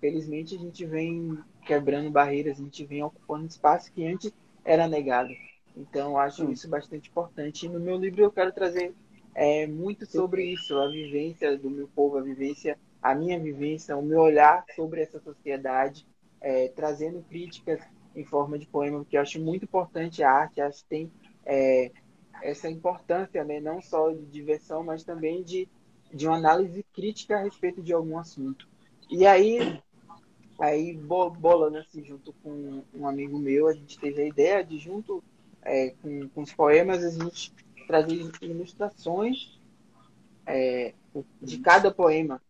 felizmente 0.00 0.54
a 0.56 0.58
gente 0.58 0.84
vem 0.84 1.38
quebrando 1.64 2.10
barreiras, 2.10 2.58
a 2.58 2.62
gente 2.62 2.84
vem 2.84 3.02
ocupando 3.02 3.46
espaço 3.46 3.92
que 3.92 4.04
antes 4.04 4.32
era 4.64 4.88
negado. 4.88 5.32
Então, 5.76 6.12
eu 6.12 6.18
acho 6.18 6.44
Sim. 6.46 6.52
isso 6.52 6.68
bastante 6.68 7.08
importante. 7.08 7.66
E 7.66 7.68
no 7.68 7.78
meu 7.78 7.96
livro 7.96 8.22
eu 8.22 8.32
quero 8.32 8.50
trazer 8.52 8.94
é, 9.34 9.66
muito 9.66 10.06
sobre 10.06 10.44
isso, 10.44 10.76
a 10.78 10.88
vivência 10.88 11.56
do 11.56 11.70
meu 11.70 11.88
povo, 11.88 12.18
a 12.18 12.22
vivência, 12.22 12.78
a 13.02 13.14
minha 13.14 13.38
vivência, 13.38 13.96
o 13.96 14.02
meu 14.02 14.20
olhar 14.20 14.64
sobre 14.74 15.02
essa 15.02 15.20
sociedade, 15.20 16.06
é, 16.40 16.68
trazendo 16.68 17.22
críticas 17.28 17.80
em 18.14 18.24
forma 18.24 18.58
de 18.58 18.66
poema, 18.66 18.98
porque 18.98 19.16
eu 19.16 19.20
acho 19.20 19.38
muito 19.38 19.64
importante 19.64 20.22
a 20.22 20.32
arte, 20.32 20.60
acho 20.60 20.82
que 20.82 20.88
tem 20.88 21.12
é, 21.44 21.92
essa 22.42 22.68
importância, 22.70 23.44
né, 23.44 23.60
não 23.60 23.80
só 23.80 24.10
de 24.12 24.24
diversão, 24.26 24.84
mas 24.84 25.04
também 25.04 25.42
de, 25.42 25.68
de 26.12 26.26
uma 26.26 26.36
análise 26.36 26.82
crítica 26.92 27.36
a 27.38 27.42
respeito 27.42 27.82
de 27.82 27.92
algum 27.92 28.18
assunto. 28.18 28.68
E 29.10 29.26
aí, 29.26 29.80
aí 30.60 30.94
bo- 30.96 31.30
bolando 31.30 31.78
assim, 31.78 32.04
junto 32.04 32.32
com 32.42 32.84
um 32.94 33.08
amigo 33.08 33.38
meu, 33.38 33.68
a 33.68 33.74
gente 33.74 33.98
teve 33.98 34.22
a 34.22 34.26
ideia 34.28 34.64
de, 34.64 34.78
junto 34.78 35.22
é, 35.62 35.90
com, 36.02 36.28
com 36.30 36.42
os 36.42 36.52
poemas, 36.52 37.04
a 37.04 37.10
gente 37.10 37.52
trazer 37.86 38.30
ilustrações 38.42 39.58
é, 40.46 40.94
de 41.42 41.58
cada 41.58 41.92
poema. 41.92 42.40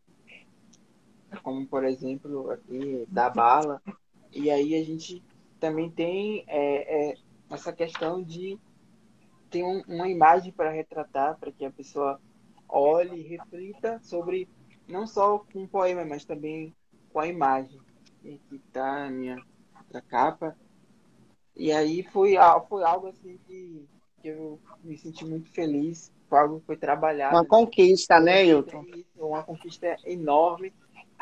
Como, 1.43 1.67
por 1.67 1.85
exemplo, 1.85 2.51
aqui, 2.51 3.07
da 3.09 3.29
bala. 3.31 3.83
E 4.33 4.51
aí 4.51 4.75
a 4.75 4.85
gente 4.85 5.23
também 5.61 5.91
tem 5.91 6.45
é, 6.49 7.11
é, 7.13 7.17
essa 7.51 7.73
questão 7.73 8.23
de 8.23 8.59
ter 9.51 9.63
um- 9.63 9.83
uma 9.89 10.09
imagem 10.09 10.53
para 10.53 10.71
retratar, 10.71 11.39
para 11.39 11.53
que 11.53 11.65
a 11.65 11.71
pessoa 11.71 12.21
olhe 12.69 13.21
e 13.21 13.29
reflita 13.29 14.01
sobre, 14.03 14.49
não 14.89 15.07
só 15.07 15.39
com 15.39 15.65
o 15.65 15.69
poema, 15.69 16.05
mas 16.05 16.25
também 16.25 16.75
com 17.13 17.21
a 17.21 17.27
imagem. 17.27 17.81
E 18.23 18.35
aqui 18.35 18.57
está 18.57 19.07
a 19.07 19.11
minha 19.11 19.43
outra 19.79 20.03
capa. 20.03 20.57
E 21.55 21.73
aí 21.73 22.03
foi, 22.03 22.35
foi 22.69 22.85
algo 22.85 23.07
assim 23.07 23.39
que, 23.47 23.89
que 24.21 24.29
eu 24.29 24.61
me 24.83 24.97
senti 24.99 25.25
muito 25.25 25.51
feliz. 25.51 26.13
Foi 26.29 26.39
algo 26.39 26.61
que 26.61 26.67
foi 26.67 26.77
trabalhado. 26.77 27.37
Uma 27.37 27.45
conquista, 27.47 28.21
né, 28.21 28.45
Hilton? 28.45 28.85
Uma 29.17 29.43
conquista 29.43 29.97
enorme. 30.05 30.73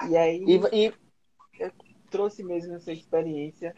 E 0.08 0.16
aí 0.16 0.44
E, 0.72 0.86
e 0.86 1.72
trouxe 2.10 2.42
mesmo 2.42 2.74
essa 2.74 2.92
experiência 2.92 3.74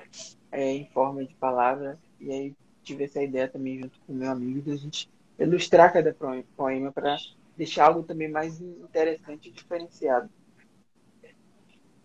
é, 0.51 0.73
em 0.73 0.87
forma 0.91 1.25
de 1.25 1.35
palavra. 1.35 1.99
E 2.21 2.31
aí 2.31 2.57
tive 2.87 3.05
essa 3.05 3.21
ideia 3.21 3.49
também 3.49 3.81
junto 3.81 3.99
com 4.07 4.13
o 4.13 4.17
meu 4.17 4.31
amigo 4.31 4.63
de 4.63 4.71
a 4.71 4.77
gente 4.77 5.09
ilustrar 5.39 5.93
cada 5.93 6.15
poe- 6.15 6.47
poema 6.57 6.93
para 6.93 7.17
deixar 7.57 7.87
algo 7.87 8.05
também 8.05 8.31
mais 8.31 8.61
interessante 8.61 9.49
e 9.49 9.53
diferenciado. 9.53 10.31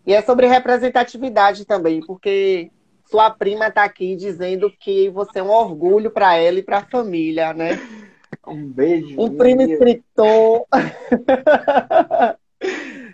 E 0.05 0.13
é 0.13 0.21
sobre 0.23 0.47
representatividade 0.47 1.65
também, 1.65 2.01
porque 2.01 2.71
sua 3.05 3.29
prima 3.29 3.67
está 3.67 3.83
aqui 3.83 4.15
dizendo 4.15 4.71
que 4.79 5.09
você 5.11 5.39
é 5.39 5.43
um 5.43 5.51
orgulho 5.51 6.09
para 6.09 6.35
ela 6.35 6.57
e 6.57 6.63
para 6.63 6.79
a 6.79 6.85
família, 6.85 7.53
né? 7.53 7.77
Um 8.47 8.67
beijo. 8.67 9.21
Um 9.21 9.37
primo 9.37 9.61
escritor. 9.61 10.65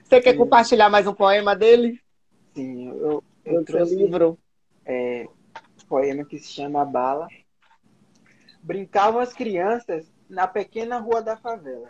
Você 0.03 0.21
quer 0.21 0.37
compartilhar 0.37 0.89
mais 0.89 1.05
um 1.05 1.13
poema 1.13 1.53
dele? 1.53 1.99
Sim, 2.55 2.87
eu, 2.87 3.21
eu 3.45 3.65
trouxe 3.65 3.95
livro? 3.95 4.39
é, 4.85 5.27
poema 5.87 6.23
que 6.25 6.39
se 6.39 6.53
chama 6.53 6.85
Bala. 6.85 7.27
Brincavam 8.67 9.21
as 9.21 9.31
crianças 9.31 10.13
na 10.29 10.45
pequena 10.45 10.97
rua 10.99 11.21
da 11.21 11.37
favela. 11.37 11.89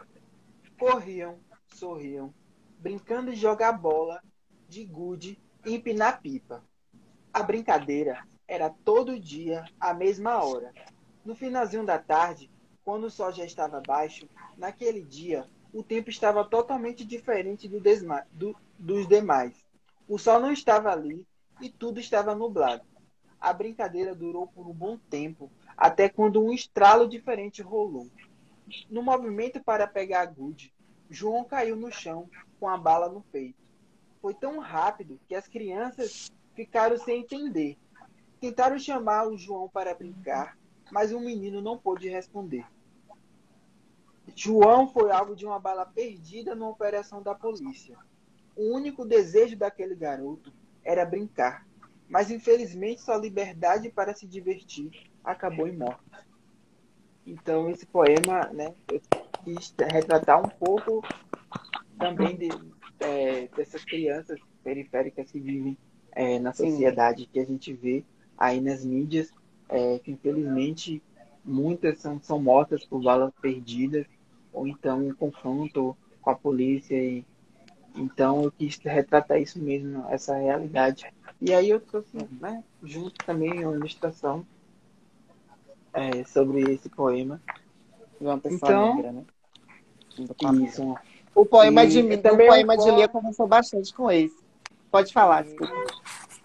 Corriam, 0.77 1.39
sorriam, 1.73 2.31
brincando 2.77 3.31
de 3.31 3.35
jogar 3.35 3.71
bola, 3.71 4.21
de 4.69 4.85
gude 4.85 5.41
e 5.65 5.73
empinar 5.73 6.21
pipa. 6.21 6.63
A 7.33 7.41
brincadeira 7.41 8.23
era 8.47 8.69
todo 8.69 9.19
dia, 9.19 9.65
à 9.79 9.91
mesma 9.91 10.37
hora. 10.43 10.71
No 11.25 11.33
finalzinho 11.33 11.83
da 11.83 11.97
tarde, 11.97 12.47
quando 12.85 13.05
o 13.05 13.09
sol 13.09 13.31
já 13.31 13.43
estava 13.43 13.81
baixo, 13.81 14.29
naquele 14.55 15.01
dia 15.01 15.49
o 15.73 15.81
tempo 15.81 16.11
estava 16.11 16.45
totalmente 16.45 17.03
diferente 17.03 17.67
do 17.67 17.81
do, 18.31 18.55
dos 18.77 19.07
demais. 19.07 19.65
O 20.07 20.19
sol 20.19 20.39
não 20.39 20.51
estava 20.51 20.91
ali 20.91 21.25
e 21.59 21.71
tudo 21.71 21.99
estava 21.99 22.35
nublado. 22.35 22.85
A 23.41 23.51
brincadeira 23.51 24.13
durou 24.13 24.45
por 24.45 24.67
um 24.67 24.73
bom 24.73 24.95
tempo, 25.09 25.51
até 25.77 26.09
quando 26.09 26.43
um 26.43 26.51
estralo 26.51 27.07
diferente 27.07 27.61
rolou. 27.61 28.09
No 28.89 29.03
movimento 29.03 29.63
para 29.63 29.85
pegar 29.85 30.27
a 30.27 30.33
João 31.09 31.45
caiu 31.45 31.75
no 31.75 31.91
chão 31.91 32.27
com 32.59 32.67
a 32.67 32.77
bala 32.77 33.07
no 33.07 33.21
peito. 33.21 33.55
Foi 34.19 34.33
tão 34.33 34.59
rápido 34.59 35.19
que 35.27 35.35
as 35.35 35.47
crianças 35.47 36.31
ficaram 36.55 36.97
sem 36.97 37.21
entender. 37.21 37.77
Tentaram 38.41 38.79
chamar 38.79 39.27
o 39.27 39.37
João 39.37 39.69
para 39.69 39.93
brincar, 39.93 40.57
mas 40.91 41.13
o 41.13 41.19
menino 41.19 41.61
não 41.61 41.77
pôde 41.77 42.09
responder. 42.09 42.65
João 44.35 44.87
foi 44.87 45.11
alvo 45.11 45.35
de 45.35 45.45
uma 45.45 45.59
bala 45.59 45.85
perdida 45.85 46.55
numa 46.55 46.71
operação 46.71 47.21
da 47.21 47.33
polícia. 47.33 47.97
O 48.55 48.75
único 48.75 49.05
desejo 49.05 49.55
daquele 49.55 49.95
garoto 49.95 50.51
era 50.83 51.05
brincar, 51.05 51.65
mas 52.09 52.31
infelizmente 52.31 53.01
sua 53.01 53.17
liberdade 53.17 53.89
para 53.89 54.13
se 54.13 54.27
divertir 54.27 54.91
acabou 55.27 55.67
em 55.67 55.75
morte. 55.77 56.01
Então 57.25 57.69
esse 57.69 57.85
poema, 57.85 58.47
né, 58.53 58.73
eu 58.89 59.01
quis 59.43 59.75
retratar 59.91 60.39
um 60.39 60.47
pouco 60.47 61.03
também 61.99 62.37
de, 62.37 62.49
é, 62.99 63.47
dessas 63.55 63.83
crianças 63.83 64.39
periféricas 64.63 65.29
que 65.29 65.39
vivem 65.39 65.77
é, 66.13 66.39
na 66.39 66.53
sociedade, 66.53 67.23
Sim. 67.23 67.29
que 67.31 67.39
a 67.39 67.45
gente 67.45 67.73
vê 67.73 68.03
aí 68.37 68.61
nas 68.61 68.85
mídias, 68.85 69.31
é, 69.67 69.99
que 69.99 70.11
infelizmente 70.11 71.03
muitas 71.43 71.99
são, 71.99 72.19
são 72.21 72.41
mortas 72.41 72.85
por 72.85 73.01
balas 73.03 73.33
perdidas, 73.41 74.05
ou 74.53 74.65
então 74.65 75.03
em 75.03 75.13
confronto 75.13 75.95
com 76.21 76.29
a 76.29 76.35
polícia. 76.35 76.95
E, 76.95 77.25
então 77.93 78.43
eu 78.43 78.51
quis 78.51 78.77
retratar 78.77 79.41
isso 79.41 79.59
mesmo, 79.59 80.05
essa 80.09 80.37
realidade. 80.37 81.05
E 81.41 81.53
aí 81.53 81.69
eu 81.69 81.79
trouxe, 81.81 82.17
né, 82.39 82.63
junto 82.81 83.13
também 83.25 83.65
uma 83.65 83.75
ilustração 83.75 84.45
é, 85.97 86.23
sobre 86.25 86.61
esse 86.71 86.87
poema. 86.89 87.41
De 88.19 88.25
uma 88.25 88.37
pessoa 88.37 88.71
então, 88.71 88.95
negra, 88.95 89.11
né? 89.11 89.25
Isso. 90.65 90.95
O 91.35 91.45
poema 91.45 91.83
e, 91.83 91.87
de, 91.87 92.17
também 92.17 92.47
o 92.47 92.49
poema 92.49 92.77
de 92.77 92.91
Lia 92.91 93.07
conversou 93.07 93.47
bastante 93.47 93.93
com 93.93 94.09
esse. 94.11 94.35
Pode 94.89 95.11
falar, 95.11 95.43
desculpa. 95.43 95.73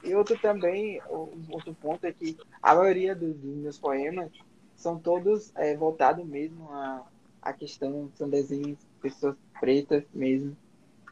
E 0.02 0.14
outro 0.14 0.38
também, 0.38 1.00
outro 1.08 1.74
ponto 1.74 2.04
é 2.04 2.12
que 2.12 2.36
a 2.62 2.74
maioria 2.74 3.14
dos, 3.14 3.34
dos 3.36 3.56
meus 3.56 3.78
poemas 3.78 4.30
são 4.76 4.98
todos 4.98 5.52
é, 5.54 5.76
voltados 5.76 6.26
mesmo 6.26 6.68
à, 6.70 7.02
à 7.40 7.52
questão, 7.52 8.10
são 8.14 8.28
desenhos 8.28 8.78
de 8.78 8.86
pessoas 9.00 9.36
pretas 9.60 10.04
mesmo. 10.12 10.56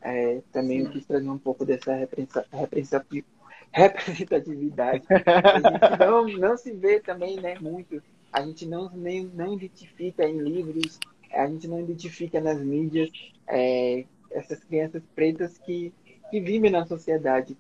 É, 0.03 0.41
também 0.51 0.80
Sim. 0.80 0.86
eu 0.86 0.93
quis 0.93 1.07
trazer 1.07 1.28
um 1.28 1.38
pouco 1.38 1.64
dessa 1.64 1.95
representatividade. 3.72 5.05
A 5.09 5.59
gente 5.59 5.99
não, 6.01 6.26
não 6.26 6.57
se 6.57 6.72
vê 6.72 7.01
também 7.01 7.36
né, 7.41 7.57
muito, 7.61 8.03
a 8.33 8.43
gente 8.43 8.66
não, 8.66 8.91
nem, 8.91 9.24
não 9.24 9.55
identifica 9.55 10.28
em 10.28 10.39
livros, 10.39 10.99
a 11.33 11.47
gente 11.47 11.66
não 11.68 11.81
identifica 11.81 12.41
nas 12.41 12.61
mídias 12.61 13.11
é, 13.47 14.05
essas 14.31 14.62
crianças 14.64 15.03
pretas 15.14 15.59
que, 15.59 15.93
que 16.31 16.41
vivem 16.41 16.70
na 16.70 16.87
sociedade 16.87 17.57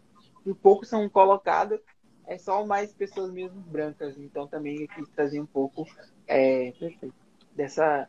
e 0.46 0.54
poucos 0.54 0.88
são 0.88 1.08
colocados, 1.08 1.80
é 2.26 2.38
só 2.38 2.64
mais 2.64 2.92
pessoas 2.92 3.32
mesmo 3.32 3.60
brancas. 3.60 4.16
Então 4.18 4.46
também 4.46 4.82
eu 4.82 4.88
quis 4.88 5.08
trazer 5.10 5.40
um 5.40 5.46
pouco 5.46 5.86
é, 6.26 6.72
dessa, 7.54 8.06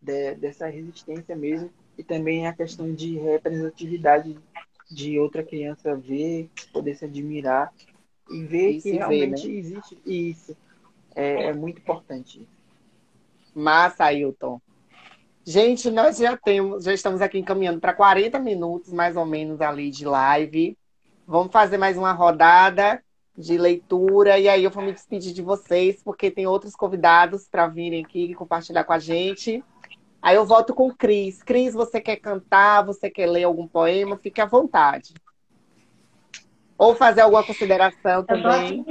de, 0.00 0.34
dessa 0.36 0.66
resistência 0.66 1.34
mesmo 1.34 1.70
e 1.98 2.04
também 2.04 2.46
a 2.46 2.54
questão 2.54 2.92
de 2.92 3.18
representatividade 3.18 4.38
de 4.90 5.18
outra 5.18 5.42
criança 5.42 5.96
ver, 5.96 6.50
poder 6.72 6.94
se 6.94 7.04
admirar 7.04 7.72
e 8.30 8.44
ver 8.44 8.70
e 8.70 8.82
que 8.82 8.90
realmente 8.92 9.48
né? 9.48 9.54
existe 9.54 9.98
isso. 10.04 10.56
É, 11.14 11.44
é 11.46 11.52
muito 11.52 11.78
importante. 11.78 12.48
Massa, 13.54 14.04
Ailton. 14.04 14.60
Gente, 15.46 15.90
nós 15.90 16.16
já 16.16 16.36
temos, 16.36 16.84
já 16.84 16.94
estamos 16.94 17.20
aqui 17.20 17.38
encaminhando 17.38 17.78
para 17.78 17.92
40 17.92 18.38
minutos 18.38 18.92
mais 18.92 19.16
ou 19.16 19.26
menos 19.26 19.60
ali 19.60 19.90
de 19.90 20.04
live. 20.04 20.76
Vamos 21.26 21.52
fazer 21.52 21.76
mais 21.76 21.96
uma 21.96 22.12
rodada 22.12 23.02
de 23.36 23.58
leitura 23.58 24.38
e 24.38 24.48
aí 24.48 24.64
eu 24.64 24.70
vou 24.70 24.82
me 24.82 24.92
despedir 24.92 25.32
de 25.32 25.42
vocês, 25.42 26.02
porque 26.02 26.30
tem 26.30 26.46
outros 26.46 26.74
convidados 26.74 27.48
para 27.48 27.66
virem 27.66 28.04
aqui 28.04 28.34
compartilhar 28.34 28.84
com 28.84 28.92
a 28.92 28.98
gente. 28.98 29.62
Aí 30.22 30.36
eu 30.36 30.46
volto 30.46 30.74
com 30.74 30.88
o 30.88 30.96
Cris. 30.96 31.42
Cris, 31.42 31.74
você 31.74 32.00
quer 32.00 32.16
cantar? 32.16 32.82
Você 32.86 33.10
quer 33.10 33.26
ler 33.26 33.44
algum 33.44 33.68
poema? 33.68 34.16
Fique 34.16 34.40
à 34.40 34.46
vontade. 34.46 35.12
Ou 36.78 36.94
fazer 36.94 37.20
alguma 37.20 37.44
consideração 37.44 38.24
também. 38.24 38.82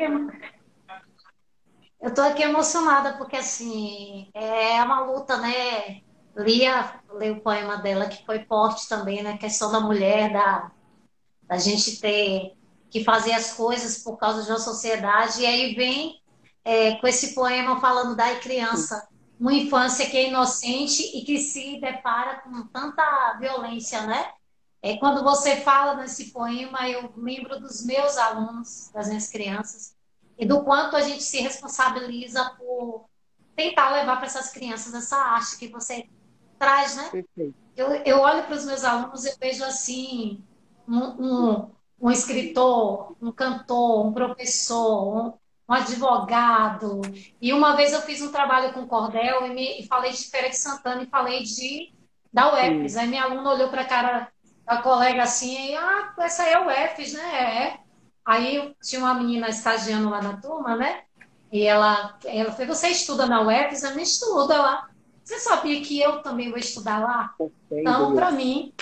Eu 2.04 2.10
estou 2.10 2.26
aqui 2.26 2.43
emocionada, 2.43 3.14
porque 3.14 3.38
assim, 3.38 4.30
é 4.34 4.84
uma 4.84 5.06
luta, 5.06 5.38
né? 5.38 6.01
Lia, 6.36 6.99
ler 7.14 7.32
o 7.32 7.39
poema 7.39 7.78
dela, 7.78 8.08
que 8.08 8.26
foi 8.26 8.43
forte 8.43 8.89
também, 8.89 9.24
né? 9.24 9.38
Questão 9.38 9.72
da 9.72 9.80
mulher, 9.80 10.34
da, 10.34 10.70
a 11.47 11.58
gente 11.58 12.01
ter 12.01 12.58
que 12.91 13.06
fazer 13.06 13.32
as 13.32 13.54
coisas 13.54 14.04
por 14.04 14.18
causa 14.18 14.43
de 14.43 14.49
uma 14.49 14.60
sociedade. 14.60 15.43
E 15.43 15.45
aí 15.45 15.76
vem 15.76 16.22
é, 16.66 16.95
com 16.95 17.08
esse 17.08 17.34
poema 17.34 17.80
falando 17.80 18.18
da 18.18 18.36
criança, 18.36 19.08
uma 19.39 19.54
infância 19.54 20.10
que 20.10 20.18
é 20.18 20.28
inocente 20.28 21.04
e 21.18 21.24
que 21.24 21.38
se 21.38 21.80
depara 21.80 22.41
com 22.41 22.68
tanta 22.68 23.38
violência, 23.39 24.06
né? 24.06 24.30
É, 24.82 24.97
quando 24.97 25.24
você 25.24 25.56
fala 25.62 25.95
nesse 25.95 26.34
poema, 26.34 26.86
eu 26.89 27.14
lembro 27.16 27.62
dos 27.62 27.86
meus 27.86 28.18
alunos, 28.18 28.91
das 28.93 29.08
minhas 29.08 29.30
crianças, 29.30 29.93
e 30.38 30.45
do 30.45 30.63
quanto 30.63 30.95
a 30.95 31.01
gente 31.01 31.23
se 31.23 31.39
responsabiliza 31.41 32.43
por 32.57 33.05
tentar 33.55 33.91
levar 33.91 34.17
para 34.17 34.25
essas 34.25 34.51
crianças 34.51 34.93
essa 34.93 35.17
arte 35.17 35.57
que 35.57 35.67
você 35.67 36.07
traz, 36.57 36.95
né? 36.95 37.23
Eu, 37.75 37.91
eu 38.05 38.19
olho 38.19 38.43
para 38.43 38.55
os 38.55 38.65
meus 38.65 38.84
alunos 38.84 39.25
e 39.25 39.36
vejo 39.39 39.63
assim, 39.63 40.43
um, 40.88 40.99
um, 40.99 41.71
um 42.01 42.11
escritor, 42.11 43.15
um 43.21 43.31
cantor, 43.31 44.05
um 44.05 44.13
professor, 44.13 45.15
um, 45.15 45.34
um, 45.69 45.73
advogado. 45.73 47.01
E 47.41 47.53
uma 47.53 47.75
vez 47.75 47.93
eu 47.93 48.01
fiz 48.01 48.21
um 48.21 48.31
trabalho 48.31 48.73
com 48.73 48.88
cordel 48.88 49.45
e, 49.47 49.49
me, 49.53 49.81
e 49.81 49.88
falei 49.88 50.11
de 50.11 50.29
Feira 50.29 50.49
de 50.49 50.57
Santana 50.57 51.03
e 51.03 51.07
falei 51.07 51.43
de 51.43 51.93
da 52.31 52.51
UFES. 52.53 52.97
Aí 52.97 53.07
minha 53.07 53.23
aluna 53.23 53.53
olhou 53.53 53.69
para 53.69 53.81
a 53.81 53.88
cara 53.88 54.31
da 54.65 54.81
colega 54.81 55.23
assim, 55.23 55.71
e, 55.71 55.75
ah, 55.75 56.13
essa 56.19 56.43
é 56.43 56.55
a 56.55 56.65
UFES, 56.65 57.13
né? 57.13 57.77
É. 57.79 57.84
Aí 58.26 58.74
tinha 58.82 59.01
uma 59.01 59.13
menina 59.13 59.49
estagiando 59.49 60.09
lá 60.09 60.21
na 60.21 60.38
turma, 60.38 60.76
né? 60.76 61.03
E 61.51 61.63
ela, 61.63 62.17
ela 62.26 62.51
falou, 62.51 62.74
você 62.74 62.88
estuda 62.88 63.26
na 63.26 63.41
UFES? 63.41 63.84
Eu 63.84 63.91
não 63.91 63.99
estudo 63.99 64.47
lá. 64.49 64.89
Você 65.24 65.39
sabia 65.39 65.82
que 65.82 65.99
eu 65.99 66.21
também 66.21 66.49
vou 66.49 66.57
estudar 66.57 66.99
lá? 66.99 67.36
Então, 67.71 68.15
para 68.15 68.32
mim, 68.32 68.74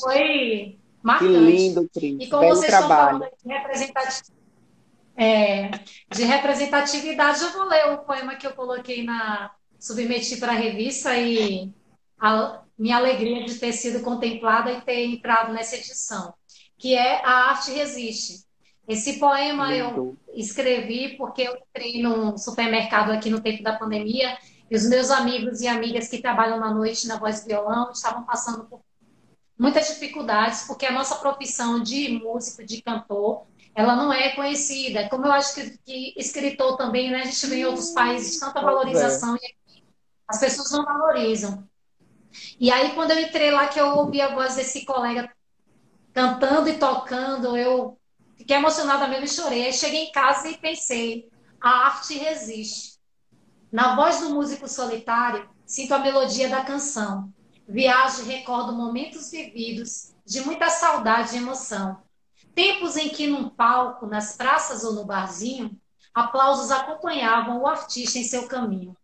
foi 0.00 0.78
marcante. 1.02 1.32
Que 1.32 1.38
lindo, 1.38 1.90
Cris. 1.92 2.16
E 2.20 2.28
como 2.28 2.42
Belo 2.42 2.56
vocês 2.56 2.70
trabalho. 2.70 3.16
estão 3.16 3.18
falando 3.18 3.32
de 3.42 3.48
representatividade, 3.48 4.42
é, 5.16 5.70
de 6.10 6.24
representatividade, 6.24 7.42
eu 7.42 7.52
vou 7.52 7.64
ler 7.64 7.92
o 7.92 7.98
poema 7.98 8.34
que 8.34 8.46
eu 8.46 8.52
coloquei 8.52 9.04
na. 9.04 9.50
submeti 9.78 10.36
para 10.38 10.52
a 10.52 10.56
revista 10.56 11.16
e 11.16 11.70
a 12.18 12.62
minha 12.78 12.96
alegria 12.96 13.44
de 13.44 13.56
ter 13.56 13.72
sido 13.72 14.02
contemplada 14.02 14.72
e 14.72 14.80
ter 14.80 15.04
entrado 15.04 15.52
nessa 15.52 15.76
edição, 15.76 16.32
que 16.82 16.96
é 16.96 17.24
A 17.24 17.50
Arte 17.50 17.70
Resiste. 17.70 18.44
Esse 18.88 19.20
poema 19.20 19.68
lindo. 19.68 20.18
eu 20.26 20.34
escrevi 20.34 21.16
porque 21.16 21.42
eu 21.42 21.56
entrei 21.56 22.02
num 22.02 22.36
supermercado 22.36 23.12
aqui 23.12 23.30
no 23.30 23.40
tempo 23.40 23.62
da 23.62 23.78
pandemia 23.78 24.36
e 24.68 24.74
os 24.74 24.88
meus 24.88 25.08
amigos 25.08 25.60
e 25.60 25.68
amigas 25.68 26.08
que 26.08 26.20
trabalham 26.20 26.58
na 26.58 26.74
noite 26.74 27.06
na 27.06 27.20
voz 27.20 27.44
e 27.44 27.46
violão 27.46 27.92
estavam 27.92 28.24
passando 28.24 28.64
por 28.64 28.80
muitas 29.56 29.86
dificuldades, 29.86 30.64
porque 30.66 30.84
a 30.84 30.90
nossa 30.90 31.14
profissão 31.14 31.80
de 31.80 32.18
músico, 32.18 32.66
de 32.66 32.82
cantor, 32.82 33.46
ela 33.76 33.94
não 33.94 34.12
é 34.12 34.30
conhecida. 34.30 35.08
Como 35.08 35.24
eu 35.24 35.30
acho 35.30 35.54
que, 35.54 35.78
que 35.84 36.14
escritor 36.16 36.76
também, 36.76 37.12
né? 37.12 37.20
A 37.20 37.26
gente 37.26 37.46
vê 37.46 37.58
em 37.58 37.64
outros 37.64 37.90
países 37.90 38.40
tanta 38.40 38.60
valorização 38.60 39.36
e 39.36 39.54
as 40.26 40.40
pessoas 40.40 40.72
não 40.72 40.84
valorizam. 40.84 41.62
E 42.58 42.72
aí, 42.72 42.92
quando 42.96 43.12
eu 43.12 43.20
entrei 43.20 43.52
lá, 43.52 43.68
que 43.68 43.78
eu 43.78 43.98
ouvi 43.98 44.20
a 44.20 44.34
voz 44.34 44.56
desse 44.56 44.84
colega 44.84 45.30
cantando 46.12 46.68
e 46.68 46.78
tocando, 46.78 47.56
eu 47.56 47.98
Fiquei 48.42 48.56
emocionada 48.56 49.06
mesmo 49.06 49.24
e 49.24 49.28
chorei. 49.28 49.66
Aí 49.66 49.72
cheguei 49.72 50.06
em 50.06 50.10
casa 50.10 50.48
e 50.48 50.58
pensei: 50.58 51.30
a 51.60 51.86
arte 51.86 52.18
resiste. 52.18 52.98
Na 53.70 53.94
voz 53.94 54.18
do 54.18 54.30
músico 54.30 54.68
solitário, 54.68 55.48
sinto 55.64 55.94
a 55.94 56.00
melodia 56.00 56.48
da 56.48 56.64
canção. 56.64 57.32
Viajo 57.68 58.22
e 58.22 58.24
recordo 58.24 58.72
momentos 58.72 59.30
vividos 59.30 60.12
de 60.26 60.40
muita 60.40 60.68
saudade 60.68 61.36
e 61.36 61.38
emoção. 61.38 62.02
Tempos 62.52 62.96
em 62.96 63.10
que 63.10 63.28
num 63.28 63.48
palco, 63.48 64.08
nas 64.08 64.36
praças 64.36 64.82
ou 64.82 64.92
no 64.92 65.04
barzinho, 65.04 65.80
aplausos 66.12 66.72
acompanhavam 66.72 67.60
o 67.60 67.66
artista 67.68 68.18
em 68.18 68.24
seu 68.24 68.48
caminho. 68.48 68.96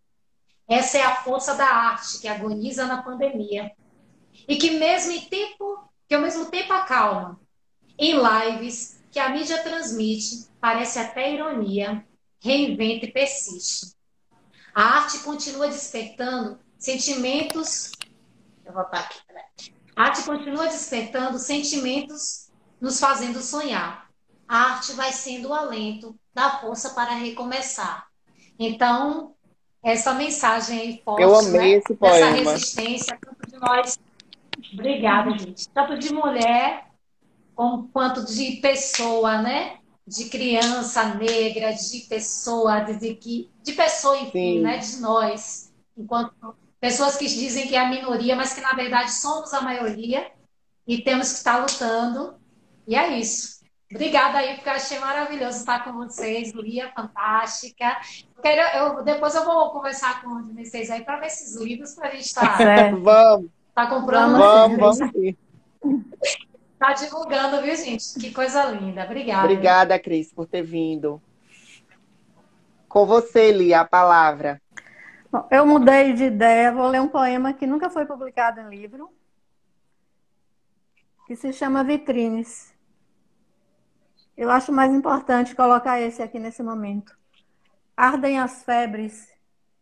Essa 0.69 0.99
é 0.99 1.03
a 1.03 1.15
força 1.23 1.55
da 1.55 1.65
arte 1.65 2.19
que 2.19 2.27
agoniza 2.27 2.87
na 2.87 3.03
pandemia 3.05 3.71
e 4.49 4.57
que 4.57 4.73
mesmo 4.73 5.13
em 5.13 5.21
tempo, 5.21 5.88
que 6.09 6.15
ao 6.15 6.23
mesmo 6.23 6.47
tempo 6.47 6.73
acalma. 6.73 7.39
Em 7.99 8.15
lives 8.17 9.01
que 9.11 9.19
a 9.19 9.29
mídia 9.29 9.63
transmite, 9.63 10.47
parece 10.61 10.99
até 10.99 11.35
ironia, 11.35 12.05
reinventa 12.43 13.07
e 13.07 13.13
persiste. 13.13 13.95
A 14.75 14.83
arte 14.83 15.19
continua 15.21 15.69
despertando 15.69 16.59
sentimentos. 16.79 17.93
Eu 18.65 18.73
vou 18.73 18.83
botar 18.85 19.01
aqui. 19.01 19.19
A 19.97 20.05
arte 20.05 20.23
continua 20.23 20.67
despertando 20.69 21.39
sentimentos, 21.39 22.49
nos 22.81 23.01
fazendo 23.01 23.41
sonhar. 23.41 24.09
A 24.47 24.75
arte 24.75 24.93
vai 24.93 25.13
sendo 25.13 25.49
o 25.49 25.55
alento 25.55 26.17
da 26.33 26.61
força 26.61 26.91
para 26.91 27.15
recomeçar. 27.15 28.07
Então, 28.59 29.35
essa 29.83 30.15
mensagem 30.15 30.81
aí 30.81 31.03
forte, 31.05 31.23
Eu 31.23 31.37
amei 31.37 31.73
né? 31.73 31.83
esse 31.85 31.95
poema. 31.95 32.33
Dessa 32.33 32.51
resistência, 32.51 33.19
tanto 33.21 33.51
de 33.51 33.59
nós. 33.59 33.99
Obrigada, 34.73 35.37
gente. 35.39 35.69
Tanto 35.69 35.99
de 35.99 36.13
mulher 36.13 36.89
como 37.55 37.89
quanto 37.89 38.25
de 38.25 38.57
pessoa, 38.61 39.43
né? 39.43 39.79
De 40.07 40.27
criança 40.27 41.15
negra, 41.15 41.73
de 41.73 42.01
pessoa, 42.09 42.81
de, 42.81 42.99
de, 42.99 43.49
de 43.63 43.73
pessoa, 43.73 44.19
enfim, 44.19 44.59
Sim. 44.59 44.61
né? 44.61 44.79
De 44.79 44.97
nós, 45.01 45.73
enquanto 45.97 46.57
pessoas 46.81 47.17
que 47.17 47.27
dizem 47.27 47.67
que 47.67 47.75
é 47.75 47.81
a 47.81 47.89
minoria, 47.89 48.37
mas 48.37 48.55
que 48.55 48.61
na 48.61 48.73
verdade 48.73 49.13
somos 49.13 49.53
a 49.53 49.61
maioria 49.61 50.31
e 50.87 51.03
temos 51.03 51.31
que 51.31 51.39
estar 51.39 51.59
lutando. 51.59 52.37
E 52.87 52.95
é 52.95 53.19
isso. 53.19 53.59
Obrigada 53.91 54.39
aí, 54.39 54.55
porque 54.55 54.69
eu 54.69 54.75
achei 54.75 54.99
maravilhoso 54.99 55.59
estar 55.59 55.83
com 55.83 55.95
vocês, 55.95 56.53
Lia, 56.53 56.93
fantástica. 56.93 57.97
Eu 58.37 58.43
quero, 58.43 58.77
eu, 58.77 59.03
depois 59.03 59.35
eu 59.35 59.45
vou 59.45 59.71
conversar 59.71 60.23
com 60.23 60.43
vocês 60.55 60.91
aí 60.91 61.03
para 61.03 61.19
ver 61.19 61.27
esses 61.27 61.57
livros 61.57 61.95
para 61.95 62.09
a 62.09 62.11
gente 62.11 62.27
estar 62.27 62.57
Certo. 62.59 63.01
Vamos, 63.01 63.51
tá 63.79 63.87
comprando, 63.87 64.37
vamos, 64.37 64.77
vamos 64.77 64.99
tá 66.77 66.93
divulgando, 66.95 67.63
viu, 67.63 67.77
gente? 67.77 68.19
Que 68.19 68.33
coisa 68.33 68.65
linda. 68.65 69.05
Obrigada. 69.05 69.45
Obrigada, 69.45 69.99
Cris, 70.01 70.33
por 70.33 70.47
ter 70.47 70.63
vindo. 70.63 71.23
Com 72.89 73.07
você, 73.07 73.53
Lia, 73.53 73.81
a 73.81 73.85
palavra. 73.85 74.61
Bom, 75.31 75.47
eu 75.51 75.65
mudei 75.65 76.13
de 76.13 76.25
ideia, 76.25 76.73
vou 76.73 76.89
ler 76.89 77.01
um 77.01 77.09
poema 77.09 77.53
que 77.53 77.67
nunca 77.67 77.89
foi 77.89 78.05
publicado 78.05 78.61
em 78.61 78.69
livro, 78.69 79.13
que 81.27 81.37
se 81.37 81.53
chama 81.53 81.85
Vitrines. 81.85 82.75
Eu 84.37 84.51
acho 84.51 84.73
mais 84.73 84.93
importante 84.93 85.55
colocar 85.55 86.01
esse 86.01 86.23
aqui 86.23 86.39
nesse 86.39 86.63
momento. 86.63 87.17
Ardem 87.97 88.41
as 88.41 88.65
febres 88.65 89.29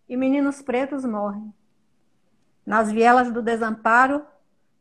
e 0.08 0.16
meninos 0.16 0.60
pretos 0.60 1.04
morrem. 1.04 1.54
Nas 2.66 2.90
vielas 2.90 3.30
do 3.30 3.40
desamparo, 3.40 4.26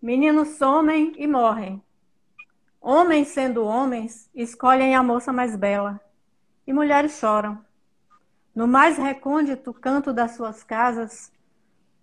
meninos 0.02 0.58
somem 0.58 1.14
e 1.18 1.28
morrem. 1.28 1.84
Homens 2.82 3.28
sendo 3.28 3.64
homens, 3.64 4.28
escolhem 4.34 4.96
a 4.96 5.04
moça 5.04 5.32
mais 5.32 5.56
bela, 5.56 6.02
e 6.66 6.74
mulheres 6.74 7.20
choram. 7.20 7.64
No 8.56 8.68
mais 8.68 8.98
recôndito 8.98 9.72
canto 9.72 10.12
das 10.12 10.32
suas 10.32 10.64
casas, 10.64 11.32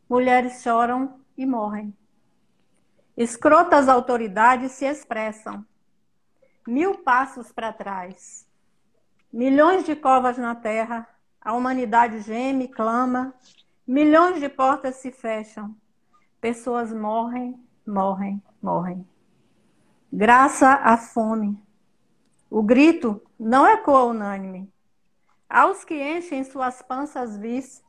mulheres 0.09 0.62
choram 0.62 1.20
e 1.37 1.45
morrem. 1.45 1.97
Escrotas 3.16 3.89
autoridades 3.89 4.72
se 4.72 4.85
expressam. 4.85 5.64
Mil 6.66 6.99
passos 6.99 7.51
para 7.51 7.72
trás. 7.72 8.47
Milhões 9.33 9.85
de 9.85 9.97
covas 9.97 10.39
na 10.39 10.55
terra, 10.55 11.09
a 11.41 11.55
humanidade 11.55 12.20
geme, 12.20 12.68
clama. 12.68 13.35
Milhões 13.93 14.40
de 14.40 14.49
portas 14.49 14.97
se 14.97 15.12
fecham. 15.12 15.76
Pessoas 16.40 16.90
morrem, 16.90 17.62
morrem, 17.86 18.43
morrem. 18.62 19.07
Graça 20.11 20.72
à 20.76 20.97
fome. 20.97 21.62
O 22.49 22.62
grito 22.62 23.20
não 23.38 23.66
ecoa 23.66 24.05
unânime. 24.05 24.72
Aos 25.47 25.84
que 25.84 25.95
enchem 25.95 26.43
suas 26.43 26.80
panças 26.80 27.36
vis, 27.36 27.84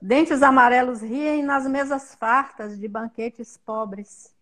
dentes 0.00 0.42
amarelos 0.42 1.02
riem 1.02 1.42
nas 1.42 1.66
mesas 1.66 2.14
fartas 2.14 2.78
de 2.78 2.88
banquetes 2.88 3.58
pobres, 3.58 4.34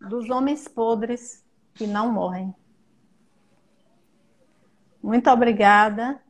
dos 0.00 0.28
homens 0.28 0.66
podres 0.66 1.46
que 1.74 1.86
não 1.86 2.10
morrem. 2.10 2.52
Muito 5.00 5.30
obrigada. 5.30 6.20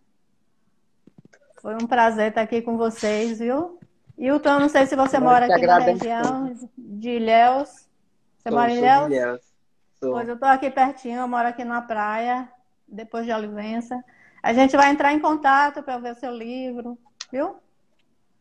Foi 1.60 1.74
um 1.74 1.86
prazer 1.86 2.28
estar 2.28 2.42
aqui 2.42 2.62
com 2.62 2.76
vocês, 2.76 3.38
viu? 3.38 3.78
Hilton, 4.16 4.48
eu 4.48 4.60
não 4.60 4.68
sei 4.68 4.86
se 4.86 4.96
você 4.96 5.18
Nós 5.18 5.32
mora 5.32 5.54
aqui 5.54 5.66
na 5.66 5.78
região 5.78 6.54
de 6.76 7.10
Ilhéus. 7.10 7.68
Você 8.38 8.48
Sou, 8.48 8.52
mora 8.52 8.70
em 8.70 8.78
Ilhéus? 8.78 9.06
Ilhéus. 9.06 9.40
Pois 10.00 10.28
eu 10.28 10.34
estou 10.34 10.48
aqui 10.48 10.70
pertinho, 10.70 11.20
eu 11.20 11.28
moro 11.28 11.48
aqui 11.48 11.64
na 11.64 11.82
praia, 11.82 12.48
depois 12.86 13.26
de 13.26 13.32
Olivença. 13.32 14.02
A 14.42 14.52
gente 14.52 14.76
vai 14.76 14.90
entrar 14.90 15.12
em 15.12 15.18
contato 15.18 15.82
para 15.82 15.98
ver 15.98 16.12
o 16.12 16.18
seu 16.18 16.30
livro, 16.30 16.96
viu? 17.32 17.56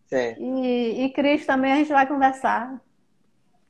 Certo. 0.05 0.41
E, 0.41 1.05
e 1.05 1.09
Cris 1.09 1.45
também 1.45 1.73
a 1.73 1.75
gente 1.77 1.91
vai 1.91 2.05
conversar. 2.05 2.79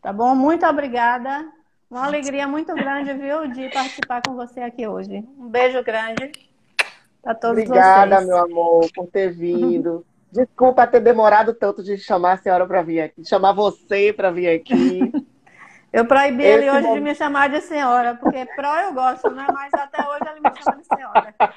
Tá 0.02 0.12
bom? 0.12 0.36
Muito 0.36 0.66
obrigada. 0.66 1.50
Uma 1.90 2.06
alegria 2.06 2.48
muito 2.48 2.74
grande, 2.76 3.14
viu, 3.14 3.48
de 3.48 3.70
participar 3.70 4.22
com 4.22 4.36
você 4.36 4.60
aqui 4.60 4.86
hoje. 4.86 5.26
Um 5.38 5.48
beijo 5.48 5.82
grande 5.84 6.32
para 7.28 7.36
todos 7.36 7.58
Obrigada, 7.62 8.16
vocês. 8.16 8.28
meu 8.28 8.38
amor, 8.38 8.88
por 8.96 9.08
ter 9.08 9.32
vindo. 9.32 10.06
Desculpa 10.32 10.88
ter 10.88 11.02
demorado 11.02 11.54
tanto 11.54 11.84
de 11.84 11.98
chamar 11.98 12.34
a 12.34 12.38
senhora 12.38 12.66
para 12.66 12.82
vir 12.82 13.02
aqui, 13.02 13.22
de 13.22 13.28
chamar 13.28 13.52
você 13.54 14.14
para 14.14 14.32
vir 14.32 14.48
aqui. 14.50 15.12
Eu 15.92 16.06
proibi 16.06 16.44
ele 16.44 16.70
hoje 16.70 16.82
de 16.82 16.88
momento- 16.88 17.04
me 17.04 17.16
chamar 17.16 17.50
de 17.50 17.62
senhora, 17.62 18.16
porque 18.22 18.46
pró 18.58 18.76
eu 18.82 18.94
gosto, 18.94 19.32
né? 19.32 19.48
Mas 19.52 19.74
até 19.74 20.06
hoje 20.06 20.30
ele 20.30 20.42
me 20.42 20.62
chama 20.62 20.78
de 20.78 20.86
senhora. 20.86 21.34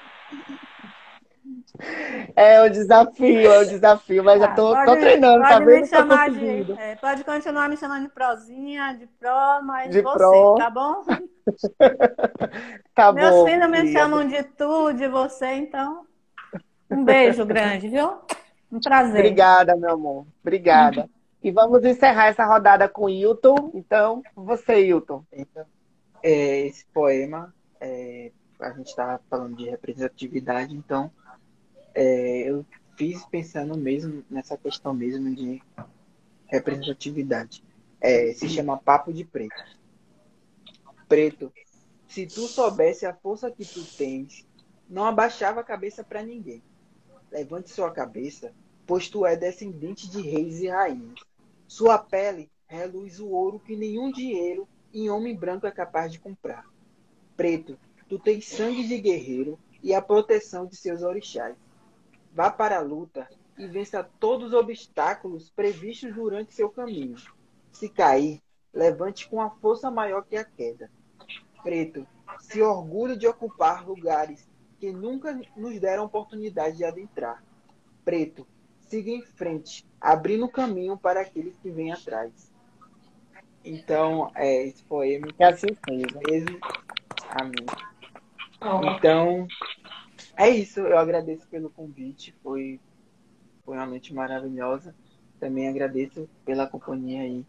É 2.37 2.63
um 2.63 2.71
desafio, 2.71 3.53
é 3.53 3.59
um 3.61 3.65
desafio, 3.67 4.25
mas 4.25 4.41
já 4.41 4.55
tô, 4.55 4.75
Ah, 4.75 4.85
tô 4.85 4.97
treinando, 4.97 5.43
tá 5.43 5.61
pode 5.61 5.65
vendo? 5.67 5.89
Tô 5.89 6.07
conseguindo. 6.07 6.75
de, 6.75 6.81
é, 6.81 6.97
pode 6.97 7.25
continuar 7.25 7.69
me 7.69 7.77
chamando 7.77 8.03
de 8.05 8.09
prozinha, 8.13 8.95
de 8.95 9.07
pró, 9.07 9.61
mas 9.63 9.91
De 9.91 10.01
você, 10.01 10.19
pró. 10.19 10.55
tá 10.57 10.71
bom? 10.71 11.05
Tá 12.95 13.13
Meus 13.13 13.31
bom, 13.31 13.47
filhos 13.47 13.69
me 13.71 13.93
chamam 13.93 14.27
de 14.27 14.43
tu, 14.43 14.93
de 14.93 15.09
você, 15.09 15.47
então. 15.55 16.07
Um 16.91 17.05
beijo 17.05 17.45
grande, 17.47 17.89
viu? 17.89 18.19
Um 18.71 18.81
prazer. 18.81 19.21
Obrigada, 19.21 19.77
meu 19.77 19.91
amor. 19.93 20.27
Obrigada. 20.43 21.09
E 21.43 21.51
vamos 21.51 21.85
encerrar 21.85 22.27
essa 22.27 22.45
rodada 22.45 22.89
com 22.89 23.05
o 23.05 23.09
Hilton. 23.09 23.71
Então, 23.75 24.23
você, 24.37 24.85
Hilton. 24.85 25.25
Então, 25.33 25.65
é, 26.23 26.67
esse 26.67 26.85
poema, 26.93 27.53
é, 27.81 28.31
a 28.61 28.71
gente 28.73 28.89
estava 28.89 29.21
falando 29.31 29.57
de 29.57 29.69
representatividade, 29.71 30.75
então 30.75 31.11
é, 31.95 32.51
eu 32.51 32.65
fiz 32.97 33.25
pensando 33.27 33.77
mesmo 33.77 34.25
nessa 34.31 34.57
questão 34.57 34.93
mesmo 34.93 35.35
de 35.35 35.63
representatividade. 36.47 37.63
É, 38.01 38.33
se 38.33 38.49
chama 38.49 38.79
Papo 38.79 39.13
de 39.13 39.25
Preto. 39.25 39.63
Preto, 41.09 41.53
se 42.07 42.27
tu 42.27 42.47
soubesse 42.47 43.07
a 43.07 43.15
força 43.15 43.51
que 43.51 43.65
tu 43.65 43.85
tens, 43.97 44.47
não 44.89 45.05
abaixava 45.05 45.61
a 45.61 45.65
cabeça 45.65 46.03
para 46.03 46.23
ninguém. 46.23 46.63
Levante 47.31 47.71
sua 47.71 47.91
cabeça, 47.91 48.53
pois 48.87 49.09
tu 49.09 49.25
é 49.25 49.37
descendente 49.37 50.11
de 50.11 50.21
reis 50.21 50.61
e 50.61 50.69
rainhas. 50.69 51.21
Sua 51.69 51.99
pele 51.99 52.51
reluz 52.67 53.21
o 53.21 53.29
ouro 53.29 53.61
que 53.61 53.77
nenhum 53.77 54.11
dinheiro 54.11 54.69
em 54.93 55.09
homem 55.09 55.37
branco 55.37 55.67
é 55.67 55.71
capaz 55.71 56.11
de 56.11 56.19
comprar. 56.19 56.65
Preto, 57.37 57.79
tu 58.09 58.19
tens 58.19 58.49
sangue 58.49 58.87
de 58.87 58.99
guerreiro 58.99 59.59
e 59.83 59.95
a 59.95 60.03
proteção 60.03 60.67
de 60.67 60.77
seus 60.77 61.03
orixás. 61.03 61.57
Vá 62.33 62.51
para 62.51 62.79
a 62.79 62.83
luta 62.83 63.29
e 63.59 63.67
vença 63.67 64.03
todos 64.19 64.49
os 64.49 64.55
obstáculos 64.55 65.51
previstos 65.51 66.15
durante 66.15 66.55
seu 66.55 66.71
caminho. 66.71 67.17
Se 67.73 67.89
cair, 67.89 68.41
levante 68.73 69.29
com 69.29 69.41
a 69.41 69.51
força 69.51 69.91
maior 69.91 70.25
que 70.25 70.37
a 70.37 70.45
queda. 70.45 70.91
Preto, 71.63 72.07
se 72.39 72.63
orgulhe 72.63 73.17
de 73.17 73.27
ocupar 73.27 73.87
lugares 73.87 74.49
que 74.79 74.93
nunca 74.93 75.39
nos 75.57 75.79
deram 75.79 76.05
oportunidade 76.05 76.79
de 76.79 76.85
adentrar. 76.85 77.45
Preto, 78.05 78.47
siga 78.81 79.11
em 79.11 79.23
frente, 79.23 79.87
abrindo 80.01 80.49
caminho 80.49 80.97
para 80.97 81.21
aqueles 81.21 81.55
que 81.59 81.71
vêm 81.71 81.93
atrás. 81.93 82.51
Então, 83.63 84.31
é, 84.35 84.65
esse 84.67 84.83
poema 84.85 85.27
Que 85.33 85.45
assim 85.45 85.69
seja. 85.87 86.19
mesmo. 86.27 86.59
Amém. 87.29 87.67
Então, 88.97 89.47
é 90.41 90.51
isso. 90.51 90.81
Eu 90.81 90.99
agradeço 90.99 91.47
pelo 91.49 91.71
convite. 91.71 92.35
Foi, 92.43 92.81
foi 93.65 93.77
uma 93.77 93.87
noite 93.87 94.15
maravilhosa. 94.15 94.95
Também 95.39 95.69
agradeço 95.69 96.29
pela 96.45 96.67
companhia 96.67 97.23
aí 97.23 97.45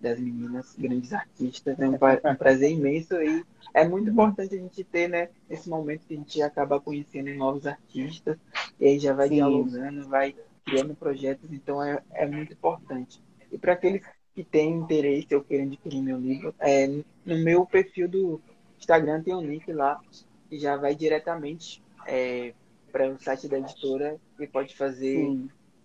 das 0.00 0.18
meninas, 0.18 0.74
grandes 0.76 1.12
artistas. 1.12 1.78
É 1.78 1.88
um, 1.88 2.36
prazer 2.36 2.70
imenso 2.70 3.14
e 3.22 3.44
é 3.74 3.86
muito 3.86 4.10
importante 4.10 4.54
a 4.54 4.58
gente 4.58 4.84
ter, 4.84 5.08
né, 5.08 5.30
esse 5.48 5.68
momento 5.68 6.06
que 6.06 6.14
a 6.14 6.16
gente 6.16 6.42
acaba 6.42 6.80
conhecendo 6.80 7.34
novos 7.34 7.66
artistas 7.66 8.36
e 8.78 8.86
aí 8.86 8.98
já 8.98 9.12
vai 9.12 9.28
Sim. 9.28 9.36
dialogando, 9.36 10.08
vai 10.08 10.34
criando 10.64 10.94
projetos, 10.94 11.50
então 11.52 11.82
é, 11.82 12.02
é 12.12 12.26
muito 12.26 12.52
importante. 12.52 13.22
E 13.50 13.56
para 13.56 13.72
aqueles 13.72 14.02
que 14.34 14.44
têm 14.44 14.74
interesse 14.74 15.34
ou 15.34 15.42
querem 15.42 15.66
adquirir 15.66 16.02
meu 16.02 16.18
livro, 16.18 16.54
é, 16.58 16.86
no 16.88 17.38
meu 17.38 17.64
perfil 17.64 18.08
do 18.08 18.40
Instagram 18.78 19.22
tem 19.22 19.34
um 19.34 19.40
link 19.40 19.72
lá 19.72 20.00
que 20.48 20.58
já 20.58 20.76
vai 20.76 20.94
diretamente 20.94 21.82
é, 22.06 22.52
para 22.92 23.10
o 23.10 23.18
site 23.18 23.48
da 23.48 23.58
editora 23.58 24.16
e 24.38 24.46
pode 24.46 24.76
fazer 24.76 25.38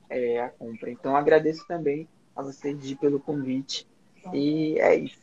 é, 0.09 0.41
a 0.41 0.49
compra. 0.49 0.89
Então 0.89 1.15
agradeço 1.15 1.65
também 1.67 2.07
a 2.35 2.41
você, 2.41 2.73
Di, 2.73 2.95
pelo 2.95 3.19
convite. 3.19 3.87
E 4.33 4.79
é 4.79 4.95
isso. 4.95 5.19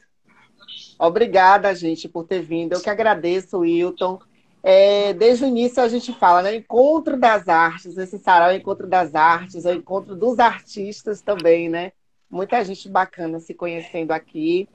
Obrigada, 0.99 1.75
gente, 1.75 2.09
por 2.09 2.25
ter 2.25 2.43
vindo. 2.43 2.75
Eu 2.75 2.81
que 2.81 2.91
agradeço, 2.91 3.59
Wilton. 3.59 4.19
É, 4.63 5.13
desde 5.15 5.45
o 5.45 5.49
início 5.49 5.83
a 5.83 5.89
gente 5.89 6.13
fala, 6.13 6.43
né? 6.43 6.57
Encontro 6.57 7.17
das 7.17 7.49
artes, 7.49 7.97
esse 7.97 8.19
sarau 8.19 8.51
é 8.51 8.55
o 8.55 8.57
encontro 8.57 8.87
das 8.87 9.15
artes, 9.15 9.65
é 9.65 9.71
o 9.71 9.77
encontro 9.77 10.17
dos 10.17 10.39
artistas 10.39 11.23
também, 11.23 11.69
né? 11.69 11.93
Muita 12.29 12.63
gente 12.65 12.89
bacana 12.89 13.41
se 13.41 13.55
conhecendo 13.55 14.13
aqui. 14.13 14.69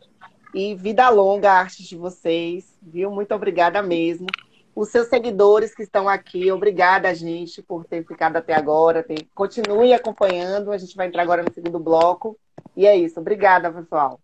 E 0.53 0.75
vida 0.75 1.09
longa 1.09 1.51
a 1.51 1.59
arte 1.59 1.83
de 1.83 1.95
vocês, 1.95 2.77
viu? 2.81 3.11
Muito 3.11 3.33
obrigada 3.33 3.81
mesmo. 3.81 4.27
Os 4.75 4.89
seus 4.89 5.07
seguidores 5.07 5.73
que 5.75 5.83
estão 5.83 6.09
aqui, 6.09 6.51
obrigada, 6.51 7.13
gente, 7.13 7.61
por 7.61 7.85
ter 7.85 8.05
ficado 8.05 8.37
até 8.37 8.53
agora. 8.53 9.03
Tem- 9.03 9.29
Continue 9.35 9.93
acompanhando, 9.93 10.71
a 10.71 10.77
gente 10.77 10.95
vai 10.95 11.07
entrar 11.07 11.21
agora 11.21 11.43
no 11.43 11.53
segundo 11.53 11.79
bloco. 11.79 12.37
E 12.75 12.87
é 12.87 12.95
isso. 12.95 13.19
Obrigada, 13.19 13.71
pessoal. 13.71 14.19